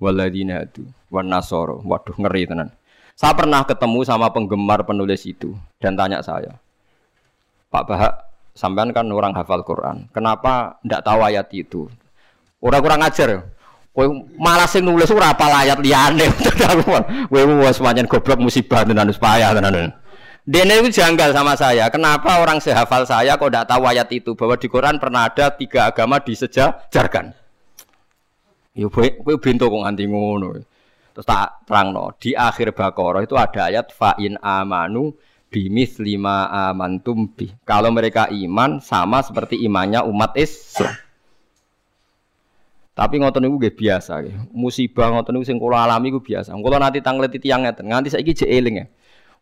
waladina 0.00 0.64
itu 0.64 0.82
wan 1.12 1.28
nasoro. 1.28 1.84
Waduh 1.84 2.16
ngeri 2.16 2.48
tenan. 2.48 2.72
Saya 3.14 3.36
pernah 3.36 3.60
ketemu 3.68 4.00
sama 4.08 4.32
penggemar 4.32 4.80
penulis 4.88 5.28
itu 5.28 5.52
dan 5.76 5.92
tanya 5.92 6.24
saya, 6.24 6.56
Pak 7.68 7.84
Bahak, 7.84 8.12
sampean 8.56 8.96
kan 8.96 9.04
orang 9.12 9.36
hafal 9.36 9.60
Quran, 9.60 10.08
kenapa 10.08 10.80
ndak 10.80 11.04
tahu 11.04 11.20
ayat 11.20 11.52
itu? 11.52 11.84
Orang 12.64 12.80
kurang 12.80 13.04
ajar. 13.04 13.44
Kowe 13.90 14.06
malah 14.40 14.64
sing 14.64 14.86
nulis 14.86 15.10
ora 15.12 15.36
apa 15.36 15.50
ayat 15.50 15.82
liyane. 15.82 16.32
Kowe 17.28 17.42
wis 17.60 17.76
pancen 17.76 18.08
goblok 18.08 18.40
musibah 18.40 18.88
tenan 18.88 19.12
wis 19.12 19.20
payah 19.20 19.52
tenan. 19.52 19.92
Dene 20.48 20.80
itu 20.80 20.88
janggal 21.00 21.36
sama 21.36 21.52
saya. 21.52 21.92
Kenapa 21.92 22.40
orang 22.40 22.62
sehafal 22.62 23.04
saya 23.04 23.36
kok 23.36 23.52
tidak 23.52 23.68
tahu 23.68 23.84
ayat 23.84 24.08
itu 24.08 24.32
bahwa 24.32 24.56
di 24.56 24.68
Quran 24.72 24.96
pernah 24.96 25.28
ada 25.28 25.52
tiga 25.52 25.92
agama 25.92 26.16
disejajarkan? 26.22 27.39
Yo 28.74 28.86
kowe 28.90 29.34
bento 29.42 29.66
kok 29.66 29.82
nganti 29.82 30.04
ngono. 30.06 30.48
Terus 31.10 31.26
tak 31.26 31.66
terangno, 31.66 32.14
di 32.22 32.38
akhir 32.38 32.70
Baqarah 32.70 33.26
itu 33.26 33.34
ada 33.34 33.66
ayat 33.66 33.90
fa 33.90 34.14
in 34.22 34.38
amanu 34.38 35.10
bimis 35.50 35.98
lima 35.98 36.46
amantum 36.46 37.26
bi. 37.34 37.50
Kalau 37.66 37.90
mereka 37.90 38.30
iman 38.30 38.78
sama 38.78 39.18
seperti 39.18 39.58
imannya 39.66 40.06
umat 40.06 40.38
Islam. 40.38 40.94
Tapi 42.94 43.18
ngoten 43.18 43.42
niku 43.42 43.58
nggih 43.58 43.74
biasa 43.74 44.12
nggih. 44.22 44.36
Musibah 44.54 45.10
ngoten 45.10 45.34
niku 45.34 45.44
sing 45.50 45.58
kula 45.58 45.82
alami 45.82 46.14
iku 46.14 46.22
biasa. 46.22 46.54
Kula 46.54 46.78
nanti 46.78 47.02
tangleti 47.02 47.42
tiyang 47.42 47.66
ngeten, 47.66 47.90
nganti 47.90 48.14
saiki 48.14 48.46
jek 48.46 48.50
eling 48.50 48.76
ya. 48.78 48.86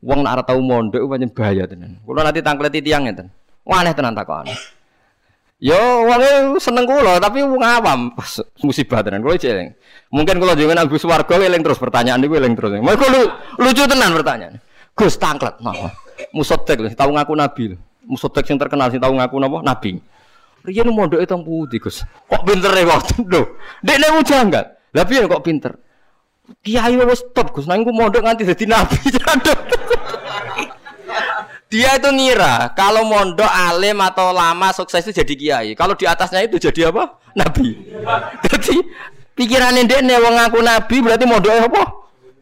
Wong 0.01 0.25
nak 0.25 0.41
ora 0.41 0.43
tau 0.47 0.63
mondok 0.63 1.05
pancen 1.05 1.29
bahaya 1.35 1.69
tenan. 1.69 2.01
Kula 2.07 2.25
nanti 2.25 2.41
tangkleti 2.41 2.81
tiyang 2.81 3.05
ngeten. 3.05 3.29
Aneh 3.69 3.93
tenan 3.93 4.17
takon. 4.17 4.49
Yo 5.59 5.75
wong 6.07 6.55
seneng 6.63 6.87
kula 6.87 7.19
tapi 7.19 7.43
wong 7.43 7.59
awam 7.59 8.15
musibah 8.63 9.03
tenan 9.03 9.27
kula 9.27 9.35
jeleng. 9.35 9.75
Mungkin 10.15 10.39
kalau 10.39 10.55
jangan 10.55 10.87
Agus 10.87 11.03
Warga 11.03 11.35
eling 11.35 11.67
terus 11.67 11.83
pertanyaan 11.83 12.23
niku 12.23 12.39
eling 12.39 12.55
terus. 12.55 12.79
Mergo 12.79 13.03
lu, 13.11 13.27
lucu 13.59 13.83
tenan 13.91 14.15
pertanyaan. 14.15 14.63
Gus 14.95 15.19
tangklet 15.19 15.59
nah. 15.59 15.91
Musotek 16.31 16.79
lho 16.79 16.95
tau 16.95 17.11
ngaku 17.11 17.35
nabi. 17.35 17.75
Musotek 18.07 18.47
sing 18.47 18.55
terkenal 18.55 18.95
sing 18.95 19.03
tau 19.03 19.11
ngaku 19.11 19.35
napa 19.43 19.59
nabi. 19.67 19.99
Riyen 20.63 20.95
mondoke 20.95 21.27
teng 21.27 21.43
pundi 21.43 21.83
Gus? 21.83 22.07
Kok 22.07 22.43
pinter 22.47 22.71
e 22.79 22.83
kok. 22.87 23.03
Lho, 23.27 23.59
dekne 23.83 24.07
mu 24.15 24.23
janggal. 24.23 24.65
Lah 24.95 25.05
piye 25.11 25.27
kok 25.27 25.43
pinter? 25.43 25.75
Kiai 26.63 26.95
wis 27.03 27.27
top 27.35 27.51
Gus, 27.51 27.67
nang 27.67 27.83
mondok 27.83 28.23
nganti 28.23 28.47
dadi 28.47 28.63
nabi. 28.63 28.95
Dia 31.69 32.01
itu 32.01 32.09
ngira 32.09 32.73
kalau 32.73 33.05
mondok 33.05 33.49
alim 33.49 34.01
atau 34.01 34.33
lama 34.33 34.73
sukses 34.73 35.05
itu 35.05 35.21
jadi 35.21 35.35
kiai. 35.37 35.69
Kalau 35.77 35.93
di 35.93 36.09
atasnya 36.09 36.41
itu 36.49 36.57
jadi 36.57 36.89
apa? 36.89 37.21
Nabi. 37.37 37.77
Jadi 38.49 38.77
pikirannya 39.37 39.87
dia 39.87 40.03
nih 40.03 40.19
wong 40.19 40.35
ngaku 40.35 40.59
nabi 40.65 40.97
berarti 41.05 41.25
mondoknya 41.29 41.69
apa? 41.71 41.83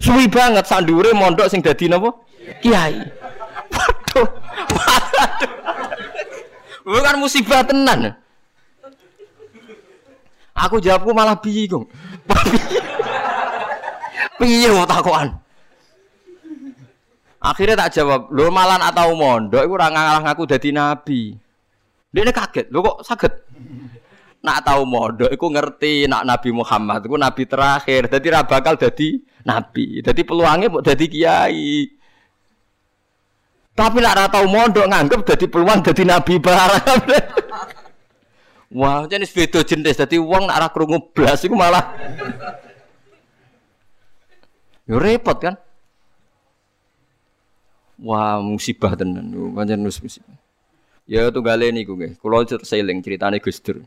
Suwi 0.00 0.30
banget 0.30 0.64
sandure 0.64 1.10
mondok 1.12 1.50
sing 1.50 1.60
dadi 1.60 1.90
napa? 1.90 2.14
Kiai. 2.62 3.02
Waduh. 3.74 4.28
Bukan 6.86 7.14
musibah 7.18 7.66
tenan. 7.66 8.14
Aku 10.56 10.80
jawabku 10.80 11.12
malah 11.12 11.36
bingung. 11.36 11.84
Piye 14.40 14.70
mau 14.72 14.88
takokan? 14.90 15.45
Akhirnya 17.46 17.78
tak 17.78 17.94
jawab, 17.94 18.26
lho 18.34 18.50
malan 18.50 18.82
atau 18.82 19.14
mondok 19.14 19.62
iku 19.62 19.78
ora 19.78 19.86
ngalah 19.86 20.18
ngaku 20.26 20.50
dadi 20.50 20.74
nabi. 20.74 21.30
Dia 22.10 22.26
kaget, 22.34 22.74
lho 22.74 22.82
kok 22.82 23.06
sakit? 23.06 23.32
Nak 24.42 24.66
tahu 24.66 24.82
mondok 24.82 25.30
iku 25.30 25.46
ngerti 25.54 26.10
nak 26.10 26.26
Nabi 26.26 26.50
Muhammad 26.54 27.06
iku 27.06 27.14
nabi 27.14 27.46
terakhir, 27.46 28.10
dadi 28.10 28.26
ra 28.34 28.42
bakal 28.42 28.74
dadi 28.74 29.22
nabi. 29.46 30.02
Dadi 30.02 30.22
peluangnya 30.26 30.70
mau 30.70 30.82
dadi 30.82 31.06
kiai. 31.06 31.86
Tapi 33.74 33.98
nak 34.02 34.30
tau 34.30 34.46
mondok 34.50 34.86
nganggep 34.86 35.20
dadi 35.22 35.46
peluang 35.46 35.82
dadi 35.86 36.02
nabi 36.02 36.34
barang. 36.42 37.00
Wah, 38.78 39.06
jenis 39.06 39.30
beda 39.30 39.62
jenis. 39.62 39.98
Dadi 39.98 40.18
wong 40.18 40.50
nak 40.50 40.58
ora 40.58 40.68
krungu 40.74 40.98
blas 41.14 41.46
iku 41.46 41.54
malah 41.54 41.94
Yo 44.86 45.02
repot 45.02 45.38
kan? 45.42 45.58
Wah, 48.02 48.44
musibah 48.44 48.92
tenan. 48.92 49.32
Pancen 49.56 49.80
musibah. 49.80 50.36
Ya 51.06 51.30
tunggale 51.30 51.70
niku 51.70 51.94
nggih. 51.94 52.18
Kula 52.18 52.42
seling 52.66 52.98
ceritane 53.00 53.38
Gus 53.38 53.62
Dur. 53.62 53.86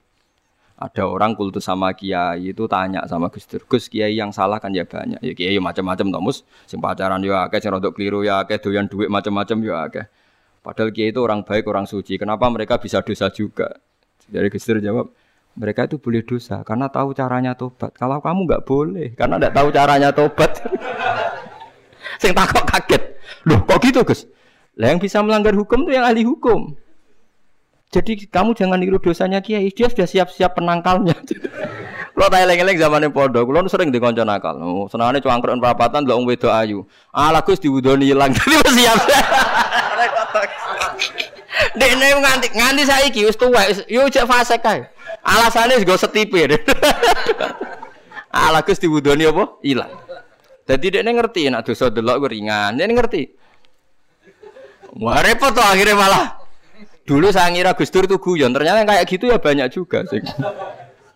Ada 0.80 1.04
orang 1.04 1.36
kultus 1.36 1.68
sama 1.68 1.92
kiai 1.92 2.56
itu 2.56 2.64
tanya 2.72 3.04
sama 3.04 3.28
Gus 3.28 3.44
Dur, 3.44 3.68
Gus 3.68 3.92
kiai 3.92 4.16
yang 4.16 4.32
salah 4.32 4.64
kan 4.64 4.72
ya 4.72 4.88
banyak. 4.88 5.20
Ya 5.20 5.36
kiai 5.36 5.60
macam-macam 5.60 6.08
to 6.08 6.20
mus, 6.24 6.38
sing 6.64 6.80
pacaran 6.80 7.20
ya 7.20 7.44
akeh, 7.52 7.60
sing 7.60 7.76
rodok 7.76 8.00
keliru 8.00 8.24
ya 8.24 8.48
akeh, 8.48 8.64
doyan 8.64 8.88
duit 8.88 9.12
macam-macam 9.12 9.58
ya 9.60 9.76
akeh. 9.92 10.06
Padahal 10.64 10.96
kiai 10.96 11.12
itu 11.12 11.20
orang 11.20 11.44
baik, 11.44 11.68
orang 11.68 11.84
suci. 11.84 12.16
Kenapa 12.16 12.48
mereka 12.48 12.80
bisa 12.80 13.04
dosa 13.04 13.28
juga? 13.28 13.76
Jadi 14.32 14.48
Gus 14.48 14.64
Dur 14.64 14.80
jawab, 14.80 15.12
mereka 15.60 15.84
itu 15.84 16.00
boleh 16.00 16.24
dosa 16.24 16.64
karena 16.64 16.88
tahu 16.88 17.12
caranya 17.12 17.52
tobat. 17.60 17.92
Kalau 17.92 18.24
kamu 18.24 18.48
nggak 18.48 18.64
boleh 18.64 19.08
karena 19.20 19.36
nggak 19.36 19.54
tahu 19.60 19.68
caranya 19.76 20.10
tobat. 20.16 20.52
Sing 22.20 22.36
takut 22.36 22.64
kaget. 22.68 23.04
Loh 23.48 23.64
kok 23.64 23.80
gitu 23.80 24.04
Gus? 24.04 24.28
Lah 24.76 24.92
yang 24.92 25.00
bisa 25.00 25.24
melanggar 25.24 25.56
hukum 25.56 25.88
tuh 25.88 25.94
yang 25.96 26.04
ahli 26.04 26.28
hukum. 26.28 26.76
Jadi 27.90 28.30
kamu 28.30 28.54
jangan 28.54 28.78
niru 28.78 29.02
dosanya 29.02 29.42
kiai, 29.42 29.74
dia 29.74 29.90
sudah 29.90 30.06
siap-siap 30.06 30.54
penangkalnya. 30.54 31.18
Kalau 32.20 32.36
tak 32.36 32.44
eleng-eleng 32.46 32.76
zaman 32.76 33.08
yang 33.08 33.16
podo, 33.16 33.48
kalau 33.48 33.64
sering 33.72 33.96
dikonco 33.96 34.28
nakal. 34.28 34.60
Oh, 34.60 34.92
senangnya 34.92 35.24
cuangkruk 35.24 35.56
perapatan, 35.56 36.04
lo 36.04 36.20
wedo 36.28 36.52
ayu. 36.52 36.84
Alah 37.16 37.40
Gus 37.40 37.64
diwudoni 37.64 38.12
hilang, 38.12 38.36
jadi 38.36 38.60
siap. 38.60 39.00
Dek 41.80 41.92
nih 41.96 42.20
nganti 42.20 42.48
nganti 42.60 42.84
saya 42.84 43.08
wis 43.08 43.40
tuwa, 43.40 43.64
yo 43.88 44.12
cek 44.12 44.28
fase 44.28 44.60
kae. 44.60 44.84
Alasannya 45.24 45.80
gue 45.80 45.96
setipe 45.96 46.44
deh. 46.44 46.60
Alah 48.36 48.68
Gus 48.68 48.84
diwudoni 48.84 49.24
apa? 49.24 49.56
Hilang. 49.64 50.09
Jadi 50.70 50.86
dia 50.94 51.02
ngerti 51.02 51.50
nak 51.50 51.66
dosa 51.66 51.90
delok 51.90 52.30
ringan, 52.30 52.78
dia 52.78 52.86
ngerti. 52.86 53.26
Wah 55.02 55.18
repot 55.26 55.50
tuh 55.50 55.66
akhirnya 55.66 55.98
malah. 55.98 56.38
Dulu 57.10 57.34
saya 57.34 57.50
ngira 57.50 57.74
Gus 57.74 57.90
Dur 57.90 58.06
itu 58.06 58.22
guyon, 58.22 58.54
ternyata 58.54 58.86
kayak 58.86 59.10
gitu 59.10 59.34
ya 59.34 59.42
banyak 59.42 59.66
juga 59.74 60.06
sih. 60.06 60.22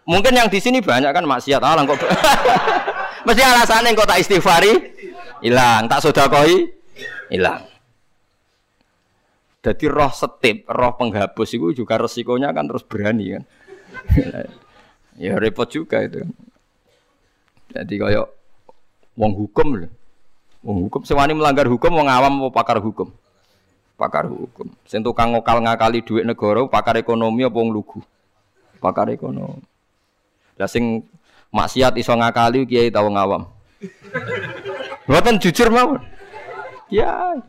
Mungkin 0.09 0.33
yang 0.33 0.49
di 0.49 0.57
sini 0.57 0.81
banyak 0.81 1.13
kan 1.13 1.21
maksiat 1.21 1.61
alang 1.61 1.85
kok. 1.85 2.01
Mesti 3.29 3.41
alasannya 3.45 3.93
kok 3.93 4.09
tak 4.09 4.25
istighfari 4.25 4.73
hilang, 5.45 5.85
tak 5.85 6.01
sodakoi 6.01 6.73
hilang. 7.29 7.61
Jadi 9.63 9.85
roh 9.85 10.11
setip, 10.11 10.65
roh 10.65 10.97
penghapus 10.97 11.49
itu 11.55 11.85
juga 11.85 12.01
resikonya 12.01 12.49
kan 12.57 12.65
terus 12.65 12.83
berani 12.83 13.37
kan. 13.37 13.43
ya 15.23 15.37
repot 15.37 15.69
juga 15.69 16.01
itu. 16.01 16.25
Jadi 17.69 17.95
kayak 18.01 18.42
wong 19.17 19.31
hukum 19.33 19.67
lho. 19.83 19.89
Wong 20.63 20.87
hukum 20.87 21.01
sewani 21.03 21.35
melanggar 21.35 21.67
hukum 21.67 21.91
wong 21.91 22.07
awam 22.07 22.47
apa 22.47 22.49
pakar 22.63 22.77
hukum? 22.79 23.11
Pakar 23.99 24.25
hukum. 24.25 24.71
Sing 24.87 25.03
tukang 25.03 25.35
ngokal 25.35 25.61
ngakali 25.63 26.01
duit 26.01 26.25
negara 26.25 26.65
pakar 26.65 26.97
ekonomi 26.97 27.45
apa 27.45 27.57
wong 27.57 27.69
lugu? 27.73 27.99
Pakar 28.81 29.11
ekonomi. 29.11 29.61
Lah 30.57 30.69
sing 30.69 31.03
maksiat 31.53 31.93
iso 31.99 32.13
ngakali 32.15 32.65
kiai 32.65 32.89
tau 32.89 33.09
ngawam. 33.11 33.45
Mboten 35.07 35.37
jujur 35.37 35.67
mawon. 35.69 36.01
Kiai. 36.87 37.43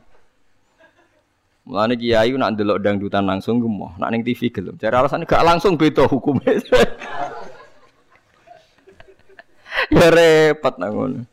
Mulane 1.65 1.97
kiai 1.97 2.29
nak 2.37 2.53
ndelok 2.53 2.77
dangdutan 2.85 3.25
langsung 3.25 3.57
gemoh, 3.57 3.97
nak 3.97 4.13
ning 4.13 4.21
TV 4.21 4.53
gelem. 4.53 4.77
Cara 4.77 5.01
alasan 5.01 5.25
gak 5.25 5.41
langsung 5.41 5.81
beda 5.81 6.05
hukumnya. 6.05 6.61
ya 9.97 10.07
repot 10.13 10.77
nang 10.77 10.93
ngono. 10.93 11.25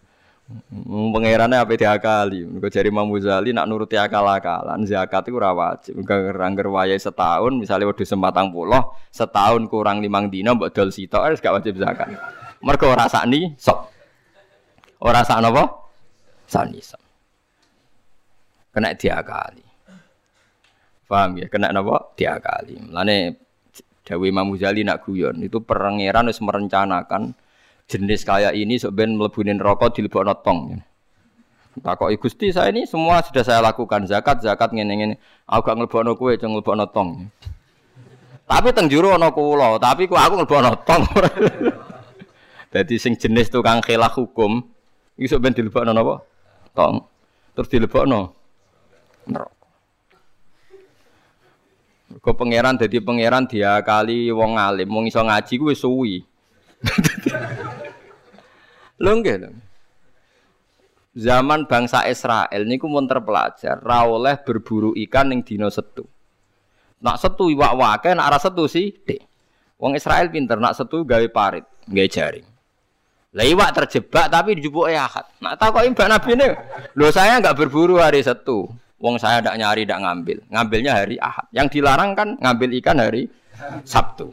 Pangerane 1.13 1.55
apa 1.59 1.73
diakali. 1.75 2.47
Mergo 2.47 2.67
jari 2.71 2.87
Imam 2.91 3.07
Ghazali 3.11 3.51
nak 3.51 3.67
nuruti 3.67 3.99
akal-akalan 3.99 4.87
zakat 4.87 5.27
itu 5.27 5.35
ora 5.35 5.51
wajib. 5.51 5.99
Angger 6.07 6.67
wayahe 6.67 6.99
setahun 6.99 7.55
misalnya 7.55 7.91
wedhus 7.91 8.07
sempatang 8.07 8.51
puluh, 8.51 8.79
setahun 9.11 9.67
kurang 9.67 9.99
limang 9.99 10.31
dina 10.31 10.55
mbok 10.55 10.71
dol 10.71 10.89
sitok 10.91 11.31
wis 11.31 11.43
gak 11.43 11.59
wajib 11.59 11.75
zakat. 11.79 12.15
Mergo 12.63 12.87
ora 12.87 13.09
sakni 13.11 13.55
sok. 13.59 13.91
Ora 15.01 15.25
sak 15.25 15.41
napa? 15.41 15.67
Sakni 16.45 16.79
sok. 16.79 17.01
Kena 18.71 18.95
diakali. 18.95 19.65
Paham 21.09 21.41
ya? 21.41 21.47
Kena 21.51 21.75
napa? 21.75 22.15
Diakali. 22.15 22.79
Mulane 22.87 23.17
Dawe 24.01 24.25
Imam 24.25 24.49
Ghazali 24.53 24.81
nak 24.81 25.05
guyon 25.05 25.45
itu 25.45 25.61
perengeran 25.61 26.25
wis 26.25 26.41
merencanakan 26.41 27.37
jenis 27.91 28.23
kayak 28.23 28.55
ini 28.55 28.79
sebenarnya 28.79 29.19
melebunin 29.19 29.59
rokok 29.59 29.99
di 29.99 30.07
lebok 30.07 30.23
notong. 30.23 30.79
Takok 31.79 32.11
Gusti 32.19 32.51
saya 32.51 32.67
ini 32.67 32.83
semua 32.83 33.23
sudah 33.23 33.47
saya 33.47 33.63
lakukan 33.63 34.03
zakat 34.03 34.43
zakat 34.43 34.75
ngene 34.75 34.93
ngene. 34.95 35.15
Aku 35.47 35.63
gak 35.63 35.79
nglebokno 35.79 36.19
kowe 36.19 36.35
ceng 36.35 36.51
nglebokno 36.51 36.87
tong. 36.91 37.31
Tapi 38.43 38.75
teng 38.75 38.91
ana 38.91 39.31
kula, 39.31 39.79
tapi 39.79 40.11
kok 40.11 40.19
aku 40.19 40.33
nglebokno 40.43 40.71
tong. 40.83 41.03
Jadi 42.75 42.95
sing 42.99 43.15
jenis 43.15 43.47
tukang 43.51 43.79
khilaf 43.79 44.15
hukum 44.19 44.63
iso 45.15 45.39
ben 45.39 45.55
dilebokno 45.55 45.95
napa? 45.95 46.23
Tong. 46.75 47.07
Terus 47.55 47.71
dilebokno 47.71 48.19
neraka. 49.31 49.59
Kok 52.19 52.35
pangeran 52.35 52.75
dadi 52.75 52.99
pangeran 52.99 53.47
dia 53.47 53.79
kali 53.79 54.27
wong 54.35 54.59
alim, 54.59 54.91
wong 54.91 55.07
iso 55.07 55.23
ngaji 55.23 55.53
kuwi 55.55 55.75
suwi. 55.75 56.15
Lho 59.01 59.11
nggih 59.17 59.37
Zaman 61.11 61.67
bangsa 61.67 62.07
Israel 62.07 62.63
niku 62.63 62.87
mun 62.87 63.03
terpelajar 63.03 63.83
ra 63.83 64.07
oleh 64.07 64.39
berburu 64.39 64.95
ikan 64.95 65.27
ning 65.27 65.43
dina 65.43 65.67
setu. 65.67 66.07
Nak 67.03 67.19
setu 67.19 67.51
iwak 67.51 67.75
wake, 67.75 68.15
nak 68.15 68.31
ora 68.31 68.39
setu 68.39 68.63
sih, 68.71 68.95
dek. 68.95 69.19
Wong 69.75 69.97
Israel 69.97 70.31
pinter 70.31 70.55
nak 70.61 70.77
setu 70.77 71.03
gawe 71.03 71.27
parit, 71.33 71.67
gawe 71.89 72.07
jaring. 72.07 72.47
Lah 73.35 73.43
iwak 73.43 73.75
terjebak 73.75 74.31
tapi 74.31 74.55
dijupuk 74.59 74.87
ahad. 74.87 75.27
Nak 75.43 75.59
takoki 75.59 75.91
Mbak 75.91 76.07
Nabi 76.07 76.29
ini, 76.35 76.47
lho 76.95 77.07
saya 77.11 77.39
enggak 77.39 77.59
berburu 77.59 77.99
hari 77.99 78.23
setu. 78.23 78.71
Wong 79.01 79.17
saya 79.17 79.41
ndak 79.41 79.57
nyari 79.57 79.81
ndak 79.83 79.99
ngambil. 79.99 80.37
Ngambilnya 80.47 80.93
hari 80.93 81.15
ahad. 81.17 81.49
Yang 81.49 81.67
dilarang 81.75 82.13
kan 82.13 82.37
ngambil 82.37 82.69
ikan 82.79 83.01
hari 83.01 83.27
Sabtu. 83.83 84.29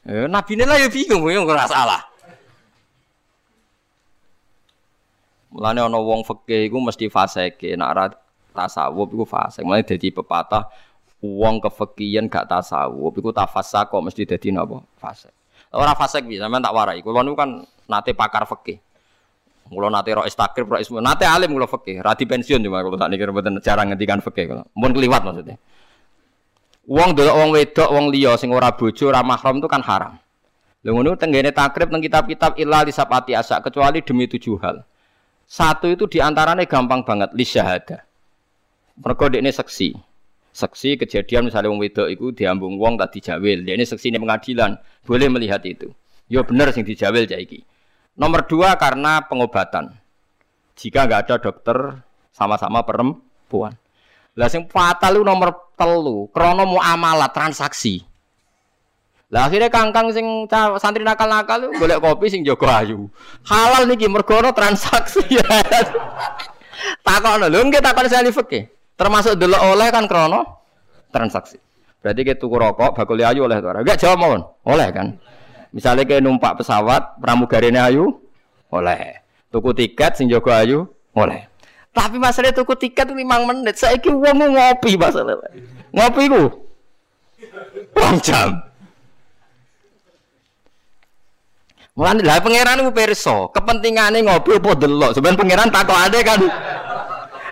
Eh, 0.00 0.24
Nabi 0.24 0.56
ini 0.56 0.64
lah 0.64 0.80
ya 0.80 0.88
bingung, 0.88 1.20
bingung 1.28 1.44
nggak 1.44 1.68
salah. 1.68 2.00
Mulane 5.50 5.82
ana 5.82 5.98
wong 5.98 6.22
fikih 6.22 6.70
iku 6.70 6.78
mesti 6.78 7.10
fasike, 7.10 7.74
nek 7.74 7.88
ora 7.90 8.04
tasawuf 8.54 9.10
iku 9.12 9.26
fasik. 9.26 9.66
Mulane 9.66 9.84
dadi 9.84 10.08
pepatah 10.08 10.70
wong 11.20 11.60
kefikihan 11.60 12.32
gak 12.32 12.48
tasawuf 12.48 13.12
iku 13.12 13.34
kok 13.34 14.00
mesti 14.00 14.24
dadi 14.24 14.48
napa? 14.54 14.80
Fasik. 14.96 15.34
Ora 15.74 15.92
fasik 15.92 16.24
bisa, 16.24 16.48
sampean 16.48 16.64
tak 16.64 16.72
warai. 16.72 17.04
Kulo 17.04 17.20
niku 17.20 17.36
kan 17.36 17.60
nate 17.86 18.16
pakar 18.16 18.48
fikih. 18.48 18.80
Kulo 19.70 19.86
nate 19.86 20.10
ro 20.16 20.24
istakrib, 20.26 20.66
ro 20.66 20.78
ismu, 20.80 20.98
nate 20.98 21.28
alim 21.28 21.52
kulo 21.52 21.68
fikih. 21.68 22.00
Radi 22.00 22.24
pensiun 22.24 22.64
cuma 22.64 22.80
kulo 22.80 22.96
sakniki 22.96 23.22
mboten 23.28 23.60
jarang 23.60 23.92
ngendikan 23.92 24.18
fikih 24.24 24.48
kulo. 24.48 24.62
Mun 24.74 24.90
keliwat 24.96 25.22
maksudnya. 25.22 25.60
Wong 26.90 27.14
delok 27.14 27.36
wong 27.38 27.50
wedok, 27.54 27.88
wong 27.94 28.10
liya 28.10 28.34
sing 28.34 28.50
ora 28.50 28.74
bojo, 28.74 29.14
ora 29.14 29.22
mahram 29.22 29.62
itu 29.62 29.70
kan 29.70 29.78
haram. 29.78 30.18
Lha 30.82 30.90
ngono 30.90 31.14
tenggene 31.14 31.54
takrib 31.54 31.86
teng 31.86 32.02
kitab-kitab 32.02 32.58
illa 32.58 32.82
lisapati 32.82 33.30
asa 33.38 33.62
kecuali 33.62 34.02
demi 34.02 34.26
tujuh 34.26 34.58
hal. 34.58 34.82
Satu 35.46 35.86
itu 35.86 36.10
di 36.10 36.18
antaranya 36.18 36.66
gampang 36.66 37.06
banget, 37.06 37.30
li 37.30 37.46
syahada. 37.46 38.02
Mereka 38.98 39.30
ini 39.38 39.54
seksi. 39.54 39.94
Seksi 40.50 40.98
kejadian 40.98 41.46
misalnya 41.46 41.70
wong 41.70 41.78
wedok 41.78 42.10
itu 42.10 42.34
diambung 42.34 42.74
wong 42.74 42.98
tak 42.98 43.14
dijawil. 43.14 43.62
Ini 43.62 43.86
seksi 43.86 44.10
ini 44.10 44.18
pengadilan, 44.18 44.74
boleh 45.06 45.30
melihat 45.30 45.62
itu. 45.62 45.94
Yo 46.26 46.42
bener 46.42 46.74
sing 46.74 46.82
dijawil 46.82 47.22
jaiki. 47.30 47.62
Nomor 48.18 48.50
dua 48.50 48.74
karena 48.74 49.22
pengobatan. 49.30 49.94
Jika 50.74 51.06
nggak 51.06 51.20
ada 51.30 51.36
dokter 51.38 52.02
sama-sama 52.34 52.82
perempuan. 52.82 53.78
Lah 54.40 54.48
sing 54.48 54.64
fatal 54.72 55.20
itu 55.20 55.24
nomor 55.28 55.76
telu, 55.76 56.32
krono 56.32 56.64
muamalah 56.64 57.28
transaksi. 57.28 58.00
Lah 59.28 59.52
akhirnya 59.52 59.68
kangkang 59.68 60.16
sing 60.16 60.48
santri 60.80 61.04
nakal-nakal 61.04 61.68
golek 61.76 62.00
kopi 62.00 62.32
sing 62.32 62.40
jago 62.40 62.64
ayu. 62.64 63.12
Halal 63.44 63.84
niki 63.84 64.08
mergo 64.08 64.40
transaksi. 64.56 65.20
Takokno 67.06 67.52
lho 67.52 67.60
nggih 67.68 67.84
takon 67.84 68.08
sali 68.08 68.32
fikih. 68.32 68.64
Termasuk 68.96 69.36
delok 69.36 69.60
oleh 69.76 69.92
kan 69.92 70.08
krono 70.08 70.40
transaksi. 71.12 71.60
Berarti 72.00 72.20
kita 72.24 72.40
tuku 72.40 72.56
rokok 72.56 72.96
bakul 72.96 73.20
ayu 73.20 73.44
oleh 73.44 73.60
ora? 73.60 73.84
Enggak 73.84 74.00
jawab 74.00 74.18
mohon. 74.24 74.40
Oleh 74.64 74.88
kan. 74.88 75.20
Misalnya 75.76 76.08
kayak 76.08 76.24
numpak 76.24 76.64
pesawat 76.64 77.20
pramugarine 77.20 77.76
ayu 77.76 78.24
oleh. 78.72 79.20
Tuku 79.52 79.76
tiket 79.76 80.16
sing 80.16 80.32
jago 80.32 80.48
ayu 80.48 80.88
oleh. 81.12 81.49
Tapi 81.90 82.16
masalah 82.22 82.54
tuku 82.54 82.74
tiket 82.78 83.10
5 83.10 83.18
menit. 83.18 83.74
Saiki 83.74 84.14
wong 84.14 84.38
ngopi 84.54 84.94
masalah. 84.94 85.36
Ngopi 85.90 86.22
ku. 86.30 86.44
Rong 87.98 88.18
jam. 88.22 88.62
Mulane 91.98 92.22
lah 92.22 92.38
pangeran 92.40 92.86
ku 92.86 92.94
pirsa, 92.94 93.50
kepentingane 93.52 94.24
ngopi 94.24 94.56
apa 94.56 94.70
delok. 94.78 95.10
Sampeyan 95.12 95.36
pangeran 95.36 95.68
takokane 95.68 96.18
kan. 96.22 96.40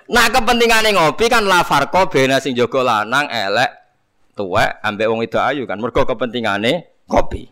Nah 0.08 0.26
kepentingane 0.32 0.94
ngopi 0.94 1.28
kan 1.28 1.44
la 1.44 1.66
farqa 1.66 2.08
bena 2.08 2.40
sing 2.40 2.56
jaga 2.56 2.80
lanang 2.80 3.28
elek 3.28 3.68
tuwek 4.32 4.80
ambek 4.80 5.10
wong 5.10 5.20
itu 5.26 5.36
ayu 5.36 5.68
kan. 5.68 5.76
Mergo 5.76 6.06
kepentingane 6.06 7.04
kopi. 7.04 7.50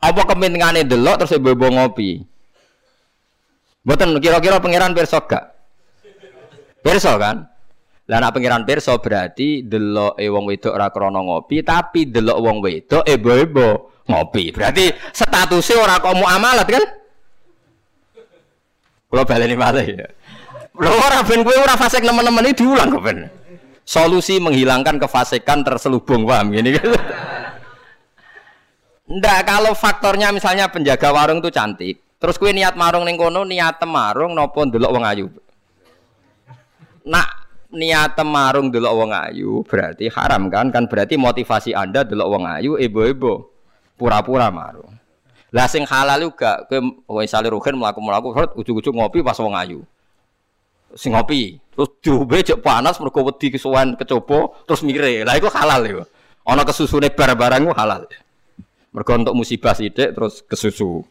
Apa 0.00 0.24
kepentingane 0.24 0.88
delok 0.88 1.20
terus 1.26 1.36
bebo 1.36 1.68
ngopi? 1.68 2.22
Mboten 3.82 4.16
kira-kira 4.22 4.62
pangeran 4.62 4.94
pirsa 4.94 5.20
gak? 5.26 5.51
Pirsa 6.82 7.14
kan? 7.16 7.46
Lah 8.10 8.18
nek 8.18 8.66
pirsa 8.66 8.98
berarti 8.98 9.62
delok 9.62 10.18
e 10.18 10.26
wong 10.26 10.44
wedok 10.50 10.74
ora 10.74 10.90
krana 10.90 11.22
ngopi, 11.22 11.62
tapi 11.62 12.10
delok 12.10 12.38
wong 12.42 12.58
wedok 12.58 13.06
ebo-ebo 13.06 13.94
ngopi. 14.10 14.50
Berarti 14.50 14.90
statusnya 15.14 15.78
orang 15.78 16.02
kok 16.02 16.16
muamalat 16.18 16.66
kan? 16.66 16.84
Kalau 19.12 19.24
baleni 19.28 19.54
malih 19.54 19.86
ya. 19.96 20.08
Lho 20.72 20.92
ora 20.92 21.20
ben 21.22 21.44
kowe 21.44 21.52
ora 21.52 21.76
fasik 21.78 22.02
nemen-nemen 22.02 22.48
iki 22.50 22.64
diulang 22.64 22.90
kok 22.90 23.02
ben. 23.04 23.28
Solusi 23.84 24.40
menghilangkan 24.40 24.98
kefasikan 24.98 25.62
terselubung 25.62 26.26
paham 26.26 26.50
gini 26.50 26.74
kan. 26.74 26.90
Ndak 29.12 29.40
kalau 29.44 29.76
faktornya 29.76 30.32
misalnya 30.32 30.72
penjaga 30.72 31.12
warung 31.12 31.44
itu 31.44 31.52
cantik. 31.52 32.00
Terus 32.16 32.38
kue 32.40 32.56
niat 32.56 32.74
marung 32.78 33.04
ning 33.04 33.20
kono 33.20 33.44
niat 33.44 33.82
marung 33.84 34.32
nopo 34.32 34.64
ndelok 34.64 34.90
wong 34.90 35.04
ayu. 35.04 35.26
Nak 37.06 37.28
niat 37.72 38.14
marung 38.22 38.68
delok 38.68 38.94
wong 38.94 39.10
ayu 39.10 39.64
berarti 39.66 40.06
haram 40.12 40.52
kan? 40.52 40.68
Kan 40.70 40.86
berarti 40.86 41.18
motivasi 41.18 41.72
Anda 41.72 42.04
delok 42.04 42.28
wong 42.28 42.44
ayu 42.46 42.78
ibu-ibu 42.78 43.48
pura-pura 43.96 44.52
marung. 44.52 44.92
Lah 45.52 45.68
sing 45.68 45.84
halal 45.84 46.32
juga 46.32 46.64
kowe 46.64 47.20
misale 47.20 47.52
rugen 47.52 47.76
mlaku-mlaku 47.76 48.32
ujug-ujug 48.56 48.96
ngopi 48.96 49.20
pas 49.20 49.36
wong 49.36 49.52
ayu. 49.52 49.80
Sing 50.96 51.12
ngopi, 51.12 51.60
terus 51.72 51.88
diombe 52.04 52.40
cek 52.40 52.60
panas 52.60 53.00
mergo 53.00 53.24
wedi 53.24 53.52
kesuwen 53.52 53.96
kecoba 53.96 54.52
terus 54.64 54.80
mire. 54.84 55.24
Lah 55.24 55.36
iku 55.36 55.52
halal 55.52 55.80
iku. 55.84 56.02
Ana 56.48 56.64
kesusune 56.64 57.12
barang-barang 57.12 57.68
halal. 57.72 58.08
Mergo 58.92 59.12
untuk 59.12 59.36
musibah 59.36 59.76
sithik 59.76 60.12
terus 60.16 60.40
kesusu. 60.44 61.04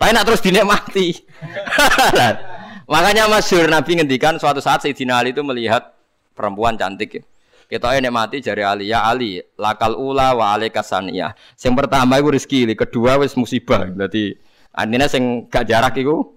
Tapi 0.00 0.16
nak 0.16 0.24
terus 0.24 0.40
dinikmati. 0.40 1.12
Makanya 2.90 3.30
masyhur 3.30 3.70
Nabi 3.70 4.02
ngendikan 4.02 4.34
suatu 4.42 4.58
saat 4.58 4.82
Sayyidina 4.82 5.22
Ali 5.22 5.30
itu 5.30 5.46
melihat 5.46 5.94
perempuan 6.34 6.74
cantik 6.74 7.22
ya. 7.22 7.22
Kita 7.70 7.94
ini 7.94 8.10
mati 8.10 8.42
jari 8.42 8.66
Ali 8.66 8.90
ya 8.90 9.06
Ali 9.06 9.38
lakal 9.54 9.94
ula 9.94 10.34
wa 10.34 10.50
alika 10.50 10.82
saniyah. 10.82 11.38
Yang 11.54 11.74
pertama 11.86 12.18
itu 12.18 12.28
rezeki, 12.34 12.74
kedua 12.74 13.22
wis 13.22 13.38
musibah. 13.38 13.86
Berarti 13.86 14.34
artinya 14.74 15.06
sing 15.06 15.46
gak 15.46 15.70
jarak 15.70 15.94
itu 16.02 16.34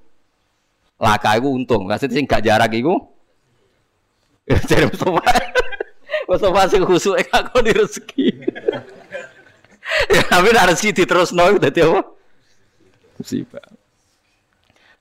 laka 1.01 1.41
itu 1.41 1.49
untung. 1.49 1.89
Maksudnya 1.89 2.21
sing 2.21 2.29
gak 2.29 2.45
jarak 2.45 2.69
itu 2.77 2.93
jadi 4.45 4.85
Mustafa. 4.85 5.25
Mustafa 6.29 6.61
sing 6.69 6.81
khusuk 6.85 7.17
aku 7.33 7.65
di 7.65 7.71
rezeki. 7.73 8.27
ya 10.13 10.21
tapi 10.29 10.47
ada 10.53 10.69
rezeki 10.69 11.01
terus 11.01 11.33
no 11.33 11.49
dadi 11.57 11.81
apa? 11.81 12.05
Musibah. 13.17 13.82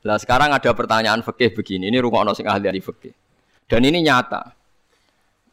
Lah 0.02 0.18
sekarang 0.18 0.50
ada 0.50 0.70
pertanyaan 0.74 1.22
fikih 1.22 1.54
begini, 1.54 1.86
ini 1.86 1.98
rumah 2.02 2.26
sing 2.34 2.46
ahli 2.50 2.66
ahli 2.66 2.82
fikih. 2.82 3.14
Dan 3.70 3.86
ini 3.86 4.02
nyata. 4.02 4.50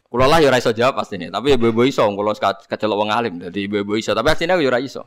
Kulo 0.09 0.25
lah 0.25 0.41
ya 0.41 0.49
ora 0.49 0.57
iso 0.57 0.73
jawab 0.73 0.97
pasti 0.97 1.21
ini, 1.21 1.29
tapi 1.29 1.53
ibu-ibu 1.53 1.85
iso 1.85 2.01
kulo 2.01 2.33
kecelok 2.33 2.97
wong 2.97 3.13
alim 3.13 3.37
dadi 3.37 3.69
ibu-ibu 3.69 3.93
iso, 3.93 4.17
tapi 4.17 4.33
asline 4.33 4.57
aku 4.57 4.65
ya 4.65 4.69
ora 4.73 4.81
iso. 4.81 5.05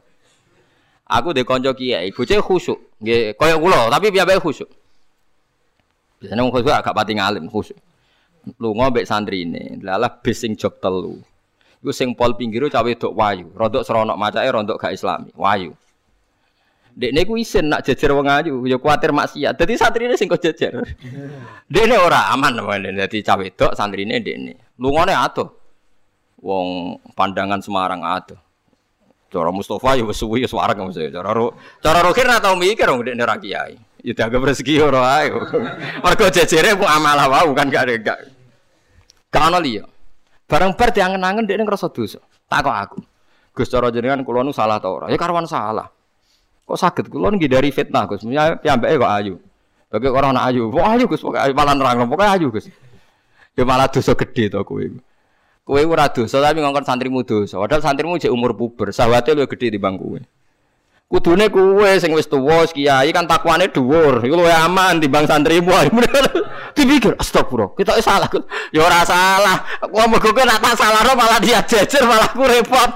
Aku 1.11 1.34
de 1.34 1.43
kanca 1.43 1.74
kiai, 1.74 2.14
bocah 2.14 2.38
khusyuk. 2.38 3.03
Nggih, 3.03 3.34
koyo 3.34 3.59
kulo, 3.59 3.90
tapi 3.90 4.14
piyambake 4.14 4.38
khusyuk. 4.38 4.70
Biasanya 6.22 6.47
wong 6.47 6.55
khusyuk 6.55 6.70
agak 6.70 6.95
pati 6.95 7.18
ngalim 7.18 7.51
khusyuk. 7.51 7.78
Lunga 8.62 8.95
mbek 8.95 9.03
santrine, 9.03 9.82
lalah 9.82 10.22
bis 10.22 10.38
sing 10.38 10.55
jog 10.55 10.78
telu. 10.78 11.18
Iku 11.82 11.90
sing 11.90 12.14
pol 12.14 12.38
pinggir 12.38 12.62
cawe 12.70 12.90
dok 12.95 13.11
wayu, 13.11 13.51
rodok 13.59 13.82
seronok 13.82 14.14
macake 14.14 14.47
rodok 14.55 14.78
gak 14.78 14.95
islami, 14.95 15.34
wayu. 15.34 15.74
Dek 16.93 17.24
ku 17.24 17.40
isin 17.40 17.72
nak 17.72 17.88
jejer 17.88 18.12
wong 18.12 18.28
ayu, 18.28 18.68
ya 18.68 18.76
kuatir 18.76 19.16
maksiat. 19.16 19.57
Dadi 19.57 19.80
santrine 19.80 20.12
sing 20.12 20.28
kok 20.28 20.45
jejer. 20.45 20.76
Dekne 21.72 21.97
ora 21.97 22.28
aman 22.36 22.61
namanya. 22.61 22.93
Dadi 23.05 23.24
cawe 23.24 23.47
dok 23.49 23.72
santrine 23.72 24.20
dekne. 24.20 24.76
Lungone 24.76 25.16
atuh. 25.16 25.49
Wong 26.45 27.01
pandangan 27.16 27.64
Semarang 27.64 28.05
atuh. 28.05 28.36
Cara 29.32 29.49
Mustafa 29.49 29.97
ya 29.97 30.05
wis 30.05 30.20
suwi 30.20 30.45
wis 30.45 30.53
wareg 30.53 30.76
mesti. 30.76 31.09
Cara 31.09 31.32
ro, 31.32 31.57
cara 31.80 32.05
rohir 32.05 32.28
ora 32.28 32.45
tau 32.45 32.61
mikir 32.61 32.84
wong 32.93 33.01
dekne 33.09 33.24
ra 33.24 33.40
kiai. 33.40 33.80
Ya 34.05 34.12
dianggap 34.12 34.53
rezeki 34.53 34.84
ora 34.84 35.24
ae. 35.24 35.32
Mergo 36.05 36.28
jejere 36.28 36.76
ku 36.76 36.84
amalah 36.84 37.24
wau 37.32 37.57
kan 37.57 37.72
gak 37.72 37.88
ada 37.88 37.95
gak. 37.97 38.18
Gak 39.32 39.43
ono 39.49 39.64
liya. 39.64 39.88
Barang 40.45 40.76
bar 40.76 40.93
diangen-angen 40.93 41.49
dekne 41.49 41.64
ngrasa 41.64 41.88
dosa. 41.88 42.20
Takok 42.53 42.76
aku. 42.76 42.99
Gus 43.57 43.72
cara 43.72 43.88
jenengan 43.88 44.20
kula 44.20 44.45
nu 44.45 44.53
salah 44.53 44.76
ta 44.76 44.93
ora? 44.93 45.09
Ya 45.09 45.16
karwan 45.16 45.49
salah. 45.49 45.88
Kok 46.62 46.78
sakit 46.78 47.04
kula 47.10 47.34
nggih 47.34 47.50
dari 47.50 47.68
fitnah 47.74 48.06
Gus. 48.06 48.22
Ya 48.26 48.54
piyambake 48.56 48.96
kok 48.98 49.12
ayu. 49.12 49.34
Bagi 49.92 50.08
orang 50.08 50.32
anak 50.32 50.44
ayu, 50.48 50.72
wah 50.72 50.96
ayu 50.96 51.04
Gus, 51.04 51.20
pokoke 51.20 51.52
malah 51.52 51.76
nerang, 51.76 52.08
pokoke 52.08 52.24
ayu 52.24 52.48
Gus. 52.48 52.72
Ya 53.52 53.62
malah 53.68 53.92
dosa 53.92 54.16
gede 54.16 54.48
to 54.48 54.64
kowe. 54.64 54.80
Kowe 55.62 55.80
ora 55.84 56.08
dosa 56.08 56.40
tapi 56.40 56.64
ngongkon 56.64 56.88
santrimu 56.88 57.20
dosa. 57.28 57.60
Padahal 57.60 57.84
santrimu 57.84 58.16
jek 58.16 58.32
umur 58.32 58.56
puber, 58.56 58.88
sawate 58.90 59.36
luwih 59.36 59.50
gede 59.52 59.76
timbang 59.76 60.00
kowe. 60.00 60.16
Kudune 61.12 61.52
kowe 61.52 61.90
sing 62.00 62.16
wis 62.16 62.24
tuwa 62.24 62.64
kiai 62.64 63.12
kan 63.12 63.28
takwane 63.28 63.68
dhuwur. 63.68 64.24
Iku 64.24 64.32
luwih 64.32 64.56
aman 64.56 64.96
timbang 64.96 65.28
santrimu. 65.28 65.68
Dipikir 66.72 67.12
astagfirullah, 67.18 67.74
kita 67.74 67.98
salah. 67.98 68.30
Ya 68.70 68.80
ora 68.86 69.02
salah. 69.02 69.60
Kok 69.82 70.06
mergo 70.08 70.30
kowe 70.30 70.44
nak 70.46 70.62
tak 70.62 70.74
salahno 70.78 71.12
malah 71.18 71.38
dia 71.42 71.60
jejer 71.66 72.06
malah 72.06 72.30
aku 72.30 72.46
repot. 72.46 72.90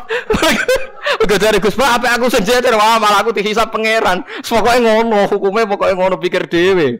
Udah 1.23 1.39
dari 1.39 1.59
Gus 1.63 1.79
Pak, 1.79 2.03
apa 2.03 2.19
aku 2.19 2.27
sing 2.31 2.43
jejer 2.43 2.75
wah 2.75 2.99
malah 2.99 3.21
aku 3.23 3.37
dihisap 3.37 3.71
pangeran. 3.71 4.25
Pokoke 4.43 4.79
ngono, 4.81 5.29
hukume 5.29 5.69
pokoke 5.69 5.93
ngono 5.93 6.17
pikir 6.17 6.49
dhewe. 6.49 6.99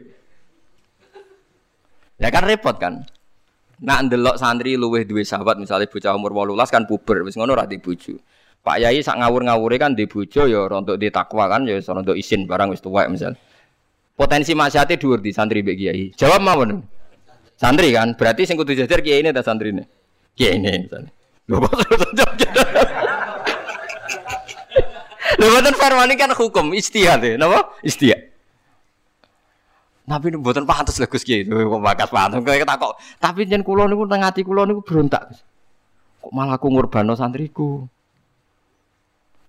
Ya 2.17 2.29
kan 2.29 2.45
repot 2.45 2.77
kan. 2.77 3.05
Nak 3.77 4.09
ndelok 4.09 4.41
santri 4.41 4.73
luweh 4.73 5.05
duwe 5.05 5.21
sahabat 5.21 5.61
misalnya 5.61 5.85
bocah 5.85 6.17
umur 6.17 6.33
18 6.33 6.73
kan 6.73 6.83
puber 6.89 7.21
wis 7.25 7.37
ngono 7.37 7.53
ora. 7.53 7.69
Pak 8.67 8.77
Yai 8.83 8.99
sak 8.99 9.21
ngawur-ngawure 9.21 9.79
kan 9.79 9.95
di 9.95 10.09
bojo 10.09 10.43
ya 10.43 10.67
untuk 10.67 10.99
di 10.99 11.07
takwa 11.07 11.47
kan 11.47 11.63
ya 11.63 11.79
untuk 11.79 12.19
isin 12.19 12.43
barang 12.43 12.73
wis 12.73 12.83
tuwek 12.83 13.07
misal. 13.07 13.37
Potensi 14.17 14.57
maksiate 14.57 14.97
dhuwur 14.97 15.21
di 15.21 15.29
santri 15.29 15.61
mbek 15.61 15.77
kiai. 15.77 16.09
Jawab 16.17 16.41
mawon. 16.41 16.81
Santri 17.53 17.93
kan, 17.93 18.17
berarti 18.17 18.49
sing 18.49 18.57
kudu 18.57 18.73
jajar 18.73 19.05
kiai 19.05 19.21
ini 19.21 19.29
ta 19.29 19.45
santrine. 19.45 19.85
Kiai 20.33 20.57
ini 20.57 20.89
misalnya. 20.89 21.13
Lho 21.45 21.61
kok 21.61 21.77
jawab 22.17 22.33
Lho 25.37 25.45
boten 25.53 25.77
farmani 25.77 26.17
kan 26.17 26.33
hukum 26.33 26.73
istihad 26.73 27.21
ya, 27.21 27.37
napa? 27.37 27.77
Istihad. 27.85 28.33
Tapi 30.07 30.33
ini 30.33 30.41
buatan 30.41 30.65
pantas 30.65 30.97
lah 30.97 31.05
Gus 31.05 31.21
Kiai. 31.21 31.45
Kok 31.45 31.83
bakas 31.83 32.09
pantas 32.09 32.41
kayak 32.41 32.65
takok. 32.65 32.97
Tapi 33.21 33.45
jen 33.45 33.61
kula 33.61 33.85
niku 33.85 34.09
teng 34.09 34.25
ati 34.25 34.41
kula 34.41 34.65
niku 34.65 34.81
berontak. 34.81 35.29
Kok 36.25 36.33
malah 36.33 36.57
aku 36.57 36.73
ngurbano 36.73 37.13
santriku. 37.13 37.85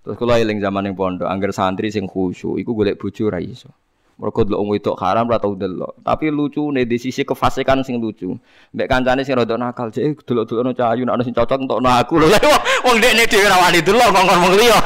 Terus 0.05 0.17
kula 0.21 0.37
eling 0.37 0.61
zaman 0.61 0.93
yang 0.93 0.97
pondok, 0.99 1.25
angger 1.25 1.57
santri 1.57 1.89
sing 1.89 2.05
khusyuk 2.05 2.61
iku 2.61 2.77
golek 2.77 3.01
bojo 3.01 3.33
ra 3.33 3.41
iso. 3.41 3.73
Mergo 4.19 4.43
delok 4.43 4.59
wong 4.59 4.71
wedok 4.75 4.97
haram 4.99 5.31
ora 5.31 5.39
tau 5.39 5.55
delok. 5.55 6.03
Tapi 6.03 6.27
lucu 6.35 6.75
nih 6.75 6.83
di 6.83 6.99
sisi 6.99 7.23
kefasikan 7.23 7.87
sing 7.87 8.03
lucu. 8.03 8.35
Mbek 8.75 8.91
kancane 8.91 9.23
sing 9.23 9.39
rada 9.39 9.55
nakal, 9.55 9.95
cek 9.95 10.27
delok-delokno 10.27 10.75
cahayu 10.75 11.07
nek 11.07 11.15
ana 11.15 11.23
sing 11.23 11.31
cocok 11.39 11.59
entokno 11.63 11.87
aku. 11.87 12.19
Lho 12.27 12.35
wong 12.83 12.99
dekne 12.99 13.31
dhewe 13.31 13.47
ra 13.47 13.63
wani 13.63 13.79
delok 13.79 14.11
ngomong 14.11 14.39
wong 14.43 14.55
liya. 14.59 14.79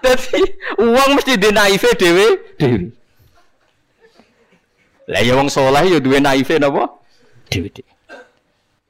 Dadi 0.00 0.40
uang 0.80 1.10
mesti 1.12 1.32
dinaife 1.36 1.92
dhewe 2.00 2.26
dhewe. 2.56 2.88
Lah 5.12 5.20
ya 5.20 5.36
wong 5.36 5.52
saleh 5.52 5.92
ya 5.92 5.98
duwe 6.00 6.24
naife 6.24 6.56
napa? 6.56 6.88
Dhewe-dhewe. 7.52 7.92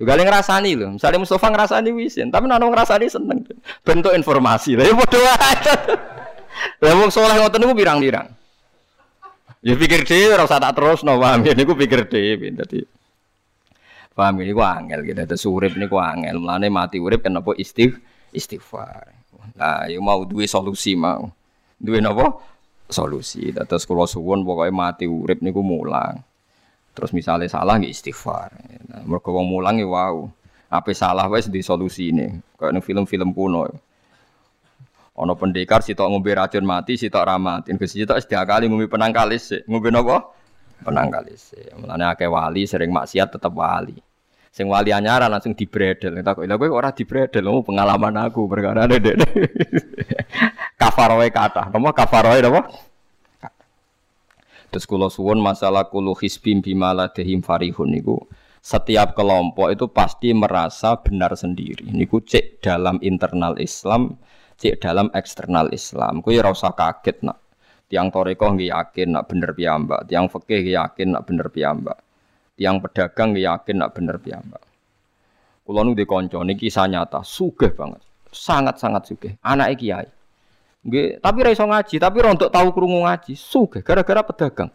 Juga 0.02 0.18
yang 0.18 0.26
ngerasani 0.26 0.70
loh, 0.74 0.90
misalnya 0.98 1.22
Mustafa 1.22 1.46
ngerasani 1.46 1.94
wisin, 1.94 2.26
tapi 2.34 2.50
nana 2.50 2.66
ngerasani 2.66 3.06
seneng. 3.06 3.46
Bentuk 3.86 4.10
informasi 4.10 4.74
lah, 4.74 4.82
ya 4.82 4.98
bodoh 4.98 5.22
aja. 5.22 5.74
Lah 6.82 6.94
wong 6.98 7.10
soleh 7.14 7.38
ngoten 7.38 7.62
niku 7.62 7.74
pirang-pirang. 7.78 8.41
Ya 9.62 9.78
pikir 9.78 10.02
dhewe 10.02 10.34
ora 10.34 10.44
usah 10.44 10.58
terus 10.58 11.06
no 11.06 11.22
paham 11.22 11.46
ya 11.46 11.54
niku 11.54 11.78
pikir 11.78 12.10
dhewe 12.10 12.50
dadi 12.50 12.82
paham 14.12 14.42
ini 14.42 14.52
gua 14.52 14.76
angel 14.76 15.06
gitu 15.06 15.22
terus 15.22 15.46
urip 15.46 15.78
niku 15.78 16.02
angel 16.02 16.42
mulane 16.42 16.66
mati 16.68 16.98
urip 16.98 17.22
kan 17.22 17.38
apa 17.38 17.54
istigh 17.56 17.94
istighfar. 18.34 19.12
Nah, 19.54 19.86
ya 19.86 20.00
mau 20.00 20.24
duwe 20.24 20.48
solusi 20.48 20.96
mau. 20.96 21.28
Duwe 21.76 22.00
napa? 22.00 22.40
Solusi. 22.88 23.52
Terus 23.52 23.84
kula 23.84 24.08
suwun 24.08 24.42
pokoke 24.42 24.72
mati 24.72 25.04
urip 25.04 25.44
niku 25.44 25.60
mulang. 25.60 26.18
Terus 26.92 27.12
misalnya 27.16 27.48
salah 27.48 27.76
nggih 27.80 27.92
istighfar. 27.92 28.50
Nah, 28.88 29.04
mergo 29.04 29.36
mulang 29.44 29.80
ya 29.80 29.86
wow. 29.88 30.28
Apa 30.72 30.96
salah 30.96 31.28
wis 31.28 31.52
di 31.52 31.60
solusi 31.60 32.12
ini. 32.12 32.32
Kayak 32.56 32.80
film-film 32.80 33.36
kuno. 33.36 33.68
Ono 35.22 35.38
pendekar 35.38 35.86
sitok 35.86 36.10
ngombe 36.10 36.34
racun 36.34 36.66
mati, 36.66 36.98
sitok 36.98 37.22
ramatin. 37.22 37.78
Ke 37.78 37.86
sitok 37.86 38.18
setiap 38.18 38.42
kali 38.42 38.66
ngombe 38.66 38.90
penang 38.90 39.14
kalis. 39.14 39.54
Ngombe 39.70 39.94
napa? 39.94 40.34
Penang 40.82 41.14
kalis. 41.14 41.54
Mulane 41.78 42.10
akeh 42.10 42.26
wali 42.26 42.66
sering 42.66 42.90
maksiat 42.90 43.38
tetap 43.38 43.54
wali. 43.54 43.94
Sing 44.52 44.68
wali 44.68 44.90
anyara 44.92 45.30
langsung 45.30 45.54
dibredel. 45.54 46.20
Tak 46.20 46.42
kok 46.42 46.44
lha 46.44 46.60
kowe 46.60 46.68
ora 46.68 46.92
dibredel, 46.92 47.48
oh, 47.48 47.64
pengalaman 47.64 48.12
aku 48.20 48.44
perkara 48.50 48.84
dek. 48.84 49.00
kafaroe 50.82 51.30
kata. 51.32 51.72
Napa 51.72 51.90
kafaroe 51.94 52.42
napa? 52.42 52.60
Terus 54.72 54.84
kula 54.88 55.08
suwun 55.08 55.40
masalah 55.40 55.88
kulu 55.88 56.16
hisbim 56.16 56.64
bimala 56.64 57.12
dehim 57.12 57.44
farihun 57.44 57.92
niku 57.92 58.24
setiap 58.62 59.18
kelompok 59.18 59.74
itu 59.74 59.90
pasti 59.90 60.30
merasa 60.32 60.94
benar 60.96 61.34
sendiri. 61.34 61.90
Niku 61.90 62.22
cek 62.22 62.62
dalam 62.62 62.96
internal 63.02 63.58
Islam 63.58 64.16
cek 64.62 64.78
dalam 64.78 65.10
eksternal 65.10 65.74
Islam. 65.74 66.22
Kuwi 66.22 66.38
ora 66.38 66.54
usah 66.54 66.70
kaget 66.70 67.26
nak. 67.26 67.42
Tiang 67.90 68.14
toreko 68.14 68.54
nggih 68.54 68.70
yakin 68.70 69.18
nak 69.18 69.28
bener 69.28 69.52
piyambak, 69.52 70.08
tiang 70.08 70.30
fikih 70.30 70.64
yakin 70.64 71.12
nak 71.12 71.28
bener 71.28 71.50
piyambak. 71.50 71.98
Tiang 72.54 72.78
pedagang 72.78 73.34
nggih 73.34 73.44
yakin 73.50 73.76
nak 73.82 73.90
bener 73.92 74.16
piyambak. 74.22 74.62
Kula 75.66 75.84
nu 75.84 75.92
kanca 75.92 76.40
niki 76.40 76.70
kisah 76.70 76.88
nyata, 76.88 77.20
sugih 77.20 77.74
banget. 77.74 78.00
Sangat-sangat 78.32 79.02
sugih. 79.12 79.32
Anake 79.44 79.76
kiai. 79.84 80.08
Nggih, 80.82 81.20
tapi 81.20 81.38
ra 81.44 81.50
iso 81.52 81.62
ngaji, 81.68 81.94
tapi 82.00 82.16
rontok 82.18 82.50
tahu 82.50 82.68
krungu 82.74 83.04
ngaji, 83.04 83.36
sugih 83.36 83.84
gara-gara 83.84 84.24
pedagang. 84.24 84.70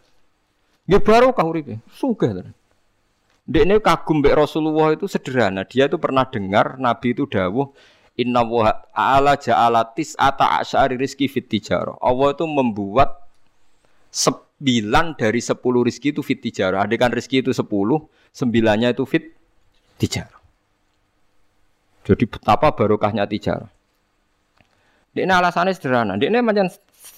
Nggih 0.87 1.01
baru 1.03 1.33
kah 1.33 1.43
uripe, 1.43 1.81
sugih 1.89 2.37
tenan. 2.37 2.55
Dekne 3.47 3.79
kagum 3.79 4.19
mbek 4.19 4.35
Rasulullah 4.35 4.91
itu 4.91 5.07
sederhana. 5.07 5.63
Dia 5.63 5.87
itu 5.87 5.95
pernah 5.95 6.27
dengar 6.27 6.75
Nabi 6.75 7.15
itu 7.15 7.23
dawuh 7.31 7.71
Inna 8.17 8.41
wa 8.41 8.73
ta'ala 8.73 9.37
ja'ala 9.37 9.93
tis'ata 9.93 10.57
asyari 10.57 10.97
rizki 10.97 11.29
fit 11.29 11.45
tijarah. 11.45 12.01
Allah 12.01 12.33
itu 12.33 12.49
membuat 12.49 13.13
sembilan 14.09 15.13
dari 15.13 15.37
sepuluh 15.37 15.85
rizki 15.85 16.09
itu 16.09 16.25
fit 16.25 16.41
tijarah. 16.41 16.81
Adekan 16.81 17.13
rizki 17.13 17.45
itu 17.45 17.53
sepuluh, 17.53 18.01
sembilannya 18.33 18.97
itu 18.97 19.05
fit 19.05 19.37
tijarah. 20.01 20.41
Jadi 22.09 22.23
betapa 22.25 22.73
barokahnya 22.73 23.29
tijarah. 23.29 23.69
Ini 25.17 25.33
alasannya 25.33 25.73
sederhana. 25.73 26.13
Ini 26.17 26.41
macam 26.45 26.69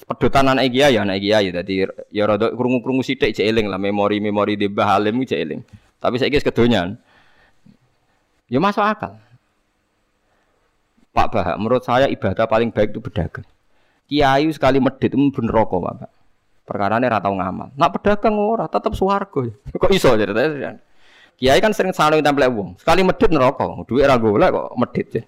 pedotan 0.07 0.51
anak 0.51 0.71
ya, 0.71 0.91
anak 1.03 1.19
kiai. 1.19 1.51
Jadi 1.51 1.83
ya 2.11 2.23
rada 2.27 2.51
krungu-krungu 2.51 3.03
sithik 3.03 3.35
cek 3.35 3.43
eling 3.43 3.67
lah 3.67 3.79
memori-memori 3.79 4.55
di 4.55 4.67
Bahalim 4.71 5.19
cek 5.23 5.39
eling. 5.39 5.61
Tapi 5.99 6.15
saya 6.15 6.31
kira 6.31 6.47
kedonyan. 6.47 6.95
Ya 8.47 8.59
masuk 8.63 8.83
akal. 8.83 9.19
Pak 11.19 11.35
Bahak, 11.35 11.55
menurut 11.59 11.83
saya 11.83 12.07
ibadah 12.07 12.47
paling 12.47 12.71
baik 12.71 12.95
itu 12.95 13.03
berdagang. 13.03 13.43
Kiai 14.07 14.47
sekali 14.55 14.79
medit 14.79 15.11
itu 15.11 15.19
bener 15.35 15.51
rokok, 15.51 15.79
Pak. 15.83 16.07
Perkara 16.63 16.95
ini 16.95 17.11
ratau 17.11 17.35
ngamal. 17.35 17.75
Nak 17.75 17.89
pedagang 17.99 18.39
ora, 18.39 18.71
tetap 18.71 18.95
suwargo. 18.95 19.43
Kok 19.83 19.91
iso 19.91 20.15
ceritanya? 20.15 20.79
Kiai 21.35 21.59
kan 21.59 21.75
sering 21.75 21.91
saling 21.91 22.23
tempel 22.23 22.47
uang. 22.47 22.79
Sekali 22.79 23.03
medit 23.03 23.27
neraka, 23.31 23.67
duit 23.87 24.03
ra 24.03 24.19
golek 24.19 24.51
kok 24.51 24.75
medit. 24.75 25.23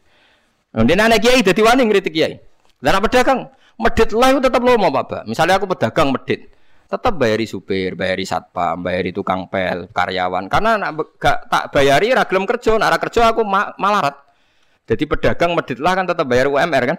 Nah, 0.76 0.84
dia 0.84 1.00
anak 1.00 1.24
kiai 1.24 1.40
dadi 1.40 1.64
wani 1.64 1.88
ngritik 1.88 2.12
kiai. 2.12 2.36
Lah 2.84 3.00
pedagang 3.00 3.48
medit 3.80 4.12
lah 4.12 4.28
itu 4.36 4.44
tetap 4.44 4.60
lomo, 4.60 4.92
Pak. 4.92 5.24
Misalnya 5.24 5.56
aku 5.56 5.72
pedagang 5.72 6.12
medit, 6.12 6.52
tetap 6.92 7.16
bayari 7.16 7.48
supir, 7.48 7.96
bayari 7.96 8.28
satpam, 8.28 8.84
bayari 8.84 9.16
tukang 9.16 9.48
pel, 9.48 9.88
karyawan. 9.88 10.52
Karena 10.52 10.76
nak 10.76 11.16
gak 11.16 11.48
tak 11.48 11.64
bayari 11.72 12.12
ra 12.12 12.28
gelem 12.28 12.44
kerja, 12.44 12.76
nak 12.76 13.00
kerja 13.00 13.32
aku 13.32 13.48
ma 13.48 13.72
malarat. 13.80 14.31
Jadi 14.92 15.08
pedagang 15.08 15.56
medit 15.56 15.80
lah 15.80 15.96
kan 15.96 16.04
tetap 16.04 16.28
bayar 16.28 16.52
UMR 16.52 16.84
kan? 16.84 16.98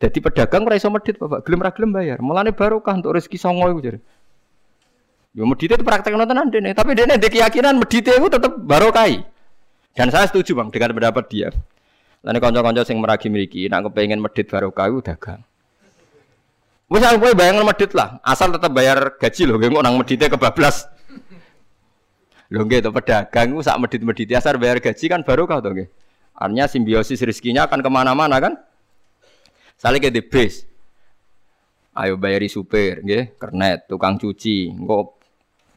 Jadi 0.00 0.18
pedagang 0.24 0.64
ora 0.64 0.80
iso 0.80 0.88
medit 0.88 1.20
Bapak, 1.20 1.44
gelem 1.44 1.60
ra 1.60 1.68
gelem 1.76 1.92
bayar. 1.92 2.24
Mulane 2.24 2.56
barokah 2.56 2.96
untuk 2.96 3.12
rezeki 3.12 3.36
songo 3.36 3.68
iku 3.68 3.80
jare. 3.84 4.00
Yo 5.36 5.44
medit 5.44 5.68
itu 5.68 5.84
praktek 5.84 6.16
nonton 6.16 6.48
dene, 6.48 6.72
tapi 6.72 6.96
dene 6.96 7.20
ndek 7.20 7.36
keyakinan 7.36 7.76
medit 7.76 8.08
itu 8.08 8.28
tetap 8.32 8.56
barokai. 8.56 9.20
Dan 9.92 10.08
saya 10.08 10.32
setuju 10.32 10.56
Bang 10.56 10.72
dengan 10.72 10.96
pendapat 10.96 11.28
dia. 11.28 11.52
Lan 12.24 12.40
kanca-kanca 12.40 12.88
sing 12.88 12.96
meragi 13.04 13.28
mriki 13.28 13.68
nek 13.68 13.92
kepengin 13.92 14.24
medit 14.24 14.48
barokah 14.48 14.88
iku 14.88 15.04
dagang. 15.04 15.44
Wis 16.88 17.04
aku 17.04 17.20
kowe 17.20 17.32
bayang 17.36 17.60
medit 17.60 17.92
lah, 17.92 18.16
asal 18.24 18.48
tetap 18.48 18.72
bayar 18.72 19.20
gaji 19.20 19.44
lho, 19.44 19.60
nggih 19.60 19.76
nang 19.76 20.00
medite 20.00 20.24
kebablas. 20.24 20.88
Lho 22.48 22.64
nggih 22.64 22.80
to 22.80 22.90
pedagang 22.96 23.52
ku 23.52 23.60
sak 23.60 23.76
medit-medit 23.76 24.32
asal 24.32 24.56
bayar 24.56 24.80
gaji 24.80 25.04
kan 25.04 25.20
barokah 25.20 25.60
to 25.60 25.76
nggih. 25.76 25.99
Artinya 26.40 26.64
simbiosis 26.64 27.20
rezekinya 27.20 27.68
akan 27.68 27.84
ke 27.84 27.90
mana-mana 27.92 28.40
kan? 28.40 28.56
Saling 29.76 30.00
ke 30.00 30.08
base. 30.24 30.64
Ayo 31.92 32.16
bayari 32.16 32.48
supir, 32.48 33.04
nggih, 33.04 33.36
kernet, 33.36 33.84
tukang 33.84 34.16
cuci, 34.16 34.72
engko 34.72 35.20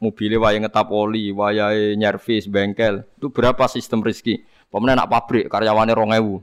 mobilnya 0.00 0.40
waya 0.40 0.58
ngetap 0.62 0.88
oli, 0.88 1.34
waya 1.34 1.74
nyervis, 1.92 2.48
bengkel. 2.48 3.04
Itu 3.18 3.28
berapa 3.28 3.68
sistem 3.68 4.00
rezeki? 4.00 4.40
Pemenang 4.72 5.04
nak 5.04 5.10
pabrik 5.10 5.52
karyawannya 5.52 5.92
rong 5.92 6.12
ewu. 6.16 6.36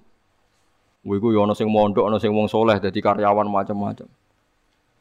Wiku 1.01 1.33
yo 1.33 1.45
ono 1.45 1.57
sing 1.57 1.65
mondok, 1.65 2.05
ono 2.05 2.21
sing 2.21 2.29
wong 2.29 2.45
soleh, 2.45 2.77
jadi 2.77 2.99
karyawan 3.01 3.49
macam-macam. 3.49 4.05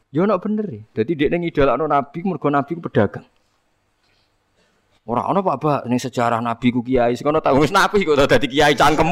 Yo 0.09 0.25
ono 0.25 0.35
bener 0.41 0.65
ya. 0.65 0.81
Jadi 1.01 1.11
dia 1.13 1.27
ngidolakno 1.29 1.85
nabi, 1.85 2.19
mergo 2.25 2.49
nabi 2.49 2.73
pedagang. 2.79 3.27
Ora 5.11 5.27
ana 5.27 5.43
Pak 5.43 5.57
Bak 5.59 5.81
ning 5.91 5.99
sejarah 5.99 6.39
Nabi 6.39 6.71
ku 6.71 6.79
kiai 6.79 7.19
sekono 7.19 7.43
tak 7.43 7.59
wis 7.59 7.67
nabi 7.67 8.07
kok 8.07 8.15
dadi 8.15 8.47
kiai 8.47 8.71
cangkemmu. 8.71 9.11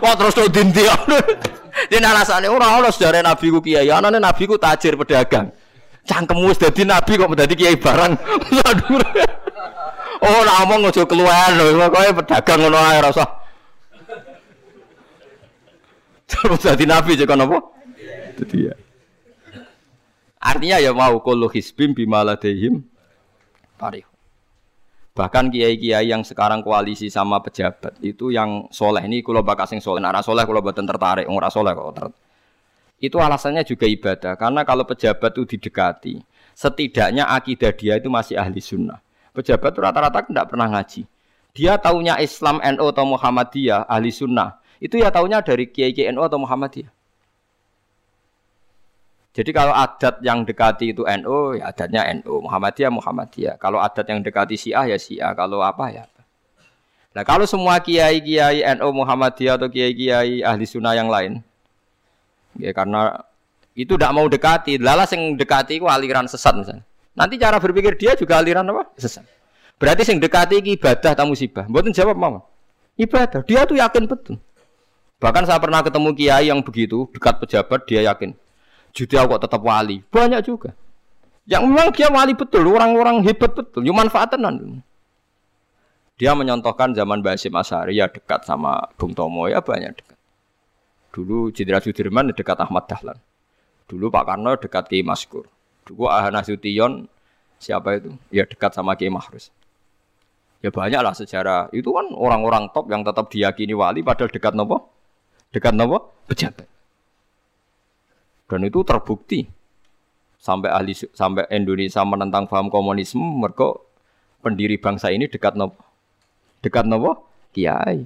Wah 0.00 0.16
terus 0.16 0.32
to 0.32 0.48
dindi. 0.48 0.88
Dene 1.92 2.06
alasane 2.08 2.48
ora 2.48 2.80
ana 2.80 2.88
sejarah 2.88 3.20
Nabi 3.20 3.52
ku 3.52 3.60
kiai, 3.60 3.92
anane 3.92 4.16
Nabi 4.16 4.48
ku 4.48 4.56
tajir 4.56 4.96
pedagang. 4.96 5.52
Cangkemmu 6.08 6.48
wis 6.48 6.56
dadi 6.56 6.88
nabi 6.88 7.20
kok 7.20 7.28
dadi 7.36 7.54
kiai 7.60 7.76
barang. 7.76 8.12
Oh, 10.24 10.40
ora 10.40 10.64
omong 10.64 10.88
aja 10.88 11.04
keluar 11.04 11.52
lho, 11.52 11.76
pokoke 11.84 12.24
pedagang 12.24 12.64
ngono 12.64 12.80
ae 12.80 12.96
ora. 12.96 13.12
Terus 16.24 16.64
dadi 16.64 16.88
nabi 16.88 17.12
cek 17.12 17.28
apa? 17.28 17.58
Dadi 18.40 18.56
ya. 18.64 18.74
Artinya 20.40 20.80
ya 20.80 20.96
mau 20.96 21.20
kullu 21.20 21.52
hisbim 21.52 21.92
bimaladehim 21.92 22.88
parih. 23.76 24.13
Bahkan 25.14 25.54
kiai-kiai 25.54 26.10
yang 26.10 26.26
sekarang 26.26 26.66
koalisi 26.66 27.06
sama 27.06 27.38
pejabat 27.38 28.02
itu 28.02 28.34
yang 28.34 28.66
soleh 28.74 29.06
ini 29.06 29.22
kalau 29.22 29.46
bakas 29.46 29.70
yang 29.70 29.82
soleh, 29.82 30.02
nah 30.02 30.10
soleh 30.18 30.42
kalau 30.42 30.58
buatan 30.58 30.82
tertarik, 30.82 31.30
orang 31.30 31.54
soleh 31.54 31.70
kok 31.70 31.94
ter... 31.94 32.06
Itu 32.98 33.22
alasannya 33.22 33.62
juga 33.62 33.86
ibadah 33.86 34.34
karena 34.34 34.66
kalau 34.66 34.82
pejabat 34.82 35.30
itu 35.38 35.54
didekati 35.54 36.14
Setidaknya 36.54 37.26
akidah 37.26 37.74
dia 37.74 37.98
itu 37.98 38.06
masih 38.06 38.38
ahli 38.38 38.62
sunnah. 38.62 39.02
Pejabat 39.34 39.74
itu 39.74 39.80
rata-rata 39.82 40.22
tidak 40.22 40.54
pernah 40.54 40.70
ngaji. 40.70 41.02
Dia 41.50 41.74
taunya 41.82 42.14
Islam 42.22 42.62
NU 42.62 42.86
atau 42.94 43.06
Muhammadiyah, 43.06 43.90
ahli 43.90 44.14
sunnah. 44.14 44.62
Itu 44.78 44.94
ya 44.94 45.10
taunya 45.10 45.42
dari 45.42 45.66
Kiai 45.66 45.90
Kiai 45.90 46.14
NU 46.14 46.22
atau 46.22 46.38
Muhammadiyah. 46.38 46.93
Jadi 49.34 49.50
kalau 49.50 49.74
adat 49.74 50.22
yang 50.22 50.46
dekati 50.46 50.94
itu 50.94 51.02
NU, 51.02 51.58
ya 51.58 51.74
adatnya 51.74 52.06
NU, 52.22 52.46
Muhammadiyah 52.46 52.90
Muhammadiyah. 52.94 53.54
Kalau 53.58 53.82
adat 53.82 54.06
yang 54.06 54.22
dekati 54.22 54.54
Syiah 54.54 54.86
ya 54.86 54.94
Syiah, 54.94 55.34
kalau 55.34 55.58
apa 55.58 55.90
ya 55.90 56.06
apa. 56.06 56.22
Nah 57.18 57.22
kalau 57.26 57.42
semua 57.42 57.82
kiai-kiai 57.82 58.62
NU 58.78 58.88
Muhammadiyah 58.94 59.58
atau 59.58 59.66
kiai-kiai 59.66 60.46
ahli 60.46 60.64
sunnah 60.70 60.94
yang 60.94 61.10
lain, 61.10 61.42
ya 62.62 62.70
karena 62.70 63.26
itu 63.74 63.98
tidak 63.98 64.14
mau 64.14 64.30
dekati, 64.30 64.78
lalas 64.78 65.10
yang 65.10 65.34
dekati 65.34 65.82
itu 65.82 65.86
aliran 65.90 66.30
sesat 66.30 66.54
misalnya. 66.54 66.86
Nanti 67.18 67.34
cara 67.34 67.58
berpikir 67.58 67.98
dia 67.98 68.14
juga 68.14 68.38
aliran 68.38 68.70
apa? 68.70 68.86
Sesat. 68.94 69.26
Berarti 69.82 70.06
yang 70.14 70.22
dekati 70.22 70.62
ibadah 70.62 71.10
atau 71.10 71.26
musibah. 71.26 71.66
Buatin 71.66 71.90
jawab 71.90 72.14
mama. 72.14 72.46
Ibadah. 72.94 73.42
Dia 73.42 73.66
tuh 73.66 73.82
yakin 73.82 74.06
betul. 74.06 74.38
Bahkan 75.18 75.50
saya 75.50 75.58
pernah 75.58 75.82
ketemu 75.82 76.14
kiai 76.14 76.54
yang 76.54 76.62
begitu 76.62 77.10
dekat 77.10 77.42
pejabat 77.42 77.82
dia 77.90 78.06
yakin 78.06 78.38
Judi 78.94 79.18
kok 79.18 79.42
tetap 79.42 79.60
wali. 79.60 80.00
Banyak 80.06 80.40
juga. 80.46 80.70
Yang 81.44 81.62
memang 81.68 81.90
dia 81.92 82.08
wali 82.08 82.32
betul, 82.32 82.64
orang-orang 82.72 83.20
hebat 83.26 83.52
betul, 83.52 83.84
cuma 83.84 84.06
manfaatan 84.06 84.40
Dia 86.14 86.32
menyontohkan 86.32 86.94
zaman 86.94 87.20
Basim 87.20 87.52
Asari 87.58 87.98
ya 87.98 88.06
dekat 88.06 88.46
sama 88.46 88.86
Bung 88.94 89.12
Tomo 89.12 89.50
ya 89.50 89.60
banyak 89.60 89.98
dekat. 89.98 90.18
Dulu 91.10 91.50
Jenderal 91.50 91.82
Sudirman 91.82 92.30
dekat 92.30 92.56
Ahmad 92.62 92.86
Dahlan. 92.86 93.18
Dulu 93.90 94.08
Pak 94.14 94.24
Karno 94.24 94.54
dekat 94.56 94.86
Kiai 94.88 95.02
Maskur. 95.02 95.44
Dulu 95.84 96.06
Ahana 96.08 96.40
Sution 96.46 97.10
siapa 97.58 97.98
itu? 97.98 98.14
Ya 98.30 98.46
dekat 98.46 98.72
sama 98.72 98.94
Kiai 98.94 99.10
Mahrus. 99.10 99.50
Ya 100.62 100.72
banyak 100.72 101.02
lah 101.02 101.12
sejarah. 101.12 101.68
Itu 101.74 101.92
kan 101.92 102.08
orang-orang 102.14 102.70
top 102.72 102.88
yang 102.88 103.04
tetap 103.04 103.28
diyakini 103.28 103.74
wali 103.76 104.00
padahal 104.00 104.30
dekat 104.32 104.54
nopo? 104.56 104.88
Dekat 105.52 105.76
nopo? 105.76 106.14
Pejabat. 106.30 106.73
Dan 108.44 108.60
itu 108.68 108.84
terbukti. 108.84 109.48
Sampai 110.36 110.68
ahli 110.68 110.92
sampai 110.92 111.48
Indonesia 111.48 112.04
menentang 112.04 112.44
paham 112.44 112.68
komunisme 112.68 113.24
mereka 113.24 113.80
pendiri 114.44 114.76
bangsa 114.76 115.08
ini 115.08 115.24
dekat 115.24 115.56
nopo 115.56 115.80
dekat 116.60 116.84
nopo 116.84 117.32
kiai. 117.56 118.04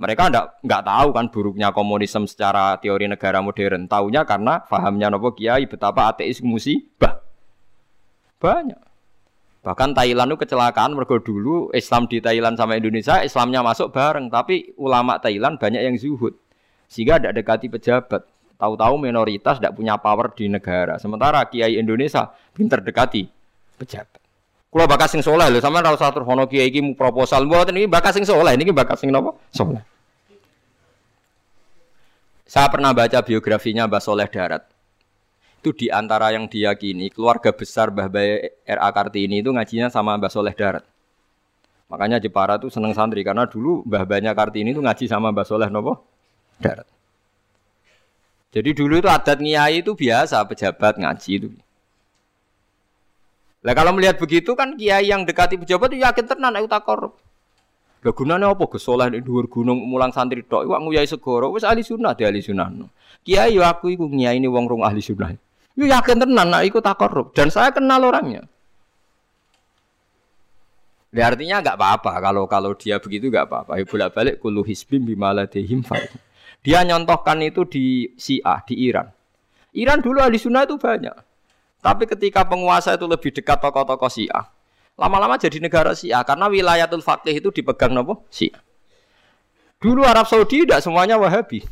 Mereka 0.00 0.30
ndak 0.30 0.62
nggak 0.62 0.82
tahu 0.86 1.08
kan 1.12 1.26
buruknya 1.28 1.68
komunisme 1.74 2.30
secara 2.30 2.78
teori 2.78 3.10
negara 3.10 3.42
modern. 3.42 3.90
Tahunya 3.90 4.22
karena 4.22 4.62
pahamnya 4.62 5.10
nopo 5.10 5.34
kiai 5.34 5.66
betapa 5.66 6.14
ateis 6.14 6.38
musibah. 6.46 7.18
Banyak. 8.38 8.80
Bahkan 9.60 9.92
Thailand 9.92 10.32
itu 10.32 10.40
kecelakaan 10.40 10.96
mereka 10.96 11.20
dulu 11.20 11.68
Islam 11.76 12.08
di 12.08 12.16
Thailand 12.24 12.56
sama 12.56 12.80
Indonesia 12.80 13.20
Islamnya 13.20 13.60
masuk 13.60 13.92
bareng. 13.92 14.32
Tapi 14.32 14.72
ulama 14.80 15.20
Thailand 15.20 15.60
banyak 15.60 15.82
yang 15.84 15.96
zuhud. 16.00 16.32
Sehingga 16.88 17.20
ada 17.20 17.28
dekati 17.28 17.68
pejabat 17.68 18.24
Tahu-tahu 18.60 19.00
minoritas 19.00 19.56
tidak 19.56 19.72
punya 19.72 19.96
power 19.96 20.28
di 20.36 20.52
negara. 20.52 21.00
Sementara 21.00 21.40
kiai 21.48 21.80
Indonesia 21.80 22.28
pinter 22.52 22.84
dekati 22.84 23.24
pejabat. 23.80 24.20
Kalau 24.70 24.86
bakas 24.86 25.16
sing 25.16 25.24
soleh 25.24 25.48
lho, 25.48 25.58
sama 25.64 25.80
ora 25.80 25.96
usah 25.96 26.12
terus 26.12 26.28
kiai 26.28 26.68
iki 26.68 26.92
proposal 26.92 27.48
buat 27.48 27.72
ini 27.72 27.88
bakas 27.88 28.20
sing 28.20 28.28
soleh, 28.28 28.52
ini 28.54 28.68
bakas 28.68 29.00
sing 29.00 29.08
napa? 29.08 29.32
Soleh. 29.50 29.80
Saya 32.50 32.66
pernah 32.66 32.90
baca 32.90 33.22
biografinya 33.22 33.86
Mbah 33.86 34.02
Soleh 34.02 34.26
Darat. 34.26 34.66
Itu 35.62 35.70
di 35.70 35.86
antara 35.86 36.34
yang 36.34 36.50
diyakini 36.50 37.08
keluarga 37.14 37.54
besar 37.54 37.94
Mbah 37.94 38.10
Bayi 38.10 38.50
R.A. 38.66 38.90
Kartini 38.90 39.38
itu 39.38 39.54
ngajinya 39.54 39.86
sama 39.86 40.18
Mbah 40.18 40.34
Soleh 40.34 40.50
Darat. 40.52 40.82
Makanya 41.86 42.18
Jepara 42.18 42.58
tuh 42.58 42.66
seneng 42.66 42.90
santri 42.90 43.22
karena 43.22 43.46
dulu 43.46 43.86
Mbah 43.86 44.02
Kartini 44.34 44.74
itu 44.74 44.82
ngaji 44.82 45.06
sama 45.06 45.30
Mbah 45.30 45.46
Soleh 45.46 45.70
nopo 45.70 46.02
Darat. 46.58 46.99
Jadi 48.50 48.70
dulu 48.74 48.98
itu 48.98 49.06
adat 49.06 49.38
ngiai 49.38 49.78
itu 49.86 49.94
biasa 49.94 50.42
pejabat 50.42 50.98
ngaji 50.98 51.30
itu. 51.38 51.48
Lah 53.62 53.76
kalau 53.76 53.94
melihat 53.94 54.18
begitu 54.18 54.56
kan 54.58 54.74
kiai 54.74 55.06
yang 55.06 55.22
dekati 55.22 55.54
pejabat 55.60 55.94
itu 55.94 56.02
yakin 56.02 56.24
tenan 56.26 56.58
aku 56.58 56.66
tak 56.66 56.82
korup. 56.82 57.14
Lah 58.00 58.12
gunane 58.16 58.48
apa 58.48 58.64
gesoleh 58.72 59.12
ning 59.12 59.22
dhuwur 59.22 59.46
gunung 59.46 59.84
mulang 59.84 60.10
santri 60.10 60.40
tok 60.42 60.64
iku 60.64 60.72
nguyai 60.72 61.04
segoro 61.04 61.52
wis 61.52 61.62
ahli 61.62 61.84
sunnah 61.84 62.16
di 62.16 62.24
ahli 62.24 62.40
sunnah. 62.40 62.72
Kiai 63.22 63.54
yo 63.54 63.62
aku 63.62 63.92
iku 63.92 64.08
ngiai 64.08 64.40
ini 64.40 64.48
wong 64.48 64.66
rong 64.66 64.82
ahli 64.82 65.04
sunnah. 65.04 65.30
Yo 65.76 65.84
yakin 65.86 66.18
tenan 66.18 66.48
nak 66.48 66.64
iku 66.64 66.82
tak 66.82 66.98
korup 66.98 67.36
dan 67.36 67.52
saya 67.52 67.70
kenal 67.70 68.02
orangnya. 68.02 68.48
Ya 71.12 71.28
artinya 71.28 71.60
nggak 71.60 71.76
apa-apa 71.76 72.10
kalau 72.22 72.48
kalau 72.48 72.70
dia 72.74 72.96
begitu 72.96 73.28
nggak 73.28 73.46
apa-apa. 73.46 73.78
Ya 73.78 73.84
bolak 73.84 74.10
balik 74.16 74.34
kulu 74.40 74.64
hisbim 74.64 75.04
bimaladehim 75.04 75.84
fa'id. 75.84 76.29
Dia 76.60 76.84
nyontohkan 76.84 77.40
itu 77.40 77.64
di 77.64 78.12
Syiah, 78.20 78.60
di 78.68 78.76
Iran. 78.84 79.08
Iran 79.72 80.04
dulu 80.04 80.20
ahli 80.20 80.36
sunnah 80.36 80.68
itu 80.68 80.76
banyak. 80.76 81.16
Tapi 81.80 82.04
ketika 82.04 82.44
penguasa 82.44 82.92
itu 82.92 83.08
lebih 83.08 83.32
dekat 83.32 83.56
tokoh-tokoh 83.64 84.12
Syiah, 84.12 84.44
lama-lama 85.00 85.40
jadi 85.40 85.56
negara 85.56 85.96
Syiah 85.96 86.20
karena 86.20 86.52
wilayatul 86.52 87.00
faqih 87.00 87.32
itu 87.32 87.48
dipegang 87.48 87.96
nopo 87.96 88.28
Syiah. 88.28 88.60
Dulu 89.80 90.04
Arab 90.04 90.28
Saudi 90.28 90.68
tidak 90.68 90.84
semuanya 90.84 91.16
Wahabi. 91.16 91.64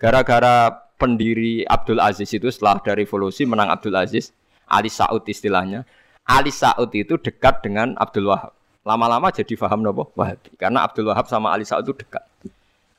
Gara-gara 0.00 0.72
pendiri 0.96 1.68
Abdul 1.68 2.00
Aziz 2.00 2.32
itu 2.32 2.48
setelah 2.48 2.80
dari 2.80 3.04
revolusi 3.04 3.44
menang 3.44 3.68
Abdul 3.68 3.92
Aziz, 3.92 4.32
Ali 4.64 4.88
Saud 4.88 5.28
istilahnya. 5.28 5.84
Ali 6.24 6.48
Saud 6.48 6.88
itu 6.96 7.20
dekat 7.20 7.60
dengan 7.60 7.92
Abdul 8.00 8.32
Wahab. 8.32 8.56
Lama-lama 8.88 9.28
jadi 9.28 9.52
faham 9.52 9.84
nopo 9.84 10.08
Wahabi. 10.16 10.56
Karena 10.56 10.88
Abdul 10.88 11.12
Wahab 11.12 11.28
sama 11.28 11.52
Ali 11.52 11.68
Saud 11.68 11.84
itu 11.84 11.92
dekat. 12.00 12.24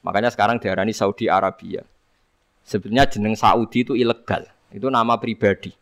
Makanya 0.08 0.32
sekarang 0.32 0.56
diarani 0.56 0.96
Saudi 0.96 1.28
Arabia. 1.28 1.84
Sebenarnya 2.64 3.12
jeneng 3.12 3.36
Saudi 3.36 3.84
itu 3.84 3.92
ilegal. 3.92 4.48
Itu 4.72 4.88
nama 4.88 5.20
pribadi. 5.20 5.76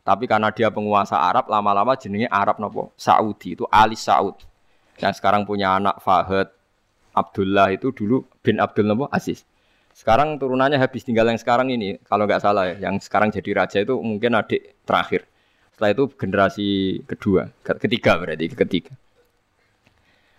Tapi 0.00 0.24
karena 0.24 0.48
dia 0.48 0.72
penguasa 0.72 1.20
Arab, 1.20 1.52
lama-lama 1.52 1.92
jenengnya 1.92 2.32
Arab 2.32 2.56
nopo 2.56 2.96
Saudi 2.96 3.52
itu 3.52 3.68
Ali 3.68 4.00
Saud. 4.00 4.40
Yang 4.96 5.20
sekarang 5.20 5.44
punya 5.44 5.76
anak 5.76 6.00
Fahad 6.00 6.48
Abdullah 7.12 7.68
itu 7.68 7.92
dulu 7.92 8.24
bin 8.40 8.56
Abdul 8.64 8.88
nopo 8.88 9.12
Aziz. 9.12 9.44
Sekarang 9.92 10.40
turunannya 10.40 10.80
habis 10.80 11.04
tinggal 11.04 11.28
yang 11.28 11.36
sekarang 11.36 11.68
ini, 11.68 12.00
kalau 12.08 12.24
nggak 12.24 12.40
salah 12.40 12.72
ya, 12.72 12.88
yang 12.88 12.96
sekarang 12.96 13.28
jadi 13.28 13.50
raja 13.52 13.78
itu 13.84 13.92
mungkin 14.00 14.40
adik 14.40 14.80
terakhir. 14.88 15.28
Setelah 15.76 15.90
itu 15.92 16.04
generasi 16.16 16.68
kedua, 17.04 17.52
ketiga 17.60 18.16
berarti 18.16 18.48
ketiga. 18.48 18.96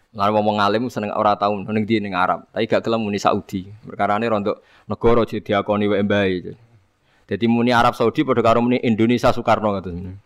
Lalu 0.10 0.32
ngomong 0.42 0.58
alim 0.58 0.90
seneng 0.90 1.14
ora 1.14 1.38
tau 1.38 1.54
ning 1.54 1.86
di 1.86 2.02
ning 2.02 2.18
Arab, 2.18 2.50
tapi 2.50 2.66
gak 2.66 2.82
gelem 2.82 3.06
muni 3.06 3.22
Saudi. 3.22 3.70
Perkarane 3.70 4.26
rontok 4.26 4.58
negara 4.90 5.22
jadi 5.22 5.42
diakoni 5.46 5.86
wae 5.86 6.02
mbae. 6.02 6.34
Jadi 7.30 7.46
muni 7.46 7.70
Arab 7.70 7.94
Saudi 7.94 8.26
padha 8.26 8.42
karo 8.42 8.66
muni 8.66 8.82
Indonesia 8.82 9.30
Soekarno 9.30 9.70
ngoten. 9.78 10.18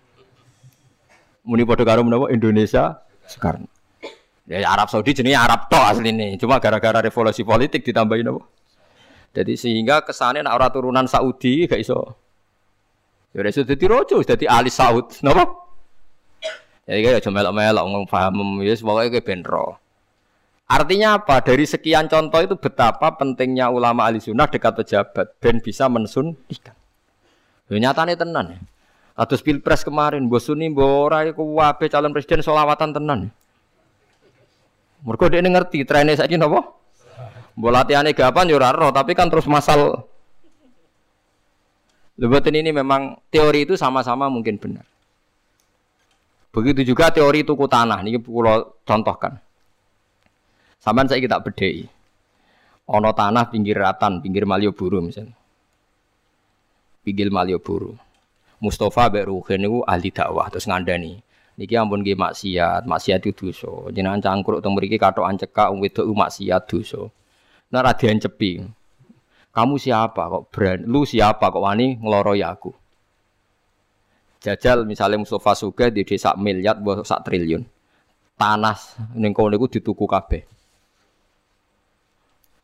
Muni 1.43 1.63
padha 1.67 1.83
karo 1.83 1.99
menapa 2.07 2.31
Indonesia 2.31 2.95
Soekarno. 3.27 3.67
Ya 4.47 4.63
Arab 4.71 4.87
Saudi 4.87 5.11
jenenge 5.11 5.35
Arab 5.35 5.67
tok 5.67 5.83
asline, 5.83 6.39
cuma 6.39 6.63
gara-gara 6.63 7.03
revolusi 7.03 7.43
politik 7.43 7.83
ditambahin 7.83 8.31
apa? 8.31 8.43
Jadi 9.35 9.59
sehingga 9.59 9.99
kesannya 10.03 10.47
nak 10.47 10.71
turunan 10.71 11.11
Saudi 11.11 11.67
gak 11.67 11.83
iso. 11.83 12.15
Ya 13.35 13.43
iso 13.51 13.67
dadi 13.67 13.83
raja, 13.83 14.15
dadi 14.23 14.45
ahli 14.47 14.71
Saud. 14.71 15.19
Napa? 15.27 15.62
Jadi 16.83 16.99
kayak 16.99 17.23
cuma 17.23 17.39
melok-melok 17.39 17.83
ngomong 17.87 18.05
paham, 18.11 18.59
ya 18.59 18.75
semoga 18.75 19.07
kayak 19.07 19.23
benro. 19.23 19.79
Artinya 20.67 21.21
apa? 21.21 21.39
Dari 21.39 21.63
sekian 21.63 22.11
contoh 22.11 22.39
itu 22.43 22.55
betapa 22.59 23.13
pentingnya 23.15 23.71
ulama 23.71 24.07
ahli 24.07 24.19
sunnah 24.19 24.47
dekat 24.51 24.73
pejabat 24.83 25.37
dan 25.39 25.63
bisa 25.63 25.87
mensuntikan. 25.87 26.75
Ya, 27.71 27.77
nyatanya 27.79 28.19
tenan 28.19 28.45
ya. 28.57 28.59
Atus 29.13 29.45
pilpres 29.45 29.85
kemarin, 29.85 30.25
bos 30.25 30.49
Suni, 30.49 30.73
bora 30.73 31.21
iku 31.29 31.45
wabe 31.55 31.85
calon 31.87 32.11
presiden 32.11 32.41
solawatan 32.41 32.97
tenan. 32.97 33.19
Mereka 35.05 35.29
dia 35.29 35.43
ngerti 35.43 35.85
trennya 35.85 36.17
saja 36.17 36.35
nopo. 36.35 36.79
Bola 37.53 37.85
latihannya 37.85 38.17
gapan 38.17 38.49
yo 38.49 38.57
tapi 38.89 39.13
kan 39.13 39.29
terus 39.29 39.45
masal. 39.45 40.09
Lebatin 42.17 42.65
ini 42.65 42.73
memang 42.73 43.21
teori 43.29 43.69
itu 43.69 43.77
sama-sama 43.77 44.25
mungkin 44.25 44.57
benar. 44.57 44.85
Begitu 46.53 46.93
juga 46.93 47.09
teori 47.09 47.41
tuku 47.41 47.65
tanah 47.65 48.05
ini 48.05 48.21
pulau 48.21 48.77
contohkan. 48.85 49.41
Saman 50.77 51.09
saya 51.09 51.17
kita 51.17 51.41
bedai. 51.41 51.89
Ono 52.93 53.09
tanah 53.09 53.49
pinggir 53.49 53.81
ratan, 53.81 54.21
pinggir 54.21 54.45
Malioboro 54.45 55.01
misalnya. 55.01 55.33
Pinggir 57.01 57.33
Malioboro. 57.33 57.97
Mustafa 58.61 59.09
Mbak 59.09 59.25
Ruhin 59.27 59.65
itu 59.65 59.81
ahli 59.81 60.13
dakwah 60.13 60.47
terus 60.53 60.69
ngandani. 60.69 61.17
Niki 61.57 61.73
ampun 61.73 62.05
nggih 62.05 62.17
maksiat, 62.21 62.85
maksiat 62.85 63.25
itu 63.25 63.49
dosa. 63.49 63.89
Jenengan 63.89 64.21
cangkruk 64.21 64.61
teng 64.61 64.77
mriki 64.77 65.01
katokan 65.01 65.41
cekak 65.41 65.73
wong 65.73 65.81
wedok 65.81 66.05
maksiat 66.05 66.69
dosa. 66.69 67.01
Nah 67.73 67.81
ra 67.81 67.97
cepi. 67.97 68.61
Kamu 69.53 69.77
siapa 69.77 70.29
kok 70.29 70.49
brand? 70.49 70.81
Lu 70.85 71.05
siapa 71.05 71.49
kok 71.49 71.61
wani 71.61 71.97
ngeloroi 72.01 72.41
aku? 72.41 72.82
Jajal 74.43 74.83
misalnya 74.83 75.23
Mustafa 75.23 75.55
Suga 75.55 75.87
di 75.87 76.03
desa 76.03 76.35
miliar 76.35 76.75
buat 76.75 77.07
sak 77.07 77.23
triliun. 77.23 77.63
Tanah 78.35 78.75
ning 79.15 79.31
kono 79.31 79.55
niku 79.55 79.71
dituku 79.71 80.03
kabeh. 80.03 80.43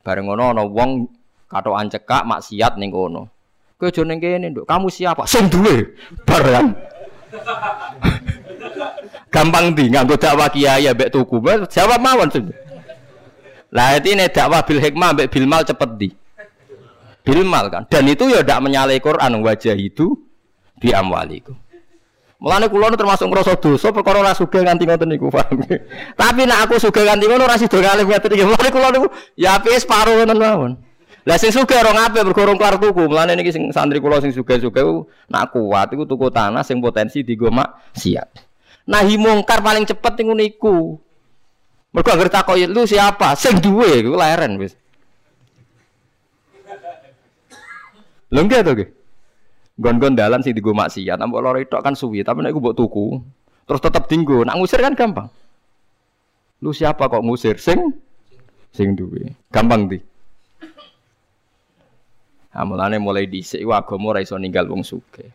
Bareng 0.03 0.27
ngono 0.27 0.51
ana 0.51 0.67
wong 0.67 1.07
katokan 1.47 1.87
cekak 1.87 2.27
maksiat 2.27 2.75
ning 2.75 2.91
kono. 2.91 3.31
Kowe 3.79 3.87
aja 3.87 4.03
ning 4.03 4.19
kene, 4.19 4.51
Nduk. 4.51 4.67
Kamu 4.67 4.91
siapa? 4.91 5.23
Sing 5.23 5.47
duwe. 5.47 5.95
Barang. 6.27 6.75
Gampang 9.33 9.71
di 9.71 9.87
nganggo 9.87 10.19
dakwah 10.19 10.51
kiai 10.51 10.91
mbek 10.91 11.15
tuku. 11.15 11.39
Jawab 11.71 12.03
mawon 12.03 12.27
sing. 12.27 12.51
Lah 13.71 13.95
ini 14.03 14.27
dakwah 14.27 14.67
bil 14.67 14.83
hikmah 14.83 15.15
mbek 15.15 15.31
bil 15.31 15.47
mal 15.47 15.63
cepet 15.63 15.89
di. 15.95 16.11
Bil 17.23 17.47
mal 17.47 17.71
kan. 17.71 17.87
Dan 17.87 18.11
itu 18.11 18.27
ya 18.27 18.43
ndak 18.43 18.67
menyalahi 18.67 18.99
Quran 18.99 19.39
wajah 19.39 19.79
itu 19.79 20.11
di 20.75 20.91
amwaliku. 20.91 21.68
Mulane 22.39 22.71
kula 22.71 22.95
termasuk 22.95 23.27
ngrasa 23.27 23.59
dosa 23.59 23.91
perkara 23.91 24.23
ora 24.23 24.31
sugih 24.31 24.63
nganti 24.63 24.87
ngoten 24.87 25.11
niku, 25.11 25.27
paham. 25.27 25.59
Tapi 26.15 26.41
nek 26.47 26.59
aku 26.63 26.79
sugih 26.79 27.03
nganti 27.03 27.27
ngono 27.27 27.43
ora 27.43 27.59
sida 27.59 27.83
kalih 27.83 28.07
ngoten 28.07 28.31
iki. 28.31 28.43
Mulane 28.47 28.69
kula 28.71 28.87
niku 28.95 29.07
ya 29.35 29.59
apike 29.59 29.75
separo 29.75 30.15
ngoten 30.15 30.39
mawon. 30.39 30.71
Lah 31.27 31.35
sing 31.35 31.51
sugih 31.51 31.75
ora 31.75 31.91
ngape 31.91 32.23
bergorong 32.31 32.55
kelar 32.55 32.79
tuku. 32.79 33.11
Mulane 33.11 33.35
niki 33.35 33.51
sing 33.51 33.67
santri 33.75 33.99
kula 33.99 34.23
sing 34.23 34.31
sugih-sugih 34.31 35.03
nak 35.27 35.51
kuat 35.51 35.91
iku 35.91 36.07
tuku 36.07 36.31
tanah 36.31 36.63
sing 36.63 36.79
potensi 36.79 37.27
digo 37.27 37.51
maksiat. 37.51 38.31
Nahi 38.87 39.19
mungkar 39.19 39.59
paling 39.59 39.83
cepet 39.83 40.23
niku 40.23 40.31
niku. 40.31 40.77
Mergo 41.91 42.09
anggere 42.15 42.31
takoki 42.31 42.71
lu 42.71 42.87
siapa? 42.87 43.35
Sing 43.35 43.59
duwe 43.59 43.99
iku 43.99 44.15
leren 44.15 44.55
wis. 44.55 44.79
Lho 48.31 48.41
nggih 48.47 48.63
to 48.63 48.71
nggih. 48.79 48.89
Gon-gon 49.79 50.11
dalan 50.11 50.43
sing 50.43 50.51
digo 50.51 50.75
maksiat, 50.75 51.15
mbok 51.23 51.39
loro 51.39 51.59
tok 51.63 51.79
kan 51.79 51.95
suwi, 51.95 52.19
tapi 52.19 52.43
nek 52.43 52.51
iku 52.51 52.75
tuku, 52.75 53.15
terus 53.63 53.79
tetep 53.79 54.11
dinggo. 54.11 54.43
Nak 54.43 54.59
ngusir 54.59 54.83
kan 54.83 54.91
gampang. 54.91 55.31
Lu 56.59 56.75
siapa 56.75 57.07
kok 57.07 57.23
ngusir? 57.23 57.55
Sing 57.55 57.95
sing 58.75 58.99
duwe. 58.99 59.31
Gampang 59.47 59.87
di. 59.87 59.99
Nah, 62.49 62.67
mulane 62.67 62.99
mulai 62.99 63.23
dhisik 63.23 63.63
iku 63.63 63.71
agama 63.71 64.11
ora 64.11 64.19
iso 64.19 64.35
ninggal 64.35 64.67
wong 64.67 64.83
sugih. 64.83 65.31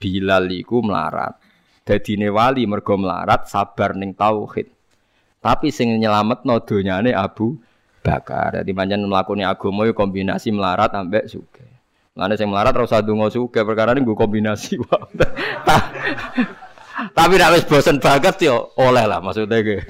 Bilal 0.00 0.48
iku 0.48 0.80
melarat. 0.80 1.36
Dadine 1.84 2.32
wali 2.32 2.64
mergo 2.64 2.96
melarat 2.96 3.44
sabar 3.44 3.92
ning 3.92 4.16
tauhid. 4.16 4.72
Tapi 5.42 5.68
sing 5.68 5.92
nyelametno 6.00 6.64
donyane 6.64 7.12
Abu 7.12 7.60
Bakar. 8.00 8.62
Dadi 8.62 8.72
pancen 8.72 9.04
mlakune 9.04 9.44
agama 9.44 9.84
yo 9.84 9.92
kombinasi 9.92 10.48
melarat 10.48 10.96
ambek 10.96 11.28
sugih. 11.28 11.71
Lane 12.12 12.36
sing 12.36 12.52
melarat 12.52 12.76
ora 12.76 12.84
usah 12.84 13.00
donga 13.00 13.32
suge 13.32 13.64
perkara 13.64 13.96
ini 13.96 14.04
gue 14.04 14.12
kombinasi 14.12 14.76
Tapi 17.16 17.34
nek 17.40 17.56
wis 17.56 17.64
bosen 17.64 17.96
banget 18.04 18.36
yo 18.52 18.76
oleh 18.76 19.08
lah 19.08 19.24
maksudnya 19.24 19.64
ge. 19.64 19.80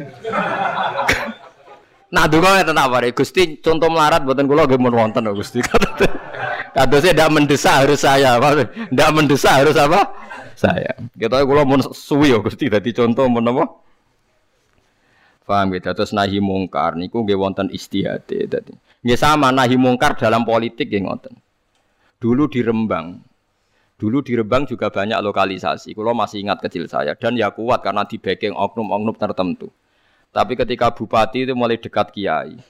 Nah 2.15 2.31
donga 2.31 2.63
ngeten 2.63 2.79
tak 2.79 2.89
pare 2.95 3.09
Gusti 3.11 3.43
contoh 3.59 3.91
melarat 3.91 4.23
mboten 4.23 4.47
kula 4.47 4.71
nggih 4.71 4.79
mun 4.79 4.95
wonten 4.95 5.27
Gusti. 5.35 5.59
Kadosnya 6.79 7.13
tidak 7.13 7.31
mendesak 7.35 7.85
harus 7.85 8.01
saya, 8.01 8.41
tidak 8.41 9.11
mendesak 9.13 9.61
harus 9.61 9.77
apa? 9.77 10.09
Saya. 10.57 10.95
Kita 11.19 11.43
kula 11.43 11.67
mun 11.67 11.83
suwi 11.91 12.31
yo 12.31 12.39
Gusti 12.41 12.71
dadi 12.71 12.95
contoh 12.95 13.27
mun 13.27 13.51
apa? 13.51 13.65
Paham 15.43 15.75
gitu, 15.75 15.91
terus 15.91 16.15
nahi 16.15 16.39
mungkar 16.39 16.95
niku 16.95 17.27
nggih 17.27 17.37
wonten 17.37 17.67
istihate 17.75 18.47
dadi. 18.47 18.73
Nggih 19.03 19.19
sama 19.19 19.51
nahi 19.51 19.75
mungkar 19.75 20.15
dalam 20.15 20.47
politik 20.47 20.87
nggih 20.87 21.03
ngoten. 21.03 21.35
Dulu 22.23 22.47
di 22.47 22.63
Rembang, 22.63 23.19
dulu 23.99 24.23
di 24.23 24.39
Rembang 24.39 24.63
juga 24.63 24.95
banyak 24.95 25.19
lokalisasi. 25.19 25.91
Kalau 25.91 26.15
masih 26.15 26.47
ingat 26.47 26.63
kecil 26.63 26.87
saya 26.87 27.19
dan 27.19 27.35
ya 27.35 27.51
kuat 27.51 27.83
karena 27.83 28.07
di 28.07 28.15
backing 28.15 28.55
oknum-oknum 28.55 29.19
tertentu. 29.19 29.75
Tapi 30.31 30.55
ketika 30.55 30.95
bupati 30.95 31.51
itu 31.51 31.59
mulai 31.59 31.83
dekat 31.83 32.15
kiai. 32.15 32.63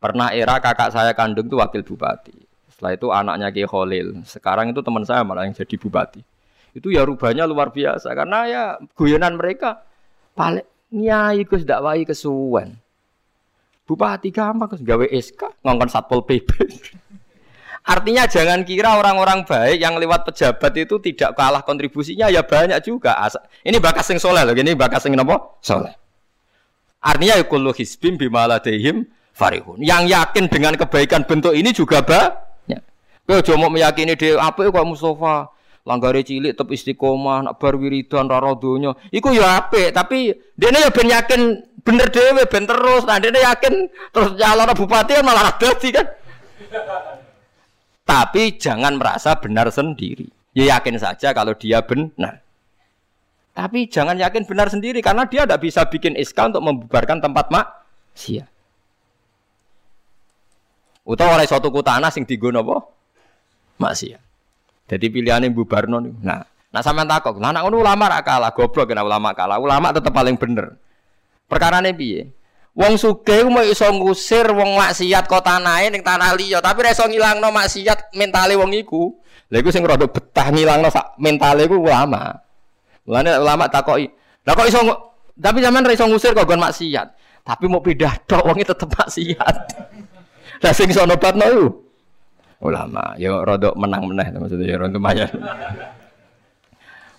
Pernah 0.00 0.32
era 0.32 0.56
kakak 0.64 0.96
saya 0.96 1.12
kandung 1.12 1.44
itu 1.44 1.60
wakil 1.60 1.84
bupati. 1.84 2.32
Setelah 2.72 2.92
itu 2.96 3.06
anaknya 3.12 3.48
Kiai 3.52 3.68
Khalil. 3.68 4.20
Sekarang 4.24 4.68
itu 4.72 4.80
teman 4.80 5.04
saya 5.04 5.24
malah 5.24 5.44
yang 5.44 5.52
jadi 5.52 5.76
bupati. 5.76 6.20
Itu 6.76 6.92
ya 6.92 7.04
rubahnya 7.04 7.44
luar 7.48 7.72
biasa 7.72 8.12
karena 8.12 8.38
ya 8.48 8.64
guyonan 8.96 9.36
mereka 9.36 9.80
paling 10.36 10.64
nyai 10.92 11.44
Gus 11.44 11.68
dakwai 11.68 12.04
kesuwen. 12.08 12.76
Bupati 13.84 14.32
gampang 14.32 14.72
Gus 14.72 14.80
gawe 14.80 15.04
SK 15.04 15.64
ngongkon 15.64 15.88
Satpol 15.92 16.24
PP. 16.24 16.48
Artinya 17.86 18.26
jangan 18.26 18.66
kira 18.66 18.98
orang-orang 18.98 19.46
baik 19.46 19.78
yang 19.78 19.94
lewat 19.94 20.26
pejabat 20.26 20.74
itu 20.74 20.98
tidak 20.98 21.38
kalah 21.38 21.62
kontribusinya 21.62 22.26
ya 22.26 22.42
banyak 22.42 22.82
juga. 22.82 23.14
Ini 23.62 23.78
bakas 23.78 24.10
sing 24.10 24.18
soleh 24.18 24.42
loh, 24.42 24.58
ini 24.58 24.74
bakas 24.74 25.06
sing 25.06 25.14
nopo 25.14 25.62
soleh. 25.62 25.94
Artinya 26.98 27.38
kullu 27.46 27.70
hisbim 27.70 28.18
bimaladehim 28.18 29.06
farihun. 29.30 29.78
Yang 29.78 30.18
yakin 30.18 30.50
dengan 30.50 30.74
kebaikan 30.74 31.22
bentuk 31.30 31.54
ini 31.54 31.70
juga 31.70 32.02
banyak. 32.02 32.82
Kau 33.22 33.38
cuma 33.46 33.70
meyakini 33.70 34.18
dia 34.18 34.34
apa 34.42 34.66
kok 34.66 34.86
Mustafa 34.86 35.54
langgare 35.86 36.26
cilik 36.26 36.58
tetap 36.58 36.66
istiqomah 36.66 37.46
nak 37.46 37.62
bar 37.62 37.78
wiridan 37.78 38.26
ra. 38.26 38.42
Iku 39.14 39.30
ya 39.30 39.62
apik, 39.62 39.94
tapi 39.94 40.34
dene 40.58 40.82
ya 40.82 40.90
ben 40.90 41.06
yakin 41.06 41.62
bener 41.86 42.10
dhewe 42.10 42.42
ben 42.50 42.66
terus. 42.66 43.06
Nah 43.06 43.22
dene 43.22 43.38
yakin 43.38 43.86
terus 44.10 44.34
nyalon 44.34 44.74
bupati 44.74 45.22
malah 45.22 45.54
dadi 45.54 45.94
kan. 45.94 46.06
Tapi 48.06 48.54
jangan 48.54 48.96
merasa 48.96 49.34
benar 49.34 49.66
sendiri. 49.74 50.30
Ya 50.54 50.78
yakin 50.78 50.96
saja 50.96 51.34
kalau 51.34 51.52
dia 51.58 51.82
benar. 51.82 52.40
Tapi 53.52 53.90
jangan 53.90 54.14
yakin 54.14 54.46
benar 54.46 54.70
sendiri 54.70 55.02
karena 55.02 55.26
dia 55.26 55.42
tidak 55.42 55.60
bisa 55.60 55.82
bikin 55.90 56.14
SK 56.14 56.54
untuk 56.54 56.62
membubarkan 56.62 57.18
tempat 57.18 57.50
maksiat. 57.50 58.48
Utawa 61.02 61.38
oleh 61.38 61.48
suatu 61.50 61.68
tanah 61.68 62.08
sing 62.14 62.22
digono 62.22 62.62
apa? 62.62 62.78
Maksiat. 63.82 64.22
Jadi 64.86 65.06
pilihannya 65.10 65.50
bubarno 65.50 65.98
nih. 65.98 66.14
Nah, 66.22 66.46
nah 66.70 66.82
sama 66.84 67.02
takok, 67.02 67.42
nah 67.42 67.50
anak 67.50 67.66
ulama 67.66 68.06
kalah, 68.22 68.54
goblok 68.54 68.86
kena 68.86 69.02
ulama 69.02 69.34
kalah. 69.34 69.58
Ulama 69.58 69.90
tetap 69.90 70.14
paling 70.14 70.38
bener. 70.38 70.78
Perkara 71.50 71.82
nih 71.82 71.94
piye? 71.94 72.22
Wong 72.76 73.00
sugih 73.00 73.48
mau 73.48 73.64
iso 73.64 73.88
ngusir 73.88 74.52
wong 74.52 74.76
maksiat 74.76 75.24
kok 75.24 75.40
tanahe 75.40 75.88
ning 75.88 76.04
tanah 76.04 76.36
liya, 76.36 76.60
tapi 76.60 76.84
ora 76.84 76.92
iso 76.92 77.08
ngilangno 77.08 77.48
maksiat 77.48 78.12
mentale 78.12 78.52
wong 78.52 78.76
iku. 78.76 79.16
Lha 79.48 79.64
iku 79.64 79.72
sing 79.72 79.80
rada 79.80 80.04
betah 80.04 80.52
ngilangno 80.52 80.92
sak 80.92 81.16
mentale 81.16 81.64
iku 81.64 81.80
ulama. 81.80 82.36
Mulane 83.08 83.40
ulama 83.40 83.64
takoki, 83.72 84.12
"Lah 84.44 84.52
kok 84.52 84.68
iso 84.68 84.84
tapi 85.40 85.64
zaman 85.64 85.88
ora 85.88 85.96
iso 85.96 86.04
ngusir 86.04 86.36
kok 86.36 86.44
gon 86.44 86.60
maksiat, 86.60 87.08
tapi 87.48 87.64
mau 87.64 87.80
pindah 87.80 88.12
tok 88.28 88.44
wonge 88.44 88.68
tetep 88.68 88.92
maksiat." 88.92 89.56
Lah 90.62 90.72
sing 90.76 90.92
iso 90.92 91.08
nobatno 91.08 91.48
ulama. 92.60 93.16
Ya 93.16 93.40
rada 93.40 93.72
menang 93.72 94.04
meneh 94.04 94.36
maksudnya 94.36 94.76
ya 94.76 94.76
lumayan. 94.84 95.32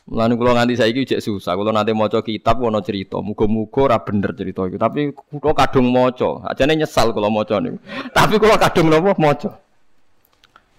Mulane 0.07 0.39
kula 0.39 0.55
nganti 0.55 0.79
saiki 0.79 1.03
cek 1.03 1.19
susah. 1.19 1.59
Kula 1.59 1.75
nanti 1.75 1.91
maca 1.91 2.23
kitab 2.23 2.63
ana 2.63 2.79
cerita, 2.79 3.19
muga-muga 3.19 3.91
ora 3.91 3.99
bener 3.99 4.31
cerita 4.31 4.63
iku. 4.63 4.79
Tapi 4.79 5.11
kula 5.11 5.51
kadung 5.51 5.91
maca. 5.91 6.47
Ajane 6.47 6.79
nyesal 6.79 7.11
kula 7.11 7.27
maca 7.27 7.59
niku. 7.59 7.75
Tapi 8.17 8.39
kula 8.39 8.55
kadung 8.55 8.87
napa 8.87 9.11
maca. 9.19 9.59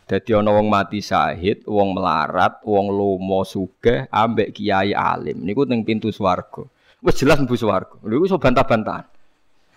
Dadi 0.08 0.32
ana 0.32 0.48
wong 0.48 0.72
mati 0.72 1.04
syahid, 1.04 1.68
wong 1.68 1.92
melarat, 1.92 2.64
wong 2.64 2.88
lomo 2.88 3.44
sugih 3.44 4.08
ambek 4.08 4.56
kiai 4.56 4.96
alim. 4.96 5.44
Niku 5.44 5.68
ning 5.68 5.84
pintu 5.84 6.08
swarga. 6.08 6.64
Wis 7.04 7.20
jelas 7.20 7.36
mlebu 7.36 7.52
swarga. 7.52 8.00
Lha 8.08 8.16
iso 8.24 8.40
bantah-bantahan. 8.40 9.04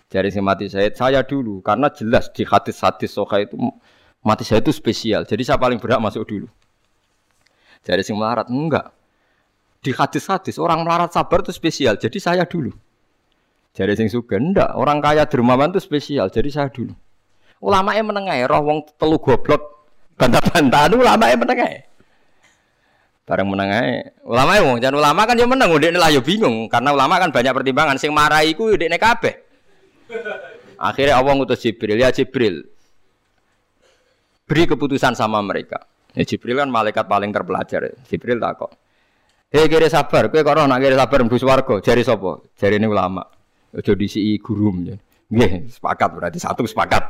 Jari 0.07 0.31
sing 0.31 0.47
mati 0.47 0.71
syahid 0.71 0.95
saya 0.95 1.27
dulu 1.27 1.59
karena 1.59 1.91
jelas 1.91 2.31
di 2.31 2.47
hadis-hadis 2.47 3.11
soka 3.11 3.43
itu 3.43 3.59
mati 4.23 4.47
syahid 4.47 4.63
itu 4.63 4.71
spesial. 4.71 5.27
Jadi 5.27 5.43
saya 5.43 5.59
paling 5.59 5.75
berhak 5.75 5.99
masuk 5.99 6.23
dulu. 6.23 6.47
Jari 7.83 7.99
sing 7.99 8.15
melarat 8.15 8.47
enggak 8.47 9.00
di 9.81 9.91
hadis-hadis 9.97 10.61
orang 10.61 10.85
melarat 10.85 11.09
sabar 11.09 11.41
itu 11.41 11.49
spesial. 11.49 11.97
Jadi 11.97 12.21
saya 12.21 12.45
dulu. 12.45 12.69
Jadi 13.73 13.97
sing 13.97 14.07
suka 14.13 14.37
ndak, 14.37 14.77
orang 14.77 15.01
kaya 15.01 15.25
dermawan 15.25 15.73
itu 15.73 15.81
spesial. 15.81 16.29
Jadi 16.29 16.53
saya 16.53 16.69
dulu. 16.69 16.93
Ulama 17.61 17.97
yang 17.97 18.09
menengah 18.13 18.37
roh 18.45 18.61
wong 18.61 18.79
telu 18.97 19.17
goblok 19.17 19.89
bantah-bantahan 20.17 20.93
ulama 20.93 21.25
yang 21.29 21.41
menengah. 21.41 21.69
Bareng 23.25 23.47
menengah, 23.47 24.11
ulama 24.25 24.51
yang 24.57 24.65
jangan 24.81 24.97
ulama 24.97 25.21
kan 25.29 25.35
dia 25.37 25.47
menang, 25.47 25.69
udah 25.71 25.89
lah 25.93 26.09
bingung 26.19 26.67
karena 26.67 26.89
ulama 26.91 27.15
kan 27.21 27.29
banyak 27.29 27.53
pertimbangan. 27.53 27.95
Sing 27.97 28.11
marah 28.11 28.41
iku 28.45 28.73
udah 28.73 28.97
kabeh. 28.97 29.33
Akhirnya 30.81 31.21
Allah 31.21 31.33
ngutus 31.37 31.61
Jibril, 31.61 32.01
ya 32.01 32.09
Jibril, 32.09 32.65
beri 34.49 34.65
keputusan 34.65 35.13
sama 35.13 35.39
mereka. 35.39 35.85
Ya, 36.17 36.25
Jibril 36.25 36.59
kan 36.59 36.67
malaikat 36.67 37.05
paling 37.05 37.29
terpelajar. 37.31 37.93
Jibril 38.09 38.41
tak 38.41 38.57
kok. 38.57 38.73
Hei 39.51 39.67
kira 39.67 39.91
sabar, 39.91 40.31
kowe 40.31 40.39
kok 40.47 40.55
nak 40.55 40.79
kira 40.79 40.95
sabar 40.95 41.27
mlebu 41.27 41.35
swarga, 41.35 41.75
jari? 41.83 42.07
Jari 42.07 42.75
ini 42.79 42.87
ulama. 42.87 43.27
Aja 43.75 43.91
disiki 43.99 44.39
gurum 44.39 44.87
ya. 44.87 44.95
Nggih, 45.27 45.67
sepakat 45.75 46.09
berarti 46.15 46.39
satu 46.39 46.63
sepakat. 46.63 47.03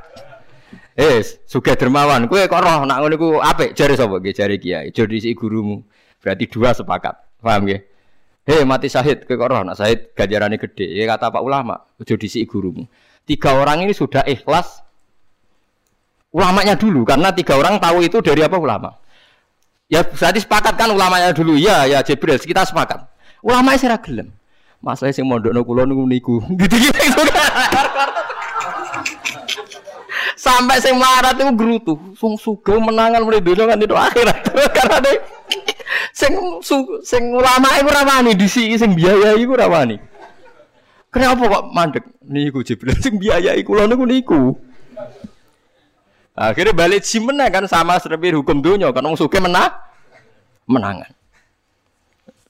Eh, 0.97 1.21
sugih 1.45 1.77
dermawan, 1.77 2.25
kowe 2.25 2.41
kok 2.41 2.57
roh 2.57 2.81
nak 2.89 3.05
iku 3.13 3.37
apik, 3.45 3.77
jari 3.77 3.93
sapa? 3.93 4.17
Nggih, 4.17 4.33
jari 4.33 4.57
kiai. 4.57 4.89
Aja 4.89 5.05
disiki 5.05 5.37
gurumu. 5.37 5.85
Berarti 6.17 6.49
dua 6.49 6.73
sepakat. 6.73 7.13
Paham 7.45 7.69
ya? 7.69 7.77
Hei 8.41 8.65
mati 8.65 8.89
syahid, 8.89 9.29
ke 9.29 9.37
kok 9.37 9.53
nak 9.53 9.77
syahid 9.77 10.17
ganjarannya 10.17 10.57
gede. 10.57 10.97
Ya 10.97 11.05
kata 11.13 11.29
Pak 11.29 11.45
ulama, 11.45 11.77
ojo 12.01 12.17
disi 12.17 12.49
gurumu. 12.49 12.89
Tiga 13.21 13.53
orang 13.53 13.85
ini 13.85 13.93
sudah 13.93 14.25
ikhlas 14.25 14.81
ulamanya 16.33 16.73
dulu 16.73 17.05
karena 17.05 17.29
tiga 17.37 17.53
orang 17.53 17.77
tahu 17.77 18.01
itu 18.01 18.17
dari 18.25 18.41
apa 18.41 18.57
ulama. 18.57 18.97
Ya 19.91 20.07
berarti 20.07 20.39
sepakat 20.39 20.79
kan 20.79 20.87
ulamanya 20.87 21.35
dulu. 21.35 21.59
Ya 21.59 21.83
ya 21.83 21.99
Jibril 21.99 22.39
kita 22.39 22.63
sepakat. 22.63 23.03
Ulama 23.43 23.75
sih 23.75 23.91
gelem. 24.07 24.31
Masalah 24.79 25.11
sing 25.11 25.27
mondokno 25.27 25.67
kula 25.67 25.83
niku 25.83 26.07
niku. 26.07 26.35
Gitu-gitu 26.55 26.95
Sampai 30.41 30.81
sing 30.81 30.95
marat 30.95 31.35
itu 31.35 31.53
gerutu. 31.53 31.93
Sung 32.15 32.39
sugeng 32.39 32.81
menangan 32.81 33.21
mulai 33.21 33.43
dunia 33.43 33.67
kan 33.67 33.77
itu 33.77 33.93
akhirat. 33.93 34.41
Karena 34.79 34.97
deh 35.03 35.17
sing 36.15 36.33
su, 36.63 37.03
sing 37.03 37.35
ulama 37.35 37.67
iku 37.77 37.91
ora 37.91 38.07
wani 38.07 38.31
disi 38.33 38.71
sing 38.79 38.95
biaya 38.95 39.35
iku 39.35 39.59
ora 39.59 39.67
wani. 39.67 39.99
Kenapa 41.11 41.43
kok 41.45 41.63
mandek 41.75 42.07
niku 42.23 42.63
Jibril 42.63 42.95
sing 42.97 43.19
biaya 43.19 43.53
iku 43.59 43.75
lho 43.75 43.85
niku 43.91 44.05
niku. 44.07 44.41
Akhirnya 46.31 46.71
balik 46.71 47.03
si 47.03 47.19
menang 47.19 47.51
kan 47.51 47.65
sama 47.67 47.99
seperti 47.99 48.31
hukum 48.31 48.63
dunia 48.63 48.87
kan 48.95 49.03
wong 49.03 49.19
sugih 49.19 49.43
menang 49.43 49.71
menangan. 50.63 51.11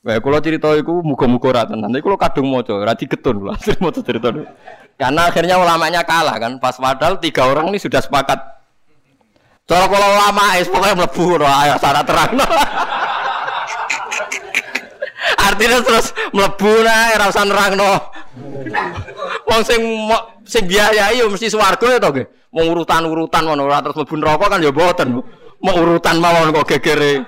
Wah, 0.02 0.18
kalau 0.18 0.42
cerita 0.42 0.74
itu 0.74 0.94
muka-muka 1.06 1.54
rata 1.54 1.78
nanti 1.78 2.02
kalau 2.02 2.18
kadung 2.18 2.50
moco, 2.50 2.74
rati 2.82 3.06
ketun 3.06 3.46
lah, 3.46 3.54
mau 3.82 3.94
cerita 3.94 4.34
itu. 4.34 4.42
Karena 4.98 5.30
akhirnya 5.30 5.62
ulamanya 5.62 6.02
kalah 6.02 6.42
kan, 6.42 6.58
pas 6.58 6.74
padahal 6.74 7.22
tiga 7.22 7.46
orang 7.46 7.70
ini 7.70 7.78
sudah 7.78 8.02
sepakat. 8.02 8.42
Kalau 9.70 9.86
kalau 9.94 10.08
ulama 10.18 10.58
es 10.58 10.66
pokoknya 10.66 11.06
melebu, 11.06 11.38
ayah 11.46 11.78
syarat 11.78 12.06
terang. 12.06 12.34
Artinya 15.48 15.78
terus 15.86 16.18
melebu 16.34 16.72
nah, 16.82 17.14
rasa 17.22 17.42
nerang 17.46 17.78
no. 17.78 17.94
Wong 19.52 19.68
sing 19.68 19.84
sing 20.47 20.64
biayai 20.64 21.20
yo 21.20 21.28
mesti 21.28 21.52
swarga 21.52 21.84
ya 21.91 21.99
toh 21.99 22.16
Mau 22.52 22.68
urutan-urutan 22.68 23.47
mau 23.47 23.56
terus 23.56 23.95
mlebu 23.99 24.16
neraka 24.20 24.45
kan 24.47 24.60
ya 24.64 24.72
boten. 24.72 25.24
Mau 25.64 25.76
urutan 25.76 26.20
mawon 26.20 26.52
kok 26.52 26.68
gegere. 26.76 27.24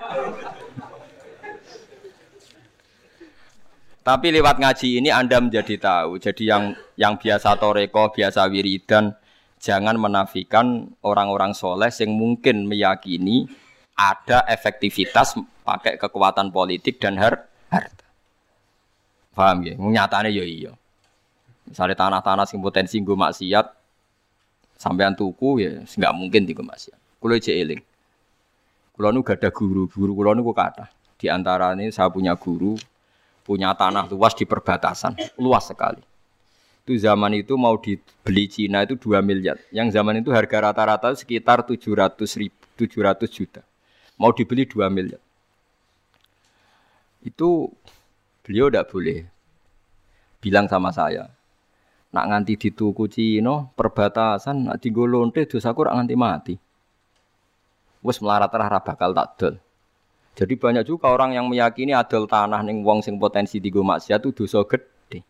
Tapi 4.03 4.35
lewat 4.35 4.59
ngaji 4.59 4.99
ini 4.99 5.07
Anda 5.07 5.39
menjadi 5.39 5.79
tahu. 5.79 6.19
Jadi 6.19 6.51
yang 6.51 6.75
yang 6.99 7.15
biasa 7.15 7.55
toreko, 7.55 8.11
biasa 8.11 8.51
wiridan, 8.51 9.15
jangan 9.63 9.95
menafikan 9.95 10.91
orang-orang 11.07 11.55
soleh 11.55 11.87
yang 11.87 12.11
mungkin 12.11 12.67
meyakini 12.67 13.47
ada 13.95 14.43
efektivitas 14.51 15.39
pakai 15.63 15.95
kekuatan 15.95 16.51
politik 16.51 16.99
dan 16.99 17.15
har 17.15 17.47
harta. 17.71 18.03
Paham 19.31 19.63
ya? 19.63 19.79
Nyatanya 19.79 20.27
ya 20.27 20.43
iya. 20.43 20.71
Misalnya 21.67 21.95
tanah-tanah 21.95 22.45
sing 22.45 22.59
potensi 22.59 22.99
gue 22.99 23.15
maksiat, 23.15 23.65
sampean 24.77 25.15
tuku 25.15 25.63
ya 25.63 25.71
nggak 25.83 26.13
mungkin 26.13 26.43
tiga 26.43 26.61
maksiat. 26.63 26.99
Kulo 27.23 27.39
cek 27.39 27.55
eling. 27.55 27.81
Kulo 28.93 29.09
nu 29.09 29.23
gak 29.23 29.41
ada 29.41 29.49
guru, 29.49 29.87
guru 29.89 30.11
kulo 30.13 30.35
nu 30.35 30.43
kata. 30.51 30.91
Di 31.17 31.31
antara 31.31 31.71
ini 31.71 31.87
saya 31.89 32.11
punya 32.11 32.35
guru, 32.35 32.75
punya 33.47 33.71
tanah 33.73 34.11
luas 34.11 34.35
di 34.35 34.43
perbatasan, 34.43 35.15
luas 35.39 35.71
sekali. 35.71 36.03
Itu 36.83 36.99
zaman 36.99 37.31
itu 37.39 37.55
mau 37.55 37.79
dibeli 37.79 38.51
Cina 38.51 38.83
itu 38.83 38.99
2 38.99 39.23
miliar. 39.23 39.55
Yang 39.71 39.95
zaman 39.95 40.19
itu 40.19 40.35
harga 40.35 40.67
rata-rata 40.67 41.15
sekitar 41.15 41.63
700 41.63 42.19
ribu, 42.35 42.59
700 42.75 43.23
juta. 43.31 43.63
Mau 44.19 44.35
dibeli 44.35 44.67
2 44.67 44.91
miliar. 44.91 45.23
Itu 47.23 47.71
beliau 48.43 48.67
tidak 48.67 48.91
boleh 48.91 49.23
bilang 50.43 50.67
sama 50.67 50.91
saya. 50.91 51.31
Nak 52.13 52.25
nganti 52.29 52.53
dituku 52.61 53.09
Cina, 53.09 53.65
perbatasan, 53.73 54.69
nak 54.69 54.77
digolonte 54.77 55.49
dosa 55.49 55.73
kurang 55.73 56.05
nganti 56.05 56.15
mati. 56.15 56.55
Wes 58.05 58.21
melarat 58.21 58.53
rah 58.53 58.83
bakal 58.83 59.15
tak 59.17 59.27
dol. 59.39 59.55
Jadi 60.33 60.53
banyak 60.57 60.83
juga 60.85 61.13
orang 61.13 61.37
yang 61.37 61.45
meyakini 61.45 61.93
adol 61.93 62.25
tanah 62.25 62.65
ning 62.65 62.81
wong 62.81 63.05
sing 63.05 63.21
potensi 63.21 63.61
digo 63.61 63.85
maksiat 63.85 64.17
itu 64.21 64.45
dosa 64.45 64.65
gede. 64.65 65.21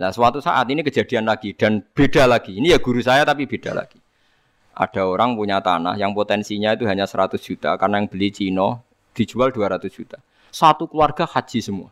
Nah 0.00 0.08
suatu 0.08 0.40
saat 0.40 0.64
ini 0.72 0.80
kejadian 0.80 1.28
lagi 1.28 1.52
dan 1.52 1.84
beda 1.84 2.24
lagi. 2.24 2.56
Ini 2.56 2.76
ya 2.76 2.78
guru 2.80 3.00
saya 3.04 3.28
tapi 3.28 3.44
beda 3.44 3.76
lagi. 3.76 4.00
Ada 4.76 5.08
orang 5.08 5.36
punya 5.36 5.60
tanah 5.60 5.96
yang 5.96 6.12
potensinya 6.12 6.72
itu 6.76 6.84
hanya 6.88 7.08
100 7.08 7.40
juta 7.40 7.76
karena 7.80 8.00
yang 8.00 8.08
beli 8.08 8.28
Cino 8.32 8.84
dijual 9.16 9.52
200 9.52 9.88
juta. 9.88 10.20
Satu 10.52 10.88
keluarga 10.88 11.28
haji 11.28 11.60
semua. 11.60 11.88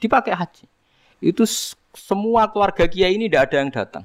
Dipakai 0.00 0.36
haji. 0.36 0.64
Itu 1.20 1.48
semua 1.94 2.50
keluarga 2.50 2.84
kiai 2.90 3.16
ini 3.16 3.30
tidak 3.30 3.50
ada 3.50 3.56
yang 3.62 3.70
datang. 3.70 4.04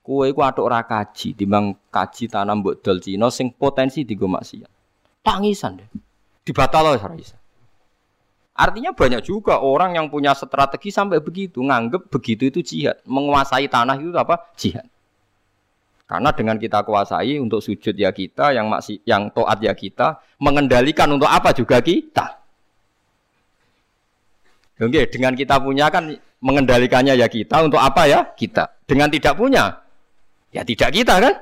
Kue 0.00 0.32
ku 0.32 0.40
atuk 0.40 0.64
ora 0.64 0.80
kaji, 0.84 1.36
timbang 1.36 1.76
kaji 1.92 2.28
tanam 2.28 2.64
mbok 2.64 2.80
dol 2.80 3.00
Cina 3.04 3.28
sing 3.28 3.52
potensi 3.52 4.04
digo 4.04 4.24
maksiat. 4.24 4.70
Tangisan 5.20 5.76
deh 5.80 5.88
dibatal 6.50 6.98
ora 6.98 7.12
bisa. 7.14 7.36
Artinya 8.60 8.92
banyak 8.92 9.24
juga 9.24 9.62
orang 9.62 9.96
yang 9.96 10.12
punya 10.12 10.36
strategi 10.36 10.92
sampai 10.92 11.22
begitu, 11.22 11.64
nganggep 11.64 12.12
begitu 12.12 12.52
itu 12.52 12.60
jihad, 12.60 13.00
menguasai 13.08 13.70
tanah 13.72 13.96
itu 13.96 14.12
apa? 14.12 14.52
Jihad. 14.58 14.84
Karena 16.04 16.34
dengan 16.34 16.58
kita 16.58 16.82
kuasai 16.82 17.38
untuk 17.38 17.62
sujud 17.62 17.94
ya 17.94 18.10
kita, 18.10 18.52
yang 18.52 18.68
masih 18.68 19.00
yang 19.06 19.30
toat 19.32 19.62
ya 19.62 19.72
kita, 19.72 20.20
mengendalikan 20.42 21.08
untuk 21.08 21.30
apa 21.30 21.54
juga 21.54 21.80
kita. 21.80 22.39
Oke, 24.80 25.12
dengan 25.12 25.36
kita 25.36 25.60
punya 25.60 25.92
kan 25.92 26.08
mengendalikannya 26.40 27.12
ya 27.12 27.28
kita, 27.28 27.60
untuk 27.68 27.76
apa 27.76 28.08
ya 28.08 28.24
kita. 28.32 28.80
Dengan 28.88 29.12
tidak 29.12 29.36
punya, 29.36 29.84
ya 30.56 30.64
tidak 30.64 30.96
kita 30.96 31.20
kan. 31.20 31.34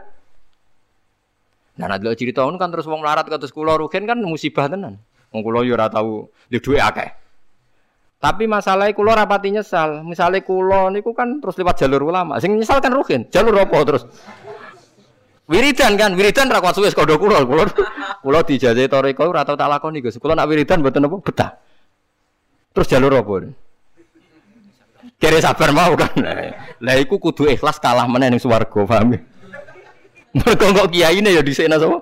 Nah, 1.78 1.86
nanti 1.86 2.10
cerita 2.18 2.42
kan 2.42 2.68
terus 2.74 2.90
wong 2.90 3.06
melarat 3.06 3.30
terus 3.30 3.54
kula 3.54 3.78
rugen 3.78 4.02
kan 4.02 4.18
musibah 4.18 4.66
tenan. 4.66 4.98
Wong 5.30 5.46
kula 5.46 5.62
yo 5.62 5.78
ora 5.78 5.86
tau 5.86 6.34
duwe 6.50 6.58
dhuwit 6.58 6.82
akeh. 6.82 7.08
Tapi 8.18 8.50
masalahnya 8.50 8.98
kulo 8.98 9.14
rapati 9.14 9.54
nyesal. 9.54 10.02
Misalnya 10.02 10.42
kulo 10.42 10.90
niku 10.90 11.14
kan 11.14 11.38
terus 11.38 11.54
lewat 11.54 11.78
jalur 11.78 12.10
ulama. 12.10 12.42
Sing 12.42 12.58
nyesal 12.58 12.82
kan 12.82 12.90
rugen. 12.90 13.30
Jalur 13.30 13.54
apa 13.54 13.78
terus? 13.86 14.02
Wiridan 15.46 15.96
kan, 15.96 16.12
wiridan 16.18 16.50
ra 16.50 16.58
kuat 16.58 16.74
suwe 16.74 16.90
kodo 16.90 17.14
kulo. 17.14 17.46
Kulo 17.46 17.62
kulo 18.26 18.38
dijajahi 18.42 18.90
toriko 18.90 19.30
ora 19.30 19.46
tau 19.46 19.54
tak 19.54 19.70
lakoni 19.70 20.02
Gus. 20.02 20.18
Kulo 20.18 20.34
nak 20.34 20.50
wiridan 20.50 20.82
mboten 20.82 21.06
apa 21.06 21.16
betah. 21.22 21.50
Terus 22.78 22.94
jalur 22.94 23.10
apa? 23.10 23.50
Kira 25.18 25.42
sabar 25.42 25.74
mau 25.74 25.98
kan. 25.98 26.14
Lah 26.78 26.94
iku 26.94 27.18
kudu 27.18 27.50
ikhlas 27.50 27.82
kalah 27.82 28.06
meneh 28.06 28.30
ning 28.30 28.38
swarga, 28.38 28.86
paham 28.86 29.18
ya? 29.18 29.20
Mergo 30.30 30.66
kok 30.70 30.94
kiai 30.94 31.18
ini 31.18 31.34
ya 31.34 31.42
dhisikna 31.42 31.74
sapa? 31.82 31.98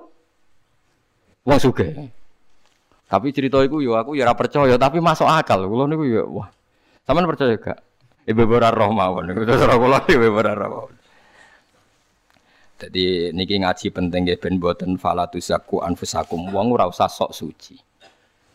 Wong 1.41 1.57
sugih. 1.57 2.13
Tapi 3.09 3.33
cerita 3.33 3.57
itu 3.65 3.81
yo 3.81 3.97
aku 3.97 4.13
ya 4.13 4.29
ora 4.29 4.37
percaya 4.37 4.77
tapi 4.77 5.01
masuk 5.01 5.25
akal. 5.25 5.65
Kula 5.65 5.89
niku 5.89 6.05
ya 6.05 6.21
wah. 6.29 6.53
Sampeyan 7.09 7.25
percaya 7.25 7.57
gak? 7.57 7.81
Ibu 8.29 8.45
ora 8.45 8.69
roh 8.69 8.93
mawon 8.93 9.33
terus 9.33 9.57
ora 9.57 9.81
kula 9.81 10.05
ibu 10.13 10.29
ora 10.29 10.53
roh. 10.53 10.93
Jadi 12.77 13.33
niki 13.33 13.57
ngaji 13.65 13.89
penting 13.89 14.29
nggih 14.29 14.37
ben 14.37 14.61
boten 14.61 14.93
falatu 15.01 15.41
zaku 15.41 15.81
anfusakum. 15.81 16.53
Wong 16.53 16.69
ora 16.69 16.85
usah 16.85 17.09
sok 17.09 17.33
suci. 17.33 17.86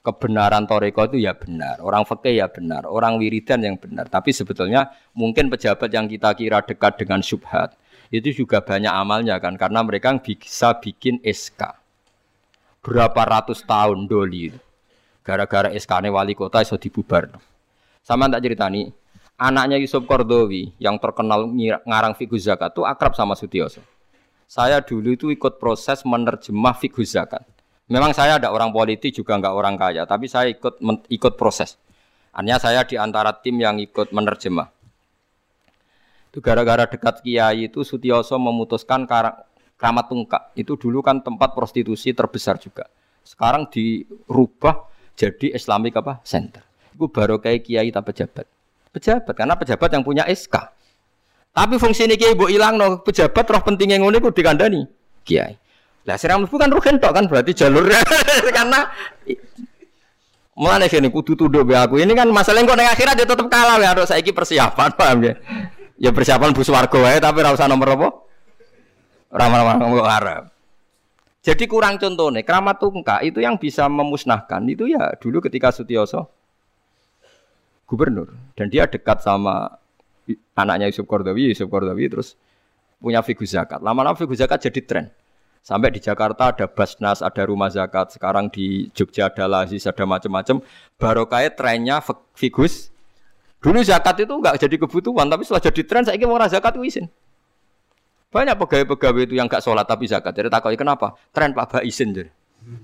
Kebenaran 0.03 0.67
toreko 0.67 1.07
itu 1.07 1.23
ya 1.23 1.31
benar, 1.31 1.79
orang 1.79 2.03
fakih 2.03 2.43
ya 2.43 2.51
benar, 2.51 2.91
orang 2.91 3.23
wiridan 3.23 3.63
yang 3.63 3.79
benar. 3.79 4.11
Tapi 4.11 4.35
sebetulnya 4.35 4.91
mungkin 5.15 5.47
pejabat 5.47 5.95
yang 5.95 6.11
kita 6.11 6.35
kira 6.35 6.59
dekat 6.59 6.99
dengan 6.99 7.23
subhat 7.23 7.79
itu 8.13 8.45
juga 8.45 8.61
banyak 8.61 8.93
amalnya 8.93 9.41
kan 9.41 9.57
karena 9.57 9.81
mereka 9.81 10.13
bisa 10.21 10.77
bikin 10.77 11.17
SK 11.25 11.65
berapa 12.85 13.23
ratus 13.25 13.65
tahun 13.65 14.05
doli 14.05 14.53
gara-gara 15.25 15.73
SK 15.73 16.13
wali 16.13 16.37
kota 16.37 16.61
iso 16.61 16.77
dibubar 16.77 17.33
sama 18.05 18.29
tak 18.29 18.45
ceritani 18.45 18.93
anaknya 19.41 19.81
Yusuf 19.81 20.05
Kordowi 20.05 20.77
yang 20.77 21.01
terkenal 21.01 21.49
ngarang 21.89 22.13
fiqh 22.13 22.37
zakat 22.37 22.71
itu 22.77 22.87
akrab 22.87 23.15
sama 23.19 23.35
Sutioso. 23.35 23.83
Saya 24.47 24.85
dulu 24.85 25.17
itu 25.17 25.33
ikut 25.33 25.57
proses 25.57 26.05
menerjemah 26.05 26.77
fiqh 26.77 27.01
zakat 27.09 27.47
memang 27.89 28.13
saya 28.15 28.37
ada 28.37 28.53
orang 28.53 28.71
politik 28.71 29.15
juga 29.15 29.39
nggak 29.39 29.55
orang 29.55 29.75
kaya 29.79 30.03
tapi 30.07 30.29
saya 30.29 30.51
ikut 30.53 30.83
ikut 31.09 31.35
proses 31.35 31.79
hanya 32.37 32.61
saya 32.61 32.85
di 32.87 33.01
antara 33.01 33.35
tim 33.35 33.59
yang 33.59 33.81
ikut 33.81 34.11
menerjemah 34.15 34.69
itu 36.33 36.41
gara-gara 36.41 36.89
dekat 36.89 37.21
kiai 37.21 37.69
itu 37.69 37.85
Sutioso 37.85 38.41
memutuskan 38.41 39.05
Keramat 39.83 40.09
Tungkak. 40.09 40.57
Itu 40.57 40.81
dulu 40.81 41.05
kan 41.05 41.21
tempat 41.21 41.53
prostitusi 41.53 42.17
terbesar 42.17 42.57
juga. 42.57 42.89
Sekarang 43.21 43.69
dirubah 43.69 44.89
jadi 45.13 45.53
Islamic 45.53 45.99
apa? 46.01 46.25
Center. 46.25 46.65
Itu 46.97 47.13
baru 47.13 47.37
kayak 47.37 47.69
kiai 47.69 47.93
tak 47.93 48.09
pejabat. 48.09 48.47
Pejabat 48.97 49.35
karena 49.37 49.61
pejabat 49.61 49.91
yang 49.93 50.01
punya 50.01 50.25
SK. 50.25 50.57
Tapi 51.53 51.77
fungsi 51.77 52.09
ini 52.09 52.17
kiai 52.17 52.33
bu 52.33 52.49
hilang 52.49 52.81
no 52.81 53.05
pejabat 53.05 53.45
roh 53.53 53.61
pentingnya 53.61 54.01
ngono 54.01 54.17
itu 54.17 54.33
dikandani 54.33 54.89
kiai. 55.29 55.53
Lah 56.03 56.19
serang 56.19 56.45
bukan 56.51 56.71
rugen 56.71 56.99
tok 56.99 57.15
kan 57.15 57.25
berarti 57.31 57.55
jalurnya 57.55 58.03
karena 58.57 58.91
Mulane 60.53 60.85
kene 60.93 61.09
kudu 61.09 61.33
tunduk 61.33 61.65
be 61.65 61.73
aku. 61.73 61.97
Ini 61.97 62.13
kan 62.13 62.29
masalah 62.29 62.61
kok 62.61 62.77
ning 62.77 62.85
akhirat 62.85 63.17
ya 63.17 63.25
tetep 63.25 63.49
kalah 63.49 63.81
ya 63.81 63.97
harus 63.97 64.05
saiki 64.13 64.37
persiapan 64.37 64.93
paham 65.01 65.19
ya. 65.25 65.35
Ya 65.97 66.11
persiapan 66.13 66.53
bus 66.53 66.69
warga 66.69 66.99
wae 67.01 67.17
tapi 67.25 67.41
ora 67.41 67.57
usah 67.57 67.73
nomor 67.73 67.97
apa? 67.97 68.09
Ora 69.33 69.45
ora 69.49 70.13
arep. 70.21 70.45
Jadi 71.43 71.67
kurang 71.67 71.99
contohnya, 71.99 72.47
keramat 72.47 72.79
tungka 72.79 73.19
itu 73.27 73.43
yang 73.43 73.59
bisa 73.59 73.91
memusnahkan 73.91 74.63
itu 74.71 74.87
ya 74.87 75.11
dulu 75.19 75.43
ketika 75.43 75.75
Sutioso 75.75 76.31
gubernur 77.83 78.31
dan 78.55 78.71
dia 78.71 78.87
dekat 78.87 79.27
sama 79.27 79.75
anaknya 80.55 80.87
Yusuf 80.87 81.03
Kordawi, 81.03 81.51
Yusuf 81.51 81.67
Kordawi 81.67 82.07
terus 82.13 82.39
punya 83.03 83.25
figur 83.27 83.49
zakat. 83.49 83.83
Lama-lama 83.83 84.15
figur 84.15 84.39
zakat 84.39 84.63
jadi 84.71 84.81
tren. 84.87 85.05
Sampai 85.63 85.95
di 85.95 86.03
Jakarta 86.03 86.51
ada 86.51 86.67
Basnas, 86.67 87.23
ada 87.23 87.43
rumah 87.47 87.71
zakat. 87.71 88.11
Sekarang 88.11 88.51
di 88.51 88.91
Jogja 88.99 89.31
ada 89.31 89.47
Lazis, 89.47 89.87
ada 89.87 90.03
macam-macam. 90.03 90.59
Barokahnya 90.99 91.55
trennya 91.55 92.03
figus. 92.35 92.91
Dulu 93.63 93.79
zakat 93.87 94.27
itu 94.27 94.35
enggak 94.35 94.59
jadi 94.59 94.75
kebutuhan, 94.75 95.31
tapi 95.31 95.47
setelah 95.47 95.63
jadi 95.63 95.83
tren, 95.87 96.03
saya 96.03 96.19
ingin 96.19 96.35
orang 96.35 96.51
zakat 96.51 96.75
itu 96.75 96.83
izin. 96.83 97.07
Banyak 98.35 98.59
pegawai-pegawai 98.59 99.23
itu 99.23 99.39
yang 99.39 99.47
enggak 99.47 99.63
sholat 99.63 99.87
tapi 99.87 100.11
zakat. 100.11 100.35
Jadi 100.35 100.51
takut 100.51 100.75
kenapa? 100.75 101.15
Tren 101.31 101.55
Pak 101.55 101.67
Bah 101.71 101.83
izin. 101.87 102.11
Jadi. 102.11 102.31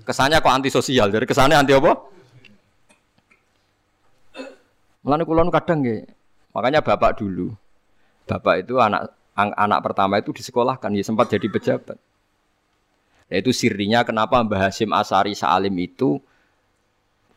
Kesannya 0.07 0.39
kok 0.39 0.55
antisosial. 0.55 1.11
Jadi 1.11 1.27
kesannya 1.27 1.59
anti 1.59 1.75
apa? 1.75 1.99
Mulane 5.03 5.23
kulon 5.27 5.51
kadang 5.51 5.83
nggih. 5.83 6.07
Makanya 6.55 6.79
bapak 6.79 7.19
dulu. 7.19 7.51
Bapak 8.23 8.63
itu 8.63 8.79
anak 8.79 9.11
anak 9.35 9.79
pertama 9.83 10.19
itu 10.19 10.31
disekolahkan, 10.31 10.91
ya 10.95 11.03
sempat 11.03 11.31
jadi 11.31 11.47
pejabat. 11.47 11.97
Yaitu 13.29 13.53
sirinya 13.53 14.01
kenapa 14.01 14.41
Mbah 14.41 14.69
Hasim 14.69 14.89
Asari 14.89 15.37
Salim 15.37 15.77
itu 15.77 16.17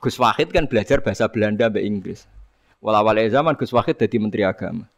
Gus 0.02 0.18
Wahid 0.18 0.50
kan 0.50 0.66
belajar 0.66 0.98
bahasa 1.04 1.28
Belanda 1.28 1.68
Mbak 1.68 1.84
Inggris. 1.84 2.26
Walawal 2.82 3.22
zaman 3.30 3.54
Gus 3.54 3.70
Wahid 3.70 4.00
jadi 4.00 4.18
menteri 4.18 4.42
agama. 4.42 4.90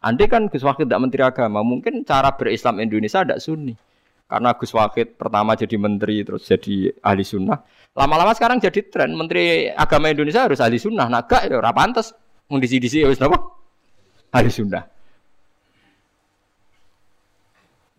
Andai 0.00 0.26
kan 0.26 0.48
Gus 0.48 0.64
Wahid 0.64 0.88
tidak 0.88 0.98
menteri 0.98 1.22
agama, 1.22 1.60
mungkin 1.62 2.02
cara 2.02 2.34
berislam 2.34 2.80
Indonesia 2.80 3.22
tidak 3.22 3.38
sunni. 3.38 3.76
Karena 4.26 4.54
Gus 4.56 4.72
Wahid 4.74 5.14
pertama 5.14 5.54
jadi 5.54 5.76
menteri 5.78 6.22
terus 6.22 6.46
jadi 6.48 6.94
ahli 7.04 7.22
sunnah. 7.26 7.62
Lama-lama 7.98 8.30
sekarang 8.34 8.62
jadi 8.62 8.86
tren 8.86 9.14
menteri 9.14 9.66
agama 9.70 10.06
Indonesia 10.06 10.46
harus 10.46 10.62
ahli 10.62 10.78
sunnah. 10.78 11.10
Nah 11.10 11.26
gak 11.26 11.50
ya 11.50 11.58
pantas. 11.74 12.14
Mendisi-disi 12.50 13.02
ya 13.02 13.10
apa? 13.10 13.38
Ahli 14.34 14.50
sunnah. 14.50 14.86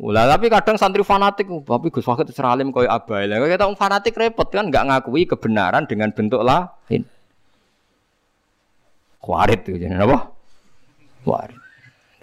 Ulah 0.01 0.25
tapi 0.25 0.49
kadang 0.49 0.81
santri 0.81 1.05
fanatik, 1.05 1.45
tapi 1.45 1.93
Gus 1.93 2.01
Fakir 2.01 2.25
seralim 2.33 2.73
koyo 2.73 2.89
abai. 2.89 3.29
Lah 3.29 3.37
kita 3.45 3.69
fanatik 3.77 4.17
repot 4.17 4.49
kan 4.49 4.65
nggak 4.73 4.89
ngakui 4.89 5.29
kebenaran 5.29 5.85
dengan 5.85 6.09
bentuk 6.09 6.41
lain. 6.41 7.05
Kuarit 9.21 9.61
tuh 9.61 9.77
jadi 9.77 10.01
apa? 10.01 10.33
Kuarit. 11.21 11.61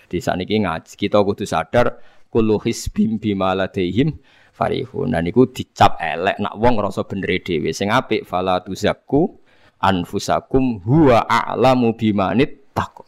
Jadi 0.03 0.17
saat 0.19 0.43
ini 0.43 0.67
ngaji 0.67 0.93
kita 0.99 1.23
kudu 1.23 1.47
sadar 1.47 2.03
kullu 2.35 2.59
hisbim 2.59 3.23
bima 3.23 3.55
ladaihim 3.55 4.19
farihun. 4.51 5.15
Dan 5.15 5.31
niku 5.31 5.47
dicap 5.47 6.03
elek 6.03 6.43
nak 6.43 6.59
wong 6.59 6.83
ngrasa 6.83 7.07
bener 7.07 7.31
dhewe. 7.39 7.71
Sing 7.71 7.95
apik 7.95 8.27
fala 8.27 8.59
tuzakku 8.59 9.39
anfusakum 9.79 10.83
huwa 10.83 11.23
a'lamu 11.31 11.95
bimanit 11.95 12.75
taqwa. 12.75 13.08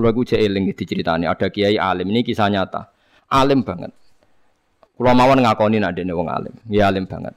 Kulo 0.00 0.16
iku 0.16 0.24
cek 0.24 0.40
eling 0.40 0.72
diceritani 0.72 1.28
ada 1.28 1.52
kiai 1.52 1.76
alim 1.76 2.08
ini 2.08 2.24
kisah 2.24 2.48
nyata. 2.48 2.88
Alim 3.28 3.60
banget. 3.60 3.92
Kulo 4.96 5.12
mawon 5.12 5.44
ngakoni 5.44 5.76
nak 5.76 5.92
dene 5.92 6.16
wong 6.16 6.32
alim. 6.32 6.56
Ya 6.72 6.88
alim 6.88 7.04
banget. 7.04 7.36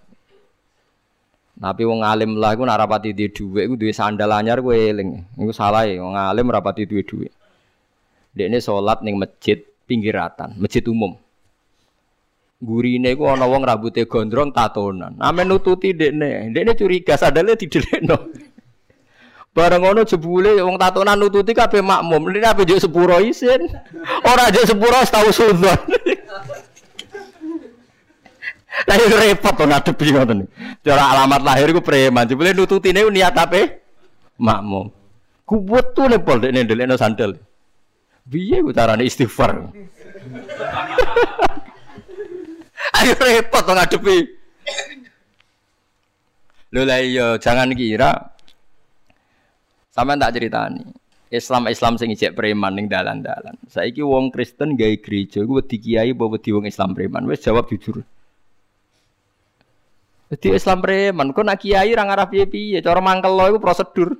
Tapi 1.59 1.83
wong 1.83 2.07
alim 2.07 2.39
lah 2.39 2.55
iku 2.55 2.63
nak 2.63 2.79
rapati 2.79 3.11
di 3.11 3.27
dhuwit 3.27 3.67
iku 3.67 3.75
duwe 3.75 3.91
sandal 3.91 4.31
anyar 4.31 4.63
kowe 4.63 4.71
eling. 4.71 5.27
Iku 5.35 5.51
salah 5.51 5.83
ya 5.83 5.99
wong 6.07 6.15
alim 6.15 6.47
rapati 6.47 6.87
duwe 6.87 7.03
dhuwit. 7.03 7.35
Dekne 8.31 8.63
salat 8.63 9.03
ning 9.03 9.19
masjid 9.19 9.59
pinggiratan, 9.83 10.55
masjid 10.55 10.87
umum. 10.87 11.19
Gurine 12.63 13.11
iku 13.11 13.27
ana 13.27 13.43
wong 13.43 13.67
rambutnya 13.67 14.07
gondrong 14.07 14.55
tatonan. 14.55 15.19
Ame 15.19 15.43
nututi 15.43 15.91
dekne. 15.91 16.47
Dekne 16.55 16.79
curiga 16.79 17.19
sadale 17.19 17.59
didelekno. 17.59 18.31
Bareng 19.53 19.85
ngono 19.85 20.01
jebule 20.01 20.57
wong 20.65 20.81
tatonan 20.81 21.13
nututi 21.13 21.53
kabeh 21.53 21.85
makmum. 21.85 22.25
Ini 22.33 22.41
apa 22.41 22.65
juk 22.65 22.81
sepuro 22.81 23.21
isin. 23.21 23.69
Ora 24.33 24.49
juk 24.49 24.65
sepuro 24.65 24.97
tahu 25.05 25.29
sunnah. 25.29 25.77
Lah 28.89 28.97
itu 28.97 29.13
repot 29.13 29.53
to 29.53 29.69
ngadepi 29.69 30.09
ngoten. 30.09 30.49
Cara 30.81 31.13
alamat 31.13 31.45
lahir 31.45 31.69
iku 31.69 31.85
preman. 31.85 32.25
Jebule 32.25 32.57
nututine 32.57 33.05
niat 33.13 33.37
apa? 33.37 33.77
Makmum. 34.41 34.89
Kuwet 35.45 35.93
tuh 35.93 36.09
lepol 36.09 36.41
dekne 36.41 36.65
ndelekno 36.65 36.97
sandal. 36.97 37.37
Biye 38.25 38.65
ku 38.65 38.73
carane 38.73 39.05
istighfar. 39.05 39.69
Ayo 42.97 43.13
repot 43.21 43.61
to 43.61 43.73
ngadepi. 43.77 44.17
Lho 46.73 46.81
lah 46.89 47.05
iya 47.05 47.37
jangan 47.37 47.69
kira 47.77 48.32
Sampai 49.93 50.17
tak 50.17 50.33
ceritani. 50.33 50.81
Islam 51.29 51.69
Islam 51.69 51.97
sing 52.01 52.09
ijek 52.13 52.33
preman 52.33 52.73
ning 52.73 52.89
dalan-dalan. 52.89 53.57
Saiki 53.69 54.01
wong 54.01 54.33
Kristen 54.33 54.73
gawe 54.73 54.97
gereja 55.01 55.41
iku 55.41 55.61
wedi 55.61 55.77
kiai 55.81 56.13
apa 56.13 56.25
wedi 56.29 56.49
wong 56.49 56.65
Islam 56.65 56.97
preman? 56.97 57.25
Wis 57.29 57.45
jawab 57.45 57.69
jujur. 57.69 58.01
Jadi 60.33 60.57
Islam 60.57 60.81
preman, 60.81 61.29
kok 61.29 61.45
nak 61.45 61.61
kiai 61.61 61.93
ra 61.93 62.09
ngarah 62.09 62.25
piye-piye, 62.25 62.81
cara 62.81 62.97
mangkel 63.05 63.37
lo 63.37 63.53
iku 63.53 63.61
prosedur. 63.61 64.17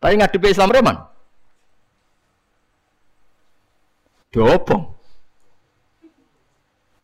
Tapi 0.00 0.20
ngadepi 0.20 0.52
Islam 0.52 0.68
preman. 0.68 0.96
Dobong. 4.32 4.84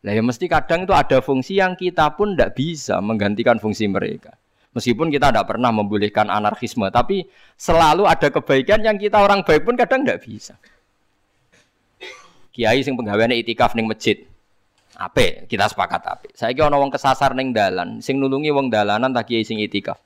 Lah 0.05 0.13
ya 0.13 0.21
mesti 0.25 0.49
kadang 0.49 0.85
itu 0.85 0.93
ada 0.93 1.21
fungsi 1.25 1.61
yang 1.61 1.77
kita 1.77 2.13
pun 2.13 2.37
tidak 2.37 2.57
bisa 2.57 3.01
menggantikan 3.01 3.57
fungsi 3.57 3.89
mereka. 3.89 4.37
Meskipun 4.77 5.09
kita 5.09 5.33
tidak 5.33 5.49
pernah 5.49 5.73
membolehkan 5.73 6.29
anarkisme, 6.29 6.87
tapi 6.93 7.25
selalu 7.57 8.05
ada 8.05 8.29
kebaikan 8.29 8.85
yang 8.85 9.01
kita 9.01 9.17
orang 9.17 9.41
baik 9.41 9.65
pun 9.65 9.75
kadang 9.75 10.05
tidak 10.05 10.21
bisa. 10.23 10.55
Kiai 12.53 12.85
sing 12.85 12.99
penggaweane 12.99 13.39
itikaf 13.41 13.73
ning 13.73 13.89
masjid. 13.89 14.19
Ape, 14.99 15.47
kita 15.47 15.71
sepakat 15.71 16.03
ape. 16.11 16.29
Saiki 16.35 16.59
ana 16.59 16.75
wong 16.75 16.91
kesasar 16.91 17.33
ning 17.33 17.55
dalan, 17.55 18.03
sing 18.03 18.19
nulungi 18.19 18.51
wong 18.51 18.69
dalanan 18.69 19.15
tak 19.15 19.31
kiai 19.31 19.47
sing 19.47 19.63
itikaf. 19.63 19.97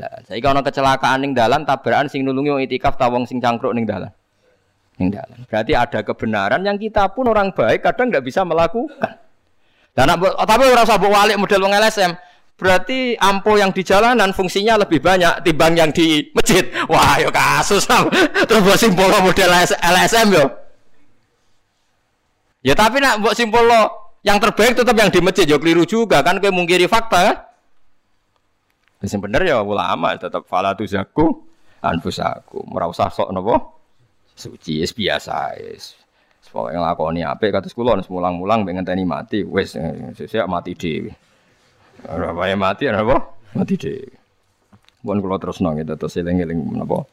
Lah, 0.00 0.24
saiki 0.24 0.44
ana 0.44 0.64
kecelakaan 0.64 1.22
ning 1.22 1.32
dalan, 1.36 1.62
tabrakan 1.62 2.10
sing 2.10 2.24
nulungi 2.26 2.50
wong 2.52 2.62
itikaf 2.64 2.96
ta 2.98 3.06
wong 3.06 3.28
sing 3.28 3.38
cangkruk 3.38 3.76
ning 3.76 3.86
dalan. 3.86 4.10
Ning 4.96 5.12
dalan. 5.12 5.44
Berarti 5.46 5.76
ada 5.76 6.00
kebenaran 6.00 6.64
yang 6.64 6.80
kita 6.80 7.12
pun 7.12 7.28
orang 7.28 7.52
baik 7.52 7.84
kadang 7.84 8.08
nggak 8.08 8.24
bisa 8.24 8.42
melakukan. 8.42 9.20
Dan 9.96 10.12
tapi 10.20 10.64
ora 10.68 10.84
usah 10.84 11.00
walik 11.00 11.36
model 11.40 11.60
wong 11.68 11.72
LSM. 11.76 12.12
Berarti 12.56 13.12
ampo 13.20 13.60
yang 13.60 13.68
di 13.68 13.84
jalanan 13.84 14.32
fungsinya 14.32 14.80
lebih 14.80 15.04
banyak 15.04 15.44
timbang 15.44 15.76
yang 15.76 15.92
di 15.92 16.32
masjid. 16.32 16.64
Wah, 16.88 17.20
yo 17.20 17.28
kasus 17.28 17.84
Terus 18.48 18.60
buat 18.64 18.80
simpul 18.80 19.12
model 19.12 19.50
LSM 19.76 20.32
yo. 20.32 20.44
Ya 22.64 22.72
tapi 22.72 22.98
nak 23.04 23.20
buat 23.20 23.36
simpul 23.36 23.60
lo 23.60 24.16
yang 24.24 24.40
terbaik 24.40 24.72
tetap 24.72 24.96
yang 24.96 25.12
di 25.12 25.20
masjid 25.20 25.44
yo 25.44 25.60
keliru 25.60 25.84
juga 25.84 26.24
kan 26.24 26.40
kayak 26.40 26.56
mungkiri 26.56 26.88
fakta 26.88 27.18
kan. 27.28 27.36
Yang 29.04 29.20
bener 29.20 29.42
ya 29.44 29.60
ulama 29.60 30.16
tetap 30.16 30.48
falatu 30.48 30.88
zaku 30.88 31.44
anfusaku. 31.84 32.64
Ora 32.72 32.88
usah 32.88 33.12
sok 33.12 33.36
nopo 33.36 33.54
suci 34.32 34.80
es 34.80 34.96
biasa 34.96 35.60
es. 35.60 35.92
Pokoke 36.56 36.72
nglakoni 36.72 37.20
apik 37.20 37.52
kados 37.52 37.76
kula 37.76 38.00
mulang-mulang 38.08 38.64
pengen 38.64 38.80
tani 38.80 39.04
mati 39.04 39.44
wis 39.44 39.76
sesuk 40.16 40.48
mati 40.48 40.72
dhewe. 40.72 41.25
Ora 42.06 42.30
wae 42.30 42.54
mati 42.54 42.86
ora 42.86 43.02
apa? 43.02 43.16
Mati 43.58 43.74
deh. 43.74 43.98
Bukan 45.02 45.18
kalau 45.22 45.38
terus 45.42 45.58
nang 45.62 45.78
itu 45.78 45.94
terus 45.98 46.14
eling-eling 46.18 46.58
napa? 46.78 47.06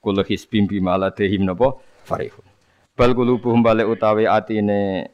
Kulo 0.00 0.24
hisbim 0.24 0.68
bima 0.68 1.00
ladehim 1.00 1.48
napa? 1.48 1.76
Farihun. 2.04 2.44
Bal 2.96 3.16
kulubuhum 3.16 3.64
balik 3.64 3.88
utawi 3.88 4.28
atine 4.28 5.08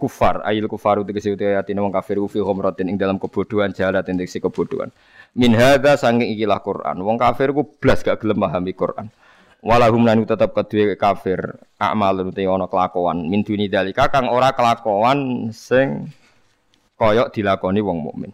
kufar 0.00 0.40
ayil 0.48 0.64
kufar 0.68 1.04
tegese 1.04 1.36
utawi 1.36 1.56
atine 1.56 1.84
wong 1.84 1.92
kafir 1.92 2.16
fi 2.28 2.40
ghomratin 2.40 2.88
ing 2.88 2.96
dalam 2.96 3.20
kebodohan 3.20 3.76
jahat 3.76 4.00
tegese 4.08 4.40
kebodohan. 4.40 4.88
Min 5.36 5.52
hadza 5.52 6.00
sanging 6.00 6.32
ikilah 6.32 6.64
Quran. 6.64 7.04
Wong 7.04 7.20
kafir 7.20 7.52
ku 7.52 7.68
blas 7.80 8.00
gak 8.00 8.24
gelem 8.24 8.40
memahami 8.40 8.72
Quran. 8.72 9.12
Walahum 9.62 10.08
lan 10.08 10.24
tetep 10.24 10.56
kedue 10.56 10.96
kafir 10.96 11.60
amal 11.76 12.16
utawi 12.24 12.48
ana 12.48 12.64
kelakuan 12.64 13.28
min 13.28 13.44
duni 13.44 13.68
dalika 13.68 14.08
kang 14.08 14.32
ora 14.32 14.56
kelakuan 14.56 15.52
sing 15.52 16.08
koyok 17.02 17.34
dilakoni 17.34 17.82
wong 17.82 17.98
mukmin. 17.98 18.30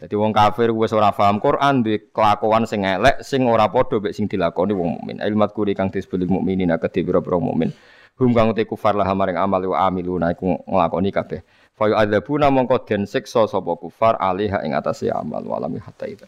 Jadi 0.00 0.16
wong 0.16 0.32
kafir 0.32 0.72
wis 0.72 0.96
ora 0.96 1.12
paham 1.12 1.38
Quran 1.38 1.84
duwe 1.84 2.10
kelakuan 2.10 2.64
sing 2.64 2.88
elek 2.88 3.20
sing 3.20 3.44
ora 3.44 3.68
padha 3.68 4.00
mek 4.00 4.16
sing 4.16 4.26
dilakoni 4.26 4.72
wong 4.72 4.96
mukmin. 4.96 5.20
Ilmat 5.20 5.52
kuri 5.52 5.76
kang 5.76 5.92
disebut 5.92 6.24
mukminin 6.24 6.72
akeh 6.72 7.04
pira-pira 7.04 7.36
mukmin. 7.36 7.70
Hum 8.16 8.32
kang 8.32 8.50
te 8.56 8.64
kufar 8.64 8.96
lah 8.96 9.06
maring 9.12 9.36
amal 9.36 9.60
wa 9.62 9.86
amiluna 9.86 10.32
iku 10.32 10.56
nglakoni 10.64 11.12
kabeh. 11.12 11.44
Fa 11.76 11.86
yu'adzabuna 11.92 12.48
mongko 12.48 12.82
den 12.88 13.04
siksa 13.04 13.44
sapa 13.44 13.76
kufar 13.76 14.16
alaiha 14.16 14.64
ing 14.64 14.72
atase 14.72 15.12
amal 15.12 15.44
walami 15.44 15.78
hatta 15.78 16.08
itu. 16.08 16.26